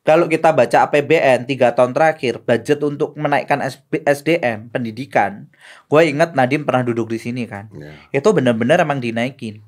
Kalau 0.09 0.25
kita 0.25 0.49
baca 0.57 0.89
APBN 0.89 1.45
tiga 1.45 1.69
tahun 1.77 1.93
terakhir, 1.93 2.41
budget 2.41 2.81
untuk 2.81 3.13
menaikkan 3.13 3.61
SDM 4.09 4.73
pendidikan, 4.73 5.45
gue 5.85 6.01
ingat 6.01 6.33
Nadim 6.33 6.65
pernah 6.65 6.81
duduk 6.81 7.13
di 7.13 7.21
sini 7.21 7.45
kan, 7.45 7.69
Iya. 7.69 8.17
itu 8.17 8.29
benar-benar 8.33 8.81
emang 8.81 8.97
dinaikin. 8.97 9.61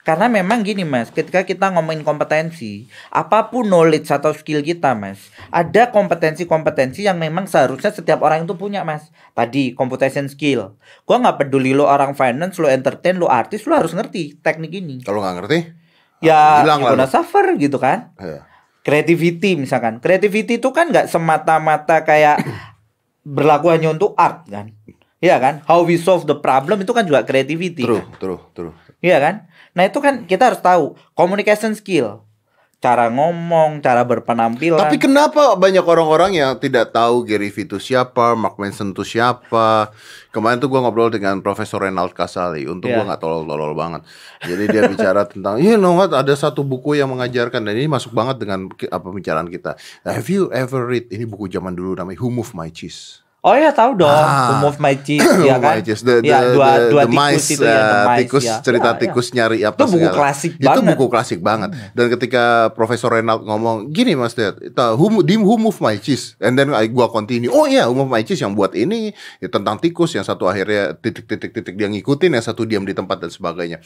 Karena 0.00 0.32
memang 0.32 0.64
gini 0.64 0.80
mas, 0.80 1.12
ketika 1.12 1.44
kita 1.44 1.68
ngomongin 1.76 2.08
kompetensi, 2.08 2.88
apa 3.12 3.52
pun 3.52 3.68
knowledge 3.68 4.08
atau 4.08 4.32
skill 4.32 4.64
kita 4.64 4.96
mas, 4.96 5.28
ada 5.52 5.92
kompetensi-kompetensi 5.92 7.04
yang 7.04 7.20
memang 7.20 7.44
seharusnya 7.44 7.92
setiap 7.92 8.24
orang 8.24 8.48
itu 8.48 8.56
punya 8.56 8.88
mas. 8.88 9.12
Tadi 9.36 9.76
computation 9.76 10.24
skill, 10.24 10.72
gua 11.04 11.20
nggak 11.20 11.44
peduli 11.44 11.76
lo 11.76 11.84
orang 11.84 12.16
finance, 12.16 12.56
lo 12.56 12.72
entertain, 12.72 13.20
lo 13.20 13.28
artis, 13.28 13.68
lo 13.68 13.76
harus 13.76 13.92
ngerti 13.92 14.40
teknik 14.40 14.72
ini. 14.72 15.04
Kalau 15.04 15.20
nggak 15.20 15.36
ngerti, 15.44 15.58
Ya, 16.22 16.62
hilang 16.62 16.80
lah 16.86 17.10
suffer 17.10 17.58
gitu 17.60 17.76
kan. 17.76 18.14
Iya. 18.16 18.51
Creativity 18.82 19.54
misalkan, 19.54 20.02
creativity 20.02 20.58
itu 20.58 20.68
kan 20.74 20.90
nggak 20.90 21.06
semata-mata 21.06 22.02
kayak 22.02 22.42
berlaku 23.36 23.70
hanya 23.70 23.94
untuk 23.94 24.18
art 24.18 24.46
kan. 24.50 24.74
Iya 25.22 25.38
kan? 25.38 25.62
How 25.70 25.86
we 25.86 26.02
solve 26.02 26.26
the 26.26 26.34
problem 26.34 26.82
itu 26.82 26.90
kan 26.90 27.06
juga 27.06 27.22
creativity. 27.22 27.86
True, 27.86 28.02
kan? 28.02 28.18
true, 28.18 28.40
true. 28.50 28.74
Iya 28.98 29.22
kan? 29.22 29.34
Nah 29.78 29.86
itu 29.86 29.98
kan 30.02 30.26
kita 30.26 30.50
harus 30.50 30.60
tahu 30.60 30.98
communication 31.14 31.78
skill, 31.78 32.26
cara 32.82 33.06
ngomong, 33.14 33.78
cara 33.78 34.02
berpenampilan. 34.02 34.82
Tapi 34.82 34.98
kenapa 34.98 35.54
banyak 35.54 35.86
orang-orang 35.86 36.34
yang 36.34 36.58
tidak 36.58 36.90
tahu 36.90 37.22
Gary 37.22 37.46
Vee 37.54 37.62
itu 37.62 37.78
siapa, 37.78 38.34
Mark 38.34 38.58
Manson 38.58 38.90
itu 38.90 39.06
siapa? 39.06 39.94
Kemarin 40.34 40.58
tuh 40.58 40.66
gua 40.66 40.82
ngobrol 40.82 41.14
dengan 41.14 41.38
Profesor 41.38 41.86
Renald 41.86 42.10
Kasali. 42.10 42.66
Untuk 42.66 42.90
Iya. 42.90 42.98
gua 42.98 43.14
nggak 43.14 43.22
tolol-tolol 43.22 43.78
banget. 43.78 44.02
Jadi 44.42 44.64
dia 44.66 44.82
bicara 44.90 45.22
tentang, 45.30 45.62
you 45.62 45.78
know 45.78 45.94
what, 45.94 46.10
ada 46.10 46.34
satu 46.34 46.66
buku 46.66 46.98
yang 46.98 47.06
mengajarkan 47.14 47.62
dan 47.62 47.78
ini 47.78 47.86
masuk 47.86 48.10
banget 48.10 48.42
dengan 48.42 48.66
apa 48.90 49.04
pembicaraan 49.06 49.46
kita. 49.46 49.78
Have 50.02 50.26
you 50.26 50.50
ever 50.50 50.82
read 50.82 51.06
ini 51.14 51.22
buku 51.22 51.46
zaman 51.46 51.78
dulu 51.78 51.94
namanya 51.94 52.18
Who 52.18 52.34
Moved 52.34 52.58
My 52.58 52.66
Cheese? 52.66 53.22
Oh 53.42 53.52
ya 53.52 53.70
tahu 53.70 53.98
dong, 53.98 54.06
Ah. 54.08 54.58
Move 54.58 54.78
my 54.78 54.94
cheese, 55.04 55.26
ya 55.42 55.58
kan? 55.58 55.76
My 55.76 55.82
Cheese. 55.82 56.00
The, 56.00 56.14
the, 56.18 56.30
ya, 56.30 56.38
dua 56.48 56.68
the- 56.78 56.88
dua 56.88 57.02
the 57.02 57.10
tikus 57.10 57.18
mice, 57.34 57.46
itu 57.50 57.62
ya, 57.62 57.74
the 57.74 57.74
uh, 57.74 58.04
mice, 58.06 58.18
tikus 58.22 58.44
ya. 58.44 58.56
cerita 58.60 58.86
Ya, 58.86 58.94
ya. 58.94 59.00
tikus 59.02 59.26
nyari 59.30 59.58
apa 59.60 59.76
Itu 59.76 59.84
buku 59.88 59.98
segala. 60.00 60.14
klasik 60.16 60.52
Itu 60.52 60.62
banget. 60.64 60.86
buku 60.88 61.06
klasik 61.06 61.40
banget. 61.40 61.70
Dan 61.92 62.06
ketika 62.08 62.44
Profesor 62.72 63.10
Renald 63.10 63.42
ngomong 63.42 63.90
gini 63.90 64.14
Mas 64.14 64.32
Dad, 64.32 64.56
"Ita, 64.56 64.94
who, 64.94 65.10
who 65.20 65.54
move 65.56 65.78
my 65.78 65.96
cheese? 65.96 66.38
And 66.38 66.54
then 66.54 66.70
I, 66.70 66.86
gua 66.86 67.06
continue. 67.08 67.50
Oh 67.50 67.66
iya, 67.66 67.84
who 67.84 67.94
move 67.94 68.08
my 68.08 68.22
cheese 68.22 68.38
yang 68.38 68.54
buat 68.54 68.72
ini 68.72 69.10
ya, 69.36 69.48
tentang 69.48 69.76
tikus 69.76 70.14
yang 70.14 70.22
satu 70.22 70.46
akhirnya 70.46 70.94
titik-titik-titik 70.94 71.74
dia 71.74 71.88
ngikutin, 71.88 72.32
yang 72.32 72.42
satu 72.42 72.62
diam 72.62 72.82
di 72.82 72.94
tempat 72.94 73.18
dan 73.18 73.28
sebagainya. 73.28 73.82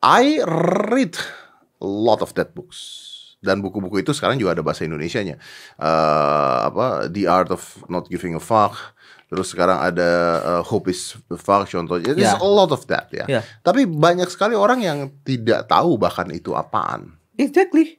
I 0.00 0.42
read 0.90 1.14
a 1.78 1.86
lot 1.86 2.20
of 2.20 2.34
that 2.34 2.52
books. 2.52 2.99
Dan 3.40 3.64
buku-buku 3.64 4.04
itu 4.04 4.12
sekarang 4.12 4.36
juga 4.36 4.52
ada 4.52 4.60
bahasa 4.60 4.84
Indonesianya. 4.84 5.40
Eh, 5.80 6.58
apa 6.68 7.08
The 7.08 7.24
Art 7.24 7.48
of 7.50 7.62
Not 7.88 8.06
Giving 8.06 8.36
a 8.36 8.42
Fuck. 8.42 8.76
Terus 9.26 9.54
sekarang 9.54 9.80
ada 9.80 10.10
eh, 10.38 10.62
Hope 10.68 10.92
is 10.92 11.16
the 11.26 11.40
Fuck 11.40 11.72
contohnya. 11.72 12.12
There's 12.12 12.36
Ya. 12.36 12.38
a 12.38 12.44
lot 12.46 12.68
of 12.68 12.84
that 12.92 13.08
ya. 13.10 13.24
Ya. 13.26 13.40
Tapi 13.64 13.88
banyak 13.88 14.28
sekali 14.28 14.52
orang 14.52 14.84
yang 14.84 14.98
tidak 15.24 15.66
tahu 15.66 15.96
bahkan 15.96 16.28
itu 16.28 16.52
apaan. 16.52 17.16
Exactly. 17.40 17.96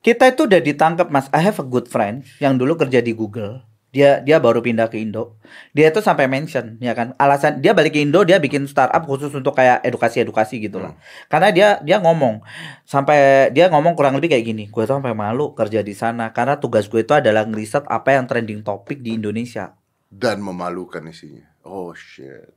Kita 0.00 0.26
itu 0.26 0.48
udah 0.48 0.58
ditangkap 0.58 1.12
mas. 1.12 1.28
I 1.30 1.44
have 1.44 1.60
a 1.60 1.66
good 1.66 1.86
friend 1.86 2.24
yang 2.40 2.58
dulu 2.58 2.74
kerja 2.74 2.98
di 2.98 3.12
Google. 3.12 3.62
Dia 3.92 4.24
dia 4.24 4.40
baru 4.40 4.64
pindah 4.64 4.88
ke 4.88 4.96
Indo. 4.96 5.36
Dia 5.76 5.92
itu 5.92 6.00
sampai 6.00 6.24
mention 6.24 6.80
ya 6.80 6.96
kan. 6.96 7.12
Alasan 7.20 7.60
dia 7.60 7.76
balik 7.76 7.92
ke 7.92 8.00
Indo 8.00 8.24
dia 8.24 8.40
bikin 8.40 8.64
startup 8.64 9.04
khusus 9.04 9.28
untuk 9.36 9.52
kayak 9.52 9.84
edukasi-edukasi 9.84 10.64
gitu 10.64 10.80
lah. 10.80 10.96
Karena 11.28 11.52
dia 11.52 11.68
dia 11.84 12.00
ngomong 12.00 12.40
sampai 12.88 13.52
dia 13.52 13.68
ngomong 13.68 13.92
kurang 13.92 14.16
lebih 14.16 14.32
kayak 14.32 14.48
gini. 14.48 14.64
Gue 14.72 14.88
tuh 14.88 14.96
sampai 14.96 15.12
malu 15.12 15.52
kerja 15.52 15.84
di 15.84 15.92
sana 15.92 16.32
karena 16.32 16.56
tugas 16.56 16.88
gue 16.88 17.04
itu 17.04 17.12
adalah 17.12 17.44
ngeriset 17.44 17.84
apa 17.84 18.16
yang 18.16 18.24
trending 18.24 18.64
topik 18.64 19.04
di 19.04 19.12
Indonesia. 19.12 19.76
Dan 20.08 20.40
memalukan 20.40 21.04
isinya. 21.12 21.44
Oh 21.68 21.92
shit. 21.92 22.56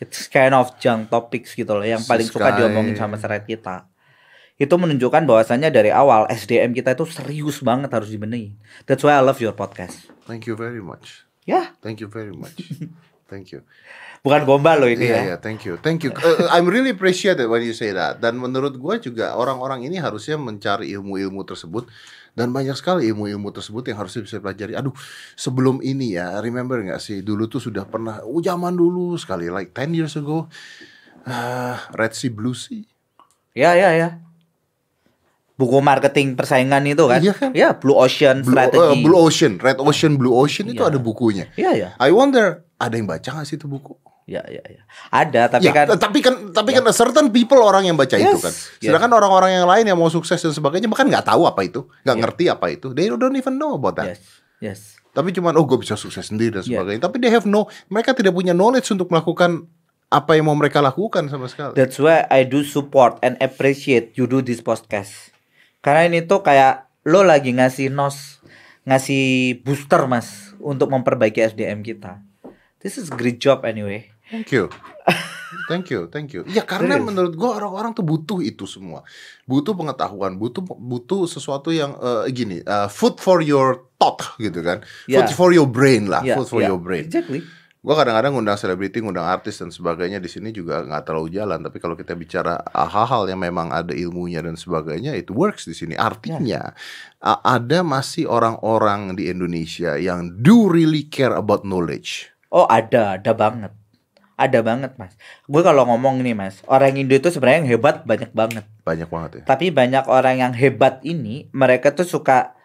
It's 0.00 0.28
kind 0.28 0.56
of 0.56 0.76
junk 0.80 1.12
topics 1.12 1.52
gitu 1.52 1.72
loh 1.72 1.84
yang 1.84 2.00
paling 2.04 2.28
suka 2.28 2.56
diomongin 2.56 2.96
sama 2.96 3.20
seret 3.20 3.44
kita. 3.44 3.88
Itu 4.56 4.80
menunjukkan 4.80 5.28
bahwasannya 5.28 5.68
dari 5.68 5.92
awal 5.92 6.24
SDM 6.32 6.72
kita 6.72 6.96
itu 6.96 7.04
serius 7.04 7.60
banget 7.60 7.92
harus 7.92 8.08
dibenehi. 8.08 8.56
That's 8.88 9.04
why 9.04 9.16
I 9.16 9.22
love 9.22 9.36
your 9.38 9.52
podcast. 9.52 10.08
Thank 10.24 10.48
you 10.48 10.56
very 10.56 10.80
much. 10.80 11.28
Ya, 11.44 11.76
Thank 11.84 12.02
you 12.02 12.08
very 12.10 12.32
much. 12.34 12.56
Thank 13.30 13.50
you. 13.54 13.62
bukan 14.26 14.42
gombal 14.42 14.82
loh 14.82 14.90
ini 14.90 15.06
Iya, 15.06 15.14
ya. 15.14 15.22
iya, 15.22 15.36
thank 15.38 15.62
you, 15.62 15.78
thank 15.78 16.02
you. 16.02 16.10
Uh, 16.10 16.50
I'm 16.50 16.66
really 16.66 16.90
appreciate 16.90 17.38
it 17.38 17.46
when 17.46 17.62
you 17.62 17.70
say 17.70 17.94
that. 17.94 18.18
Dan 18.18 18.42
menurut 18.42 18.74
gua 18.74 18.98
juga 18.98 19.38
orang-orang 19.38 19.86
ini 19.86 20.02
harusnya 20.02 20.34
mencari 20.34 20.90
ilmu-ilmu 20.98 21.46
tersebut 21.46 21.86
dan 22.34 22.50
banyak 22.50 22.74
sekali 22.74 23.06
ilmu-ilmu 23.06 23.54
tersebut 23.54 23.86
yang 23.86 24.02
harusnya 24.02 24.26
bisa 24.26 24.42
pelajari. 24.42 24.74
Aduh, 24.74 24.90
sebelum 25.38 25.78
ini 25.78 26.18
ya, 26.18 26.42
remember 26.42 26.82
nggak 26.82 26.98
sih 26.98 27.22
dulu 27.22 27.46
tuh 27.46 27.62
sudah 27.62 27.86
pernah, 27.86 28.18
oh 28.26 28.42
zaman 28.42 28.74
dulu 28.74 29.14
sekali, 29.14 29.46
like 29.46 29.70
10 29.70 29.94
years 29.94 30.18
ago, 30.18 30.50
uh, 31.22 31.78
Red 31.94 32.10
Sea 32.10 32.30
Blue 32.34 32.54
Sea. 32.54 32.82
Ya, 33.54 33.78
ya, 33.78 33.94
ya. 33.94 34.08
Buku 35.56 35.80
marketing 35.80 36.36
persaingan 36.36 36.84
itu 36.84 37.08
kan? 37.08 37.16
Iya 37.18 37.32
kan? 37.32 37.50
Ya, 37.56 37.72
Blue 37.72 37.96
Ocean 37.96 38.44
Blue, 38.44 38.52
Strategy. 38.52 38.76
uh, 38.76 38.96
Blue 39.00 39.16
Ocean, 39.16 39.52
Red 39.56 39.80
Ocean, 39.80 40.12
Blue 40.14 40.36
Ocean 40.36 40.68
itu 40.68 40.84
Iya. 40.84 40.92
ada 40.92 40.98
bukunya. 41.00 41.48
Iya, 41.56 41.70
ya. 41.72 41.88
I 41.96 42.12
wonder, 42.12 42.68
ada 42.76 42.92
yang 42.92 43.08
baca 43.08 43.24
nggak 43.24 43.44
sih 43.44 43.56
itu 43.56 43.64
buku? 43.64 43.96
Ya, 44.26 44.42
ya, 44.44 44.60
ya. 44.60 44.82
Ada, 45.08 45.48
tapi 45.48 45.64
Ya, 45.64 45.72
kan 45.72 45.86
tapi 45.96 46.18
kan 46.18 46.50
tapi 46.50 46.74
kan 46.74 46.82
a 46.82 46.90
certain 46.90 47.30
people 47.30 47.56
orang 47.58 47.84
yang 47.84 47.94
baca 47.94 48.12
itu 48.12 48.26
Yes, 48.26 48.42
kan. 48.42 48.50
yes. 48.50 48.84
Sedangkan 48.84 49.08
orang-orang 49.08 49.54
yang 49.54 49.64
lain 49.64 49.86
yang 49.86 49.94
mau 49.94 50.10
sukses 50.10 50.36
dan 50.36 50.50
sebagainya 50.50 50.86
bahkan 50.86 51.06
nggak 51.06 51.24
tahu 51.24 51.46
apa 51.46 51.62
itu, 51.62 51.86
nggak 52.02 52.10
Yeah. 52.10 52.24
ngerti 52.26 52.44
apa 52.50 52.66
itu. 52.68 52.86
They 52.90 53.06
don't 53.06 53.32
even 53.32 53.54
know 53.54 53.72
about 53.72 53.96
that. 53.96 54.12
yes, 54.12 54.20
yes. 54.60 54.80
Tapi 55.10 55.32
cuman 55.32 55.54
oh 55.54 55.64
gue 55.64 55.78
bisa 55.78 55.94
sukses 55.94 56.26
sendiri 56.26 56.52
dan 56.52 56.60
Yeah. 56.60 56.82
sebagainya. 56.82 57.00
Tapi 57.00 57.16
they 57.16 57.30
have 57.30 57.46
no, 57.46 57.64
mereka 57.86 58.12
tidak 58.12 58.34
punya 58.34 58.52
knowledge 58.52 58.90
untuk 58.90 59.08
melakukan 59.08 59.70
apa 60.06 60.34
yang 60.34 60.44
mau 60.44 60.54
mereka 60.54 60.78
lakukan 60.80 61.26
sama 61.26 61.46
sekali. 61.46 61.72
That's 61.72 61.96
why 61.96 62.26
I 62.26 62.42
do 62.42 62.60
support 62.60 63.16
and 63.22 63.38
appreciate 63.38 64.12
you 64.14 64.26
do 64.26 64.38
this 64.38 64.58
podcast. 64.58 65.32
Karena 65.86 66.02
ini 66.10 66.26
tuh 66.26 66.42
kayak 66.42 66.90
lo 67.06 67.22
lagi 67.22 67.54
ngasih 67.54 67.94
nos, 67.94 68.42
ngasih 68.90 69.62
booster 69.62 70.10
mas 70.10 70.50
untuk 70.58 70.90
memperbaiki 70.90 71.38
SDM 71.46 71.86
kita. 71.86 72.18
This 72.82 72.98
is 72.98 73.06
great 73.06 73.38
job 73.38 73.62
anyway. 73.62 74.10
Thank 74.26 74.50
you. 74.50 74.66
Thank 75.70 75.94
you, 75.94 76.10
thank 76.10 76.34
you. 76.34 76.42
Ya 76.50 76.66
karena 76.66 76.98
Serius. 76.98 77.06
menurut 77.06 77.32
gua 77.38 77.62
orang-orang 77.62 77.94
tuh 77.94 78.02
butuh 78.02 78.42
itu 78.42 78.66
semua. 78.66 79.06
Butuh 79.46 79.78
pengetahuan, 79.78 80.34
butuh 80.34 80.66
butuh 80.66 81.30
sesuatu 81.30 81.70
yang 81.70 81.94
eh, 82.02 82.34
gini, 82.34 82.58
eh, 82.66 82.88
food 82.90 83.22
for 83.22 83.38
your 83.46 83.86
thought 83.94 84.34
gitu 84.42 84.66
kan. 84.66 84.82
Ya. 85.06 85.22
Food 85.22 85.30
for 85.38 85.50
your 85.54 85.70
brain 85.70 86.10
lah, 86.10 86.26
Ya, 86.26 86.34
food 86.34 86.50
for 86.50 86.58
ya. 86.66 86.74
your 86.74 86.82
brain. 86.82 87.06
Exactly. 87.06 87.46
Gua 87.86 87.94
kadang-kadang 87.94 88.34
ngundang 88.34 88.58
selebriti, 88.58 88.98
ngundang 88.98 89.30
artis 89.30 89.62
dan 89.62 89.70
sebagainya 89.70 90.18
di 90.18 90.26
sini 90.26 90.50
juga 90.50 90.82
nggak 90.82 91.06
terlalu 91.06 91.38
jalan. 91.38 91.62
Tapi 91.62 91.78
kalau 91.78 91.94
kita 91.94 92.18
bicara 92.18 92.58
ah, 92.74 92.90
hal-hal 92.90 93.30
yang 93.30 93.38
memang 93.38 93.70
ada 93.70 93.94
ilmunya 93.94 94.42
dan 94.42 94.58
sebagainya, 94.58 95.14
itu 95.14 95.30
works 95.30 95.70
di 95.70 95.74
sini. 95.78 95.94
Artinya 95.94 96.74
a- 97.22 97.42
ada 97.46 97.86
masih 97.86 98.26
orang-orang 98.26 99.14
di 99.14 99.30
Indonesia 99.30 99.94
yang 99.94 100.34
do 100.42 100.66
really 100.66 101.06
care 101.06 101.38
about 101.38 101.62
knowledge. 101.62 102.26
Oh 102.50 102.66
ada, 102.66 103.22
ada 103.22 103.30
banget. 103.30 103.70
Ada 104.34 104.66
banget 104.66 104.98
mas. 104.98 105.14
Gue 105.46 105.62
kalau 105.62 105.86
ngomong 105.86 106.26
nih 106.26 106.34
mas, 106.34 106.66
orang 106.66 106.98
Indo 106.98 107.14
itu 107.14 107.30
sebenarnya 107.30 107.62
yang 107.62 107.70
hebat 107.78 108.02
banyak 108.02 108.34
banget. 108.34 108.66
Banyak 108.82 109.08
banget 109.08 109.30
ya. 109.38 109.42
Tapi 109.46 109.70
banyak 109.70 110.10
orang 110.10 110.42
yang 110.42 110.52
hebat 110.58 110.98
ini, 111.06 111.46
mereka 111.54 111.94
tuh 111.94 112.02
suka 112.04 112.58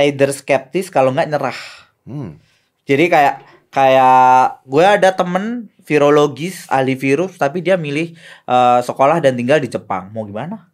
either 0.00 0.32
skeptis 0.32 0.88
kalau 0.88 1.12
nggak 1.12 1.28
nyerah. 1.30 1.60
Hmm. 2.08 2.40
Jadi 2.88 3.12
kayak 3.12 3.53
kayak 3.74 4.62
gue 4.62 4.84
ada 4.86 5.10
temen 5.10 5.66
virologis 5.82 6.70
ahli 6.70 6.94
virus, 6.94 7.34
tapi 7.34 7.60
dia 7.60 7.74
milih 7.74 8.14
eh, 8.46 8.80
sekolah 8.80 9.18
dan 9.18 9.34
tinggal 9.34 9.58
di 9.58 9.66
Jepang. 9.66 10.14
Mau 10.14 10.22
gimana? 10.22 10.70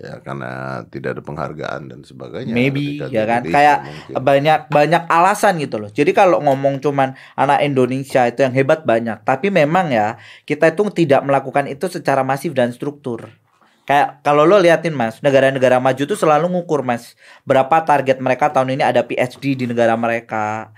Ya 0.00 0.16
karena 0.24 0.80
tidak 0.88 1.18
ada 1.18 1.22
penghargaan 1.26 1.92
dan 1.92 2.00
sebagainya. 2.00 2.56
Maybe 2.56 2.96
ya 3.12 3.28
kan 3.28 3.44
kayak 3.44 3.84
mungkin. 3.84 4.14
banyak 4.16 4.60
banyak 4.72 5.02
alasan 5.12 5.60
gitu 5.60 5.76
loh. 5.76 5.92
Jadi 5.92 6.16
kalau 6.16 6.40
ngomong 6.40 6.80
cuman 6.80 7.12
anak 7.36 7.60
Indonesia 7.60 8.24
itu 8.24 8.40
yang 8.40 8.56
hebat 8.56 8.88
banyak, 8.88 9.20
tapi 9.28 9.52
memang 9.52 9.92
ya 9.92 10.16
kita 10.48 10.72
itu 10.72 11.04
tidak 11.04 11.20
melakukan 11.26 11.68
itu 11.68 11.84
secara 11.92 12.24
masif 12.24 12.56
dan 12.56 12.72
struktur. 12.72 13.28
Kayak 13.84 14.22
kalau 14.22 14.46
lo 14.46 14.56
liatin 14.56 14.94
Mas, 14.94 15.18
negara-negara 15.18 15.82
maju 15.82 16.02
tuh 16.06 16.14
selalu 16.14 16.46
ngukur 16.48 16.86
Mas, 16.86 17.18
berapa 17.42 17.82
target 17.82 18.22
mereka 18.22 18.48
tahun 18.48 18.78
ini 18.78 18.86
ada 18.86 19.02
PhD 19.02 19.58
di 19.58 19.66
negara 19.66 19.98
mereka. 19.98 20.70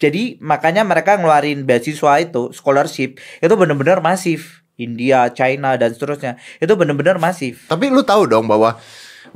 Jadi 0.00 0.40
makanya 0.40 0.80
mereka 0.80 1.20
ngeluarin 1.20 1.68
beasiswa 1.68 2.24
itu, 2.24 2.50
scholarship 2.56 3.20
itu 3.20 3.54
bener-bener 3.54 4.00
masif. 4.00 4.64
India, 4.80 5.28
China 5.36 5.76
dan 5.76 5.92
seterusnya. 5.92 6.40
Itu 6.56 6.72
bener-bener 6.72 7.20
masif. 7.20 7.68
Tapi 7.68 7.92
lu 7.92 8.00
tahu 8.00 8.24
dong 8.24 8.48
bahwa 8.48 8.80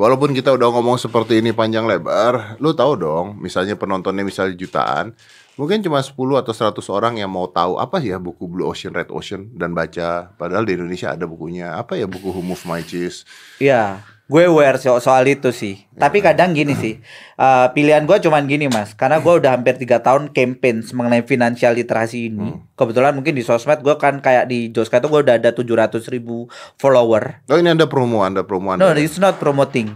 walaupun 0.00 0.32
kita 0.32 0.56
udah 0.56 0.72
ngomong 0.72 0.96
seperti 0.96 1.44
ini 1.44 1.52
panjang 1.52 1.84
lebar, 1.84 2.56
lu 2.64 2.72
tahu 2.72 2.96
dong, 2.96 3.26
misalnya 3.36 3.76
penontonnya 3.76 4.24
misalnya 4.24 4.56
jutaan, 4.56 5.12
mungkin 5.60 5.84
cuma 5.84 6.00
10 6.00 6.16
atau 6.40 6.52
100 6.56 6.80
orang 6.88 7.14
yang 7.20 7.28
mau 7.28 7.44
tahu 7.44 7.76
apa 7.76 8.00
ya 8.00 8.16
buku 8.16 8.48
Blue 8.48 8.64
Ocean, 8.64 8.96
Red 8.96 9.12
Ocean 9.12 9.52
dan 9.52 9.76
baca. 9.76 10.32
Padahal 10.34 10.64
di 10.64 10.80
Indonesia 10.80 11.12
ada 11.12 11.28
bukunya. 11.28 11.76
Apa 11.76 12.00
ya 12.00 12.08
buku 12.08 12.32
Who 12.32 12.40
Moved 12.40 12.64
My 12.64 12.80
Cheese? 12.80 13.28
Iya, 13.60 14.00
gue 14.24 14.42
aware 14.42 14.80
so- 14.80 14.96
soal 14.98 15.24
itu 15.24 15.52
sih. 15.52 15.84
Tapi 15.92 16.18
kadang 16.18 16.56
gini 16.56 16.72
sih, 16.74 16.96
eh, 17.36 17.66
pilihan 17.70 18.02
gue 18.02 18.16
cuman 18.18 18.44
gini 18.44 18.66
mas, 18.66 18.96
karena 18.96 19.20
gue 19.20 19.34
udah 19.36 19.52
hampir 19.52 19.76
tiga 19.76 20.00
tahun 20.00 20.32
campaign 20.32 20.80
mengenai 20.90 21.22
financial 21.22 21.76
literasi 21.76 22.32
ini. 22.32 22.56
Kebetulan 22.72 23.12
mungkin 23.12 23.36
di 23.36 23.44
sosmed 23.44 23.84
gue 23.84 23.94
kan 23.94 24.18
kayak 24.18 24.48
di 24.48 24.72
Joska 24.72 24.98
itu 24.98 25.06
gue 25.06 25.20
udah 25.22 25.36
ada 25.36 25.52
700 25.52 26.08
ribu 26.08 26.48
follower. 26.74 27.44
Oh 27.46 27.56
ini 27.56 27.68
ada 27.68 27.84
promo, 27.84 28.24
ada 28.24 28.40
promo 28.42 28.72
No, 28.74 28.88
Anda. 28.90 28.96
it's 28.96 29.20
not 29.20 29.36
promoting. 29.36 29.92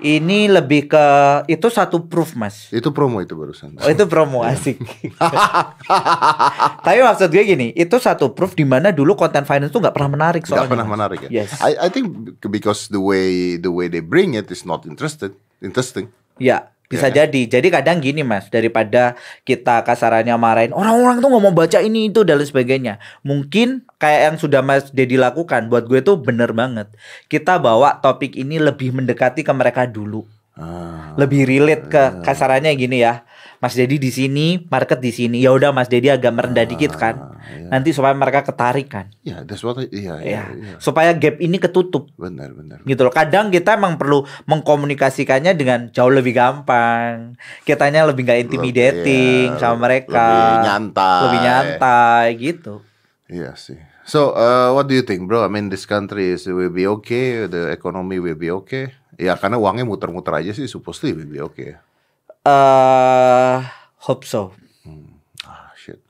Ini 0.00 0.48
lebih 0.48 0.88
ke 0.88 1.04
itu 1.44 1.68
satu 1.68 2.08
proof 2.08 2.32
mas. 2.32 2.72
Itu 2.72 2.88
promo 2.90 3.20
itu 3.20 3.36
barusan. 3.36 3.76
Oh 3.76 3.86
itu 3.86 4.08
promo 4.08 4.40
asik. 4.40 4.80
Tapi 6.84 6.98
maksud 7.04 7.28
gue 7.28 7.44
gini, 7.44 7.68
itu 7.76 7.96
satu 8.00 8.32
proof 8.32 8.56
di 8.56 8.64
mana 8.64 8.90
dulu 8.90 9.12
konten 9.12 9.44
finance 9.44 9.70
tuh 9.70 9.78
nggak 9.78 9.92
pernah 9.92 10.10
menarik 10.10 10.42
Gak 10.44 10.56
soalnya. 10.56 10.72
pernah 10.72 10.88
Mas. 10.88 10.94
menarik 10.96 11.18
ya. 11.28 11.44
Yes. 11.44 11.52
I, 11.60 11.76
I 11.76 11.88
think 11.92 12.08
because 12.48 12.88
the 12.88 13.00
way 13.00 13.60
the 13.60 13.68
way 13.68 13.86
they 13.86 14.00
bring 14.00 14.32
it 14.34 14.48
is 14.48 14.64
not 14.64 14.88
interested, 14.88 15.36
interesting. 15.60 16.08
Ya, 16.40 16.72
bisa 16.90 17.06
Ya. 17.06 17.22
jadi. 17.22 17.46
Jadi 17.46 17.70
kadang 17.70 18.02
gini 18.02 18.26
mas, 18.26 18.50
daripada 18.50 19.14
kita 19.46 19.86
kasarannya 19.86 20.34
marahin 20.34 20.74
orang-orang 20.74 21.22
tuh 21.22 21.30
nggak 21.30 21.42
mau 21.46 21.54
baca 21.54 21.78
ini 21.78 22.10
itu 22.10 22.26
dan 22.26 22.42
lain 22.42 22.50
sebagainya. 22.50 22.98
Mungkin 23.22 23.86
kayak 24.02 24.20
yang 24.26 24.36
sudah 24.36 24.58
mas 24.60 24.90
Dedi 24.90 25.14
lakukan, 25.14 25.70
buat 25.70 25.86
gue 25.86 26.02
tuh 26.02 26.18
bener 26.18 26.50
banget. 26.50 26.90
Kita 27.30 27.62
bawa 27.62 28.02
topik 28.02 28.34
ini 28.34 28.58
lebih 28.58 28.90
mendekati 28.90 29.46
ke 29.46 29.52
mereka 29.54 29.86
dulu, 29.86 30.26
Ah, 30.58 31.14
lebih 31.14 31.46
relate 31.46 31.86
ke 31.86 32.02
kasarannya 32.26 32.74
gini 32.74 33.00
ya. 33.00 33.22
Mas 33.60 33.76
Dedi 33.76 34.00
di 34.00 34.08
sini, 34.08 34.56
market 34.64 34.98
di 34.98 35.12
sini. 35.12 35.36
Ya 35.36 35.52
udah 35.52 35.68
Mas 35.68 35.86
Dedi 35.86 36.08
agak 36.08 36.32
merendah 36.32 36.64
dikit 36.64 36.96
kan. 36.96 37.36
iya. 37.46 37.68
Nanti 37.68 37.92
supaya 37.92 38.12
mereka 38.12 38.40
ketarik 38.40 38.88
kan. 38.88 39.12
Ya, 39.20 39.44
that's 39.44 39.60
what 39.60 39.76
I- 39.76 39.92
iya, 39.92 40.16
iya, 40.16 40.24
Ya, 40.24 40.42
iya. 40.50 40.74
supaya 40.76 41.12
gap 41.12 41.36
ini 41.36 41.56
ketutup 41.56 42.08
Benar, 42.16 42.50
benar. 42.50 42.80
gitu 42.80 43.00
loh. 43.00 43.12
Kadang 43.12 43.52
kita 43.52 43.76
emang 43.76 43.94
perlu 43.94 44.24
mengkomunikasikannya 44.48 45.52
dengan 45.52 45.80
jauh 45.90 46.08
lebih 46.08 46.32
gampang. 46.32 47.36
Kitanya 47.62 48.08
lebih 48.08 48.24
nggak 48.24 48.40
intimidating 48.42 49.52
Lebih, 49.52 49.54
ya, 49.54 49.60
sama 49.60 49.76
mereka. 49.82 50.24
lebih 50.24 50.58
nyantai. 50.64 51.20
Lebih 51.20 51.40
nyantai 51.42 52.26
gitu. 52.40 52.74
Iya 53.28 53.52
sih. 53.54 53.76
So, 54.02 54.32
uh, 54.32 54.72
what 54.72 54.88
do 54.88 54.96
you 54.96 55.04
think, 55.04 55.28
bro? 55.28 55.44
I 55.44 55.52
mean, 55.52 55.68
this 55.68 55.84
country 55.84 56.32
is 56.32 56.48
will 56.48 56.72
be 56.72 56.88
okay, 56.88 57.44
the 57.44 57.70
economy 57.70 58.18
will 58.18 58.34
be 58.34 58.48
okay. 58.50 58.90
Ya, 59.14 59.36
karena 59.36 59.60
uangnya 59.60 59.84
muter-muter 59.84 60.32
aja 60.32 60.50
sih, 60.50 60.64
supposedly 60.64 61.12
will 61.12 61.28
be 61.28 61.38
okay. 61.38 61.76
Eh, 62.40 63.56
hope 64.08 64.24
so. 64.24 64.56
Ah, 65.44 65.72
shit. 65.76 66.00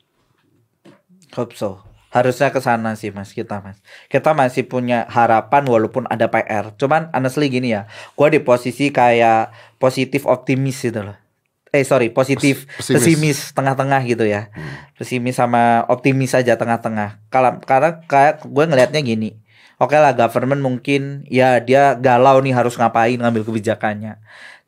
Hope 1.34 1.58
so. 1.58 1.82
Harusnya 2.10 2.50
ke 2.50 2.58
sana 2.58 2.98
sih 2.98 3.14
Mas 3.14 3.30
kita 3.30 3.62
Mas. 3.62 3.78
Kita 4.10 4.34
masih 4.34 4.66
punya 4.66 5.06
harapan 5.10 5.62
walaupun 5.66 6.06
ada 6.10 6.26
PR. 6.26 6.74
Cuman 6.74 7.10
honestly 7.14 7.46
gini 7.46 7.70
ya, 7.70 7.86
gua 8.18 8.30
di 8.30 8.42
posisi 8.42 8.90
kayak 8.90 9.54
positif 9.78 10.26
optimis 10.26 10.82
gitu 10.82 11.06
loh. 11.06 11.14
Eh 11.70 11.86
sorry, 11.86 12.10
positif 12.10 12.66
Pes- 12.66 12.90
pesimis. 12.90 12.98
pesimis 12.98 13.38
tengah-tengah 13.54 14.02
gitu 14.10 14.26
ya. 14.26 14.50
Pesimis 14.98 15.38
sama 15.38 15.86
optimis 15.86 16.34
aja 16.34 16.58
tengah-tengah. 16.58 17.22
Kalau 17.30 17.62
karena 17.62 18.02
kayak 18.10 18.42
gue 18.42 18.64
ngelihatnya 18.66 18.98
gini. 19.06 19.38
Oke 19.78 19.94
lah 19.94 20.12
government 20.12 20.66
mungkin 20.66 21.22
ya 21.30 21.62
dia 21.62 21.94
galau 21.94 22.42
nih 22.42 22.52
harus 22.52 22.74
ngapain 22.74 23.16
ngambil 23.22 23.46
kebijakannya. 23.46 24.18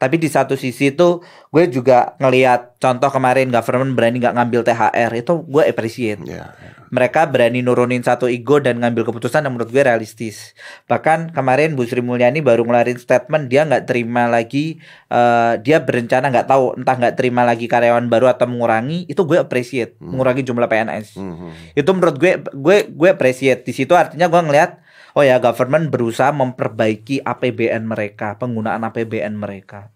Tapi 0.02 0.18
di 0.18 0.26
satu 0.26 0.58
sisi 0.58 0.90
tuh 0.90 1.22
gue 1.54 1.70
juga 1.70 2.18
ngelihat 2.18 2.82
contoh 2.82 3.06
kemarin 3.06 3.54
government 3.54 3.94
berani 3.94 4.18
nggak 4.18 4.34
ngambil 4.34 4.66
THR 4.66 5.10
itu 5.14 5.46
gue 5.46 5.62
appreciate 5.62 6.18
Ya, 6.26 6.50
ya. 6.50 6.70
mereka 6.90 7.30
berani 7.30 7.62
nurunin 7.62 8.02
satu 8.02 8.26
ego 8.26 8.58
dan 8.58 8.82
ngambil 8.82 9.06
keputusan 9.06 9.46
yang 9.46 9.54
menurut 9.54 9.70
gue 9.70 9.78
realistis. 9.78 10.58
Bahkan 10.90 11.30
kemarin 11.30 11.78
Bu 11.78 11.86
Sri 11.86 12.02
Mulyani 12.02 12.42
baru 12.42 12.66
ngeluarin 12.66 12.98
statement 12.98 13.46
dia 13.46 13.62
nggak 13.62 13.86
terima 13.86 14.26
lagi, 14.26 14.82
eh, 15.06 15.52
dia 15.62 15.78
berencana 15.78 16.34
nggak 16.34 16.50
tahu 16.50 16.82
entah 16.82 16.98
nggak 16.98 17.14
terima 17.14 17.46
lagi 17.46 17.70
karyawan 17.70 18.10
baru 18.10 18.26
atau 18.26 18.50
mengurangi. 18.50 19.06
Itu 19.06 19.22
gue 19.22 19.38
appreciate 19.38 20.02
mengurangi 20.02 20.42
jumlah 20.42 20.66
PNS. 20.66 21.14
Mhm. 21.14 21.78
Itu 21.78 21.90
menurut 21.94 22.18
gue 22.18 22.42
gue 22.42 22.76
gue 22.90 23.08
appreciate 23.08 23.62
di 23.62 23.70
situ 23.70 23.94
artinya 23.94 24.26
gue 24.26 24.42
ngelihat 24.42 24.82
oh 25.16 25.24
ya 25.24 25.38
government 25.38 25.88
berusaha 25.92 26.30
memperbaiki 26.32 27.24
APBN 27.24 27.88
mereka, 27.88 28.36
penggunaan 28.36 28.84
APBN 28.86 29.34
mereka. 29.36 29.92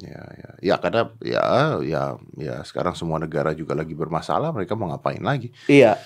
Ya, 0.00 0.24
ya, 0.32 0.50
ya 0.64 0.74
karena 0.80 1.12
ya, 1.20 1.44
ya, 1.84 2.02
ya 2.40 2.56
sekarang 2.64 2.96
semua 2.96 3.20
negara 3.20 3.52
juga 3.52 3.76
lagi 3.76 3.92
bermasalah. 3.92 4.48
Mereka 4.54 4.72
mau 4.72 4.88
ngapain 4.88 5.20
lagi? 5.20 5.52
Iya. 5.68 6.00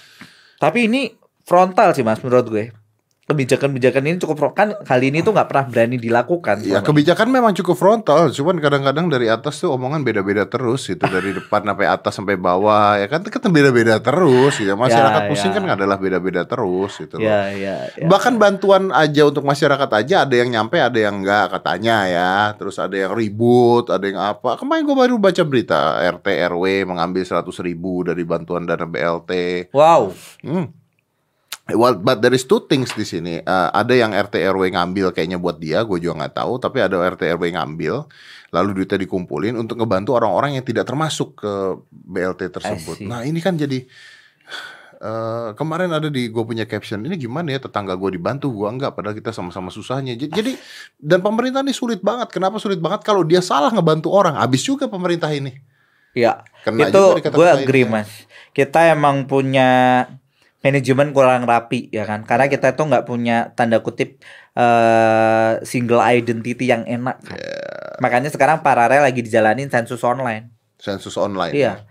Tapi 0.58 0.90
ini 0.90 1.14
frontal 1.46 1.94
sih 1.94 2.02
Mas 2.02 2.18
menurut 2.18 2.50
gue. 2.50 2.66
Kebijakan-kebijakan 3.24 4.04
ini 4.04 4.16
cukup 4.20 4.52
kan 4.52 4.76
kali 4.84 5.08
ini 5.08 5.24
tuh 5.24 5.32
nggak 5.32 5.48
pernah 5.48 5.64
berani 5.64 5.96
dilakukan. 5.96 6.60
Ya 6.60 6.84
kebijakan 6.84 7.32
memang 7.32 7.56
cukup 7.56 7.72
frontal, 7.72 8.28
cuman 8.28 8.60
kadang-kadang 8.60 9.08
dari 9.08 9.32
atas 9.32 9.64
tuh 9.64 9.72
omongan 9.72 10.04
beda-beda 10.04 10.44
terus 10.44 10.92
itu 10.92 11.00
dari 11.08 11.32
depan 11.32 11.64
sampai 11.72 11.86
atas 11.88 12.12
sampai 12.12 12.36
bawah 12.36 13.00
ya 13.00 13.08
kan 13.08 13.24
kan 13.24 13.48
beda-beda 13.48 13.96
terus 14.04 14.60
gitu. 14.60 14.76
Masyarakat 14.76 15.22
Ya, 15.24 15.28
pusing 15.32 15.52
ya. 15.52 15.56
kan 15.56 15.64
adalah 15.72 15.96
beda-beda 15.96 16.44
terus 16.44 17.00
gitu 17.00 17.16
loh. 17.16 17.24
Ya, 17.24 17.48
ya, 17.48 17.76
ya. 17.96 18.04
Bahkan 18.04 18.36
bantuan 18.36 18.92
aja 18.92 19.24
untuk 19.24 19.48
masyarakat 19.48 19.88
aja 19.88 20.28
ada 20.28 20.34
yang 20.36 20.52
nyampe, 20.52 20.76
ada 20.76 20.98
yang 21.00 21.24
enggak 21.24 21.48
katanya 21.56 21.96
ya. 22.04 22.34
Terus 22.60 22.76
ada 22.76 22.92
yang 22.92 23.16
ribut, 23.16 23.88
ada 23.88 24.04
yang 24.04 24.20
apa. 24.20 24.60
Kemarin 24.60 24.84
gue 24.84 24.96
baru 25.00 25.14
baca 25.16 25.42
berita 25.48 25.96
RT 26.20 26.28
RW 26.52 26.84
mengambil 26.84 27.24
100 27.24 27.40
ribu 27.64 28.04
dari 28.04 28.20
bantuan 28.28 28.68
dana 28.68 28.84
BLT. 28.84 29.32
Wow. 29.72 30.12
Hmm. 30.44 30.83
Well, 31.64 31.96
but 31.96 32.20
there 32.20 32.36
is 32.36 32.44
two 32.44 32.68
things 32.68 32.92
di 32.92 33.08
sini. 33.08 33.40
Uh, 33.40 33.72
ada 33.72 33.96
yang 33.96 34.12
RT 34.12 34.36
RW 34.36 34.76
ngambil 34.76 35.16
kayaknya 35.16 35.40
buat 35.40 35.56
dia, 35.56 35.80
gue 35.80 35.96
juga 35.96 36.20
nggak 36.20 36.36
tahu. 36.36 36.60
Tapi 36.60 36.84
ada 36.84 37.00
RT 37.00 37.24
RW 37.40 37.56
ngambil, 37.56 38.04
lalu 38.52 38.70
duitnya 38.76 39.00
dikumpulin 39.00 39.56
untuk 39.56 39.80
ngebantu 39.80 40.12
orang-orang 40.12 40.60
yang 40.60 40.64
tidak 40.64 40.84
termasuk 40.84 41.40
ke 41.40 41.52
BLT 41.88 42.52
tersebut. 42.52 43.00
Nah 43.08 43.24
ini 43.24 43.40
kan 43.40 43.56
jadi 43.56 43.80
eh, 45.00 45.48
kemarin 45.56 45.88
ada 45.96 46.12
di 46.12 46.28
gue 46.28 46.44
punya 46.44 46.68
caption 46.68 47.00
ini 47.00 47.16
gimana 47.16 47.56
ya 47.56 47.64
tetangga 47.64 47.96
gue 47.96 48.12
dibantu 48.12 48.52
gue 48.52 48.68
enggak 48.68 48.92
padahal 48.92 49.16
kita 49.16 49.32
sama-sama 49.36 49.68
susahnya 49.68 50.16
jadi 50.16 50.56
dan 50.96 51.20
pemerintah 51.20 51.60
ini 51.60 51.76
sulit 51.76 52.00
banget 52.00 52.32
kenapa 52.32 52.56
sulit 52.56 52.80
banget 52.80 53.04
kalau 53.04 53.20
dia 53.20 53.44
salah 53.44 53.68
ngebantu 53.68 54.08
orang 54.14 54.38
habis 54.40 54.64
juga 54.64 54.88
pemerintah 54.88 55.28
ini 55.34 55.60
Ya, 56.14 56.46
Kena 56.62 56.88
itu 56.88 57.02
gue 57.18 57.26
kita 57.26 57.58
agree 57.58 57.84
ya. 57.84 57.90
mas. 57.90 58.10
Kita 58.54 58.86
emang 58.86 59.26
punya 59.26 60.06
manajemen 60.64 61.12
kurang 61.12 61.44
rapi 61.44 61.92
ya 61.92 62.08
kan, 62.08 62.24
karena 62.24 62.48
kita 62.48 62.72
tuh 62.72 62.88
nggak 62.88 63.04
punya 63.04 63.52
tanda 63.52 63.84
kutip 63.84 64.16
eh 64.56 65.60
single 65.62 66.00
identity 66.00 66.72
yang 66.72 66.88
enak. 66.88 67.20
kan. 67.20 67.36
Ya. 67.36 68.00
Makanya 68.00 68.32
sekarang 68.32 68.64
paralel 68.64 69.04
lagi 69.04 69.20
dijalanin 69.20 69.68
sensus 69.68 70.00
online. 70.00 70.48
sensus 70.80 71.14
online 71.20 71.52
Iya. 71.52 71.84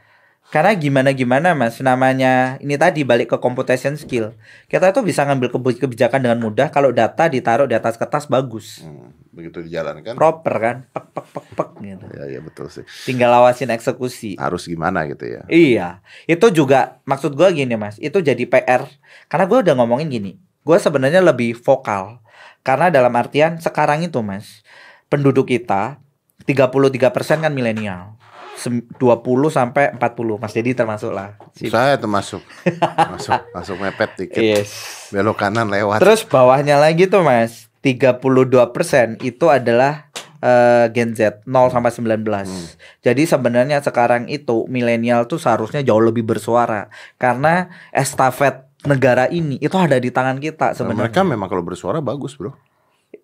Karena 0.52 0.76
gimana 0.78 1.10
gimana 1.14 1.58
mas, 1.58 1.82
namanya 1.82 2.62
ini 2.62 2.78
tadi 2.78 3.02
balik 3.02 3.34
ke 3.34 3.38
computation 3.42 3.98
skill. 3.98 4.38
Kita 4.70 4.94
tuh 4.94 5.02
bisa 5.02 5.26
ngambil 5.26 5.50
kebi- 5.50 5.82
kebijakan 5.82 6.20
dengan 6.22 6.38
mudah 6.42 6.70
kalau 6.70 6.94
data 6.94 7.26
ditaruh 7.26 7.66
di 7.66 7.74
atas 7.74 7.98
kertas 7.98 8.30
bagus, 8.30 8.86
Hmm, 8.86 9.13
begitu 9.34 9.60
dijalankan 9.60 10.14
proper 10.14 10.54
kan, 10.56 10.78
pek 10.88 11.06
pek 11.10 11.26
pek 11.28 11.46
pek 11.52 11.70
gitu. 11.82 12.06
ya 12.14 12.26
ya 12.30 12.40
betul 12.40 12.70
sih 12.70 12.86
Tinggal 13.04 13.34
awasin 13.34 13.68
eksekusi. 13.68 14.38
harus 14.38 14.64
gimana 14.64 15.04
gitu 15.06 15.26
ya 15.26 15.42
Iya, 15.46 15.88
itu 16.24 16.54
juga 16.54 17.02
maksud 17.04 17.34
gua 17.34 17.50
gini 17.50 17.74
mas, 17.74 17.98
itu 17.98 18.16
jadi 18.16 18.46
PR. 18.46 18.86
Karena 19.26 19.44
gua 19.44 19.60
udah 19.60 19.74
ngomongin 19.74 20.08
gini, 20.08 20.32
gua 20.62 20.78
sebenarnya 20.78 21.20
lebih 21.20 21.58
vokal. 21.58 22.22
Karena 22.62 22.88
dalam 22.88 23.12
artian 23.12 23.58
sekarang 23.58 24.02
itu 24.02 24.22
mas, 24.22 24.62
penduduk 25.08 25.46
kita 25.46 25.98
33% 26.44 27.02
kan 27.40 27.50
milenial. 27.50 28.16
Sem- 28.54 28.86
20 28.94 29.18
sampai 29.50 29.90
40 29.92 30.38
Mas 30.38 30.54
Dedi 30.54 30.72
termasuk 30.72 31.10
lah. 31.10 31.42
Si- 31.52 31.68
saya 31.68 31.98
termasuk 31.98 32.46
masuk 33.12 33.42
masuk 33.50 33.76
mepet 33.78 34.10
dikit 34.16 34.38
Yes. 34.40 34.70
belok 35.10 35.42
kanan 35.42 35.68
lewat 35.68 35.98
Terus 35.98 36.22
bawahnya 36.22 36.78
lagi 36.78 37.10
tuh 37.10 37.26
Mas, 37.26 37.66
32% 37.84 39.20
itu 39.22 39.46
adalah 39.52 40.08
eh, 40.40 40.88
Gen 40.96 41.12
Z 41.14 41.44
0 41.44 41.68
sampai 41.68 41.92
19. 41.92 42.24
Hmm. 42.24 42.66
Jadi 43.04 43.24
sebenarnya 43.28 43.84
sekarang 43.84 44.32
itu 44.32 44.64
milenial 44.72 45.28
tuh 45.28 45.38
seharusnya 45.38 45.84
jauh 45.84 46.00
lebih 46.00 46.24
bersuara 46.24 46.88
karena 47.20 47.68
estafet 47.92 48.72
negara 48.84 49.28
ini 49.28 49.60
itu 49.60 49.76
ada 49.80 49.96
di 49.96 50.12
tangan 50.12 50.40
kita 50.40 50.72
Nah, 50.72 50.76
sebenarnya 50.76 51.12
mereka 51.12 51.22
memang 51.24 51.48
kalau 51.48 51.64
bersuara 51.64 52.04
bagus 52.04 52.36
bro 52.36 52.52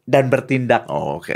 dan 0.07 0.31
bertindak. 0.31 0.87
oh, 0.87 1.19
oke 1.19 1.35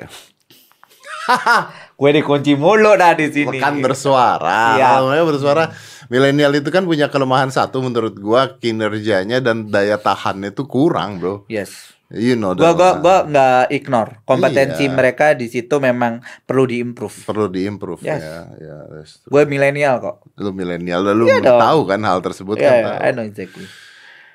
Gue 1.99 2.11
dikunci 2.11 2.59
mulu 2.59 2.99
dah 2.99 3.15
di 3.15 3.31
sini. 3.31 3.55
kan 3.55 3.79
bersuara. 3.79 4.75
Iya. 4.75 4.99
Mereka 5.07 5.23
bersuara, 5.23 5.71
milenial 6.11 6.51
itu 6.51 6.67
kan 6.67 6.83
punya 6.83 7.07
kelemahan 7.07 7.47
satu 7.47 7.79
menurut 7.79 8.19
gua 8.19 8.59
kinerjanya 8.59 9.39
dan 9.39 9.71
daya 9.71 9.95
tahannya 9.95 10.51
itu 10.51 10.67
kurang, 10.67 11.23
Bro. 11.23 11.47
Yes. 11.47 11.92
You 12.11 12.35
know 12.35 12.53
Gua 12.53 12.75
gua 12.75 12.99
gua 12.99 13.17
nggak 13.25 13.73
ignore 13.73 14.21
kompetensi 14.21 14.85
Iya. 14.85 14.93
mereka 14.93 15.33
di 15.33 15.49
situ 15.49 15.79
memang 15.79 16.19
perlu 16.43 16.67
diimprove. 16.67 17.25
perlu 17.25 17.47
diimprove 17.47 18.03
Yes. 18.03 18.21
ya. 18.21 18.37
Ya. 18.59 18.77
Gue 19.23 19.43
milenial 19.47 19.97
kok. 19.97 20.15
Lu 20.37 20.53
milenial 20.53 21.01
lu 21.09 21.25
dong. 21.41 21.57
tahu 21.57 21.79
kan 21.89 22.03
hal 22.03 22.19
tersebut 22.21 22.59
Iya, 22.59 22.63
kan. 22.63 22.73
yeah, 22.75 22.85
tahu. 22.85 23.01
I 23.01 23.09
know 23.11 23.25
exactly. 23.25 23.65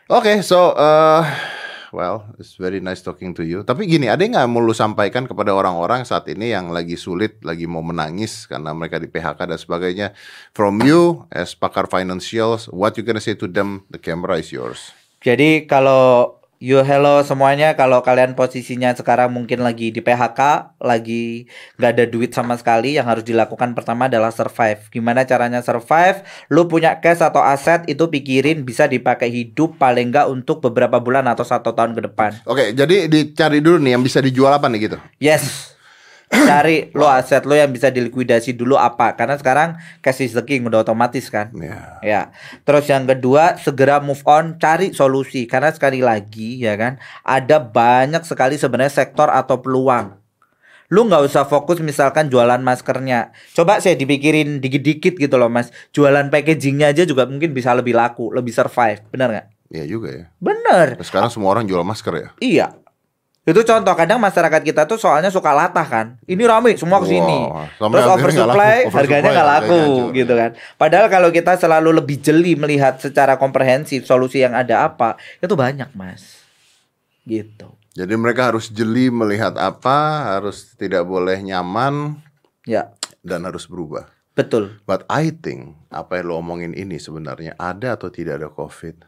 Oke, 0.08 0.40
so 0.40 0.72
uh, 0.72 1.20
well, 1.92 2.24
it's 2.40 2.56
very 2.56 2.80
nice 2.80 3.04
talking 3.04 3.30
to 3.30 3.44
you. 3.44 3.60
Tapi 3.60 3.84
gini, 3.84 4.08
ada 4.08 4.24
nggak 4.24 4.48
mau 4.48 4.58
lu 4.58 4.72
sampaikan 4.72 5.28
kepada 5.28 5.52
orang-orang 5.52 6.02
saat 6.02 6.24
ini 6.32 6.48
yang 6.48 6.72
lagi 6.72 6.96
sulit, 6.96 7.38
lagi 7.44 7.68
mau 7.68 7.84
menangis 7.84 8.48
karena 8.48 8.72
mereka 8.72 8.96
di 8.96 9.06
PHK 9.06 9.38
dan 9.44 9.60
sebagainya. 9.60 10.08
From 10.50 10.80
you 10.80 11.28
as 11.28 11.52
pakar 11.52 11.84
financials, 11.86 12.72
what 12.72 12.96
you 12.96 13.04
gonna 13.04 13.20
say 13.20 13.36
to 13.36 13.44
them? 13.44 13.84
The 13.92 14.00
camera 14.00 14.40
is 14.40 14.48
yours. 14.48 14.96
Jadi 15.20 15.68
kalau 15.68 16.37
you 16.58 16.82
hello 16.82 17.22
semuanya, 17.22 17.78
kalau 17.78 18.02
kalian 18.02 18.34
posisinya 18.34 18.90
sekarang 18.94 19.30
mungkin 19.30 19.62
lagi 19.62 19.94
di 19.94 20.02
PHK, 20.02 20.74
lagi 20.82 21.46
nggak 21.78 21.90
ada 21.94 22.04
duit 22.10 22.34
sama 22.34 22.58
sekali, 22.58 22.98
yang 22.98 23.06
harus 23.06 23.22
dilakukan 23.22 23.72
pertama 23.78 24.10
adalah 24.10 24.34
survive. 24.34 24.90
Gimana 24.90 25.22
caranya 25.22 25.62
survive? 25.62 26.26
Lu 26.50 26.66
punya 26.66 26.98
cash 26.98 27.22
atau 27.22 27.40
aset 27.40 27.86
itu 27.86 28.10
pikirin 28.10 28.66
bisa 28.66 28.90
dipakai 28.90 29.30
hidup 29.30 29.78
paling 29.78 30.10
nggak 30.10 30.26
untuk 30.26 30.58
beberapa 30.58 30.98
bulan 30.98 31.30
atau 31.30 31.46
satu 31.46 31.72
tahun 31.72 31.94
ke 31.94 32.10
depan. 32.10 32.42
Oke, 32.44 32.74
jadi 32.74 33.06
dicari 33.06 33.62
dulu 33.62 33.78
nih 33.78 33.94
yang 33.94 34.02
bisa 34.02 34.18
dijual 34.18 34.50
apa 34.50 34.66
nih 34.66 34.90
gitu. 34.90 34.98
Yes. 35.22 35.77
Cari 36.28 36.92
lo 36.92 37.08
aset 37.08 37.48
lo 37.48 37.56
yang 37.56 37.72
bisa 37.72 37.88
dilikuidasi 37.88 38.52
dulu 38.52 38.76
apa? 38.76 39.16
Karena 39.16 39.40
sekarang 39.40 39.80
cash 40.04 40.20
is 40.20 40.36
the 40.36 40.44
king 40.44 40.68
udah 40.68 40.84
otomatis 40.84 41.32
kan. 41.32 41.48
Ya. 41.56 42.00
Ya. 42.04 42.22
Terus 42.68 42.84
yang 42.88 43.08
kedua, 43.08 43.56
segera 43.56 43.96
move 44.04 44.20
on, 44.28 44.60
cari 44.60 44.92
solusi 44.92 45.48
karena 45.48 45.72
sekali 45.72 46.04
lagi 46.04 46.60
ya 46.60 46.76
kan, 46.76 47.00
ada 47.24 47.56
banyak 47.60 48.28
sekali 48.28 48.60
sebenarnya 48.60 48.92
sektor 48.92 49.32
atau 49.32 49.64
peluang. 49.64 50.20
Lu 50.88 51.04
nggak 51.04 51.28
usah 51.28 51.44
fokus 51.44 51.84
misalkan 51.84 52.32
jualan 52.32 52.60
maskernya. 52.64 53.32
Coba 53.52 53.80
saya 53.80 53.92
dipikirin 53.96 54.60
dikit-dikit 54.64 55.20
gitu 55.20 55.36
loh, 55.36 55.52
Mas. 55.52 55.68
Jualan 55.92 56.32
packagingnya 56.32 56.96
aja 56.96 57.04
juga 57.04 57.28
mungkin 57.28 57.52
bisa 57.52 57.76
lebih 57.76 57.92
laku, 57.92 58.32
lebih 58.32 58.56
survive. 58.56 59.04
Bener 59.12 59.28
nggak? 59.28 59.46
Iya 59.68 59.84
juga 59.84 60.08
ya. 60.08 60.24
Bener. 60.40 60.96
Sekarang 61.04 61.28
semua 61.28 61.52
orang 61.52 61.68
jual 61.68 61.84
masker 61.84 62.14
ya. 62.16 62.28
Iya. 62.40 62.66
Itu 63.48 63.64
contoh 63.64 63.96
kadang 63.96 64.20
masyarakat 64.20 64.60
kita 64.60 64.84
tuh 64.84 65.00
soalnya 65.00 65.32
suka 65.32 65.56
latah 65.56 65.88
kan. 65.88 66.06
Ini 66.28 66.44
rame 66.44 66.76
semua 66.76 67.00
ke 67.00 67.08
sini. 67.08 67.48
Wow, 67.48 67.88
Terus 67.96 68.04
oversupply, 68.12 68.76
laku. 68.84 68.92
harganya 68.92 69.30
nggak 69.32 69.48
laku 69.48 69.80
harganya 69.80 70.16
gitu 70.20 70.32
kan. 70.36 70.50
Padahal 70.76 71.06
kalau 71.08 71.28
kita 71.32 71.56
selalu 71.56 71.96
lebih 71.96 72.20
jeli 72.20 72.60
melihat 72.60 73.00
secara 73.00 73.40
komprehensif 73.40 74.04
solusi 74.04 74.44
yang 74.44 74.52
ada 74.52 74.84
apa, 74.84 75.16
itu 75.40 75.56
banyak, 75.56 75.88
Mas. 75.96 76.44
Gitu. 77.24 77.72
Jadi 77.96 78.14
mereka 78.14 78.52
harus 78.52 78.68
jeli 78.68 79.08
melihat 79.08 79.56
apa, 79.56 80.28
harus 80.36 80.76
tidak 80.76 81.08
boleh 81.08 81.40
nyaman 81.40 82.20
Ya, 82.68 82.92
dan 83.24 83.48
harus 83.48 83.64
berubah. 83.64 84.12
betul. 84.36 84.76
But 84.84 85.08
I 85.08 85.32
think 85.32 85.72
apa 85.88 86.20
yang 86.20 86.28
lo 86.28 86.44
omongin 86.44 86.76
ini 86.76 87.00
sebenarnya 87.00 87.56
ada 87.56 87.96
atau 87.96 88.12
tidak 88.12 88.44
ada 88.44 88.52
COVID, 88.52 89.02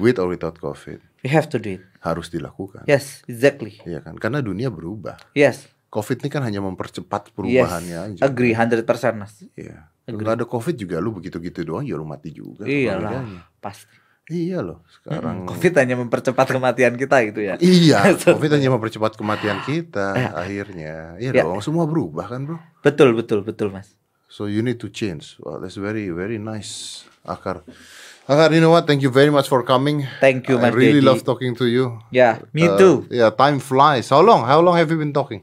with 0.00 0.16
or 0.16 0.32
without 0.32 0.56
COVID, 0.56 1.04
We 1.20 1.28
have 1.30 1.52
to 1.52 1.60
do 1.60 1.76
it. 1.78 1.84
Harus 2.02 2.26
dilakukan. 2.28 2.82
Yes, 2.84 3.22
exactly. 3.24 3.78
Iya 3.82 4.02
kan? 4.02 4.18
Karena 4.18 4.42
dunia 4.42 4.68
berubah. 4.68 5.16
Yes. 5.32 5.70
COVID 5.88 6.24
ini 6.24 6.28
kan 6.28 6.42
hanya 6.42 6.58
mempercepat 6.58 7.28
Yes. 7.28 7.34
perubahannya 7.34 7.98
aja. 8.10 8.20
Agree 8.22 8.52
100% 8.52 8.82
Mas. 9.14 9.44
Iya. 9.54 9.86
Kalau 10.02 10.32
ada 10.34 10.42
COVID 10.42 10.74
juga 10.74 10.98
lu 10.98 11.14
begitu-gitu 11.14 11.62
doang 11.62 11.84
ya 11.84 11.94
lu 11.94 12.02
mati 12.02 12.34
juga. 12.34 12.66
Iyalah, 12.66 13.22
bedanya? 13.22 13.40
pasti. 13.60 13.94
Iya 14.24 14.62
loh. 14.62 14.86
Sekarang 14.88 15.44
Covid 15.44 15.72
hanya 15.76 15.94
mempercepat 15.94 16.46
kematian 16.48 16.94
kita 16.94 17.16
gitu 17.26 17.40
ya. 17.42 17.54
Iya, 17.58 18.14
COVID 18.30 18.50
hanya 18.54 18.70
mempercepat 18.70 19.14
kematian 19.14 19.60
kita 19.62 20.06
Eh. 20.14 20.26
akhirnya. 20.32 21.18
Iya 21.18 21.30
Ya. 21.30 21.42
dong, 21.44 21.60
semua 21.60 21.84
berubah 21.84 22.26
kan, 22.26 22.46
Bro? 22.46 22.58
Betul, 22.80 23.14
betul, 23.14 23.42
betul, 23.42 23.70
Mas. 23.70 23.92
So 24.26 24.48
you 24.48 24.64
need 24.64 24.80
to 24.80 24.88
change. 24.88 25.36
Wow, 25.38 25.60
that's 25.60 25.76
very 25.76 26.08
very 26.08 26.40
nice, 26.40 27.04
Akar. 27.22 27.60
Akar, 28.28 28.54
you 28.54 28.60
know 28.62 28.70
what? 28.70 28.86
Thank 28.86 29.02
you 29.02 29.10
very 29.10 29.30
much 29.30 29.48
for 29.50 29.62
coming. 29.66 30.06
Thank 30.22 30.46
you, 30.48 30.58
I 30.58 30.70
Mas 30.70 30.74
really 30.74 31.02
Dedi. 31.02 31.10
love 31.10 31.24
talking 31.26 31.58
to 31.58 31.66
you. 31.66 31.98
Ya, 32.14 32.38
me 32.54 32.70
Uh, 32.70 32.78
too. 32.78 32.94
Yeah, 33.10 33.34
time 33.34 33.58
flies. 33.58 34.08
How 34.14 34.22
long? 34.22 34.46
How 34.46 34.62
long 34.62 34.78
have 34.78 34.86
you 34.86 34.96
been 34.96 35.10
talking? 35.12 35.42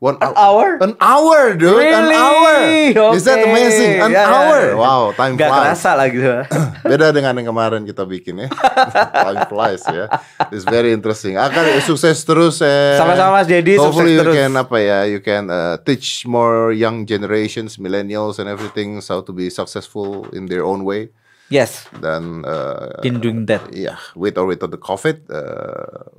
One 0.00 0.16
An 0.18 0.32
hou- 0.32 0.40
hour? 0.40 0.66
An 0.80 0.96
hour, 0.98 1.54
dude. 1.54 1.76
An 1.76 2.08
Really? 2.08 2.16
hour. 2.16 3.12
Is 3.14 3.28
that 3.28 3.36
Okay. 3.36 3.52
amazing? 3.52 3.92
An 4.00 4.10
ya, 4.10 4.24
hour. 4.26 4.60
Wow, 4.74 5.12
time 5.12 5.36
Gak 5.36 5.52
flies. 5.52 5.60
kerasa 5.76 5.90
lah 5.92 6.06
gitu. 6.08 6.32
Beda 6.90 7.12
dengan 7.12 7.36
yang 7.36 7.52
kemarin 7.52 7.84
kita 7.84 8.08
bikin 8.08 8.42
ya. 8.42 8.48
time 9.28 9.44
flies 9.46 9.84
ya. 9.86 10.08
It's 10.50 10.64
very 10.64 10.96
interesting. 10.96 11.36
Akar 11.36 11.62
sukses 11.84 12.16
terus 12.24 12.58
eh. 12.64 12.96
Sama-sama, 12.96 13.38
Mas 13.38 13.46
Dedi, 13.46 13.76
Hopefully 13.76 14.16
sukses 14.16 14.18
you 14.18 14.24
terus. 14.24 14.36
can 14.40 14.52
apa 14.56 14.76
ya, 14.80 14.98
you 15.04 15.20
can 15.20 15.46
uh, 15.52 15.76
teach 15.84 16.24
more 16.24 16.72
young 16.72 17.04
generations, 17.04 17.76
millennials 17.76 18.40
and 18.40 18.48
everything 18.48 18.98
how 19.04 19.20
to 19.20 19.30
be 19.36 19.46
successful 19.52 20.24
in 20.32 20.48
their 20.48 20.64
own 20.66 20.82
way. 20.82 21.12
Yes, 21.50 21.90
Dan 22.00 22.46
uh, 22.46 23.02
been 23.02 23.18
doing 23.20 23.46
that. 23.50 23.74
yeah, 23.74 23.98
with 24.14 24.38
or 24.38 24.46
without 24.46 24.70
the 24.70 24.78
COVID, 24.78 25.26
uh, 25.26 26.14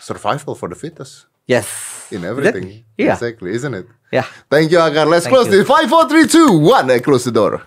survival 0.00 0.54
for 0.56 0.68
the 0.72 0.74
fittest 0.74 1.26
Yes. 1.46 1.68
in 2.10 2.24
everything. 2.24 2.84
Iya. 2.96 3.12
Exactly, 3.12 3.52
isn't 3.52 3.74
it? 3.74 3.86
Ya. 4.10 4.24
Thank 4.48 4.72
you, 4.72 4.78
Akar. 4.80 5.04
Let's 5.06 5.26
Thank 5.28 5.34
close 5.36 5.46
you. 5.52 5.60
this. 5.60 5.68
Five, 5.68 5.88
four, 5.90 6.08
three, 6.08 6.26
two, 6.26 6.58
one. 6.58 6.88
I 6.90 7.00
close 7.04 7.24
the 7.28 7.34
door. 7.34 7.60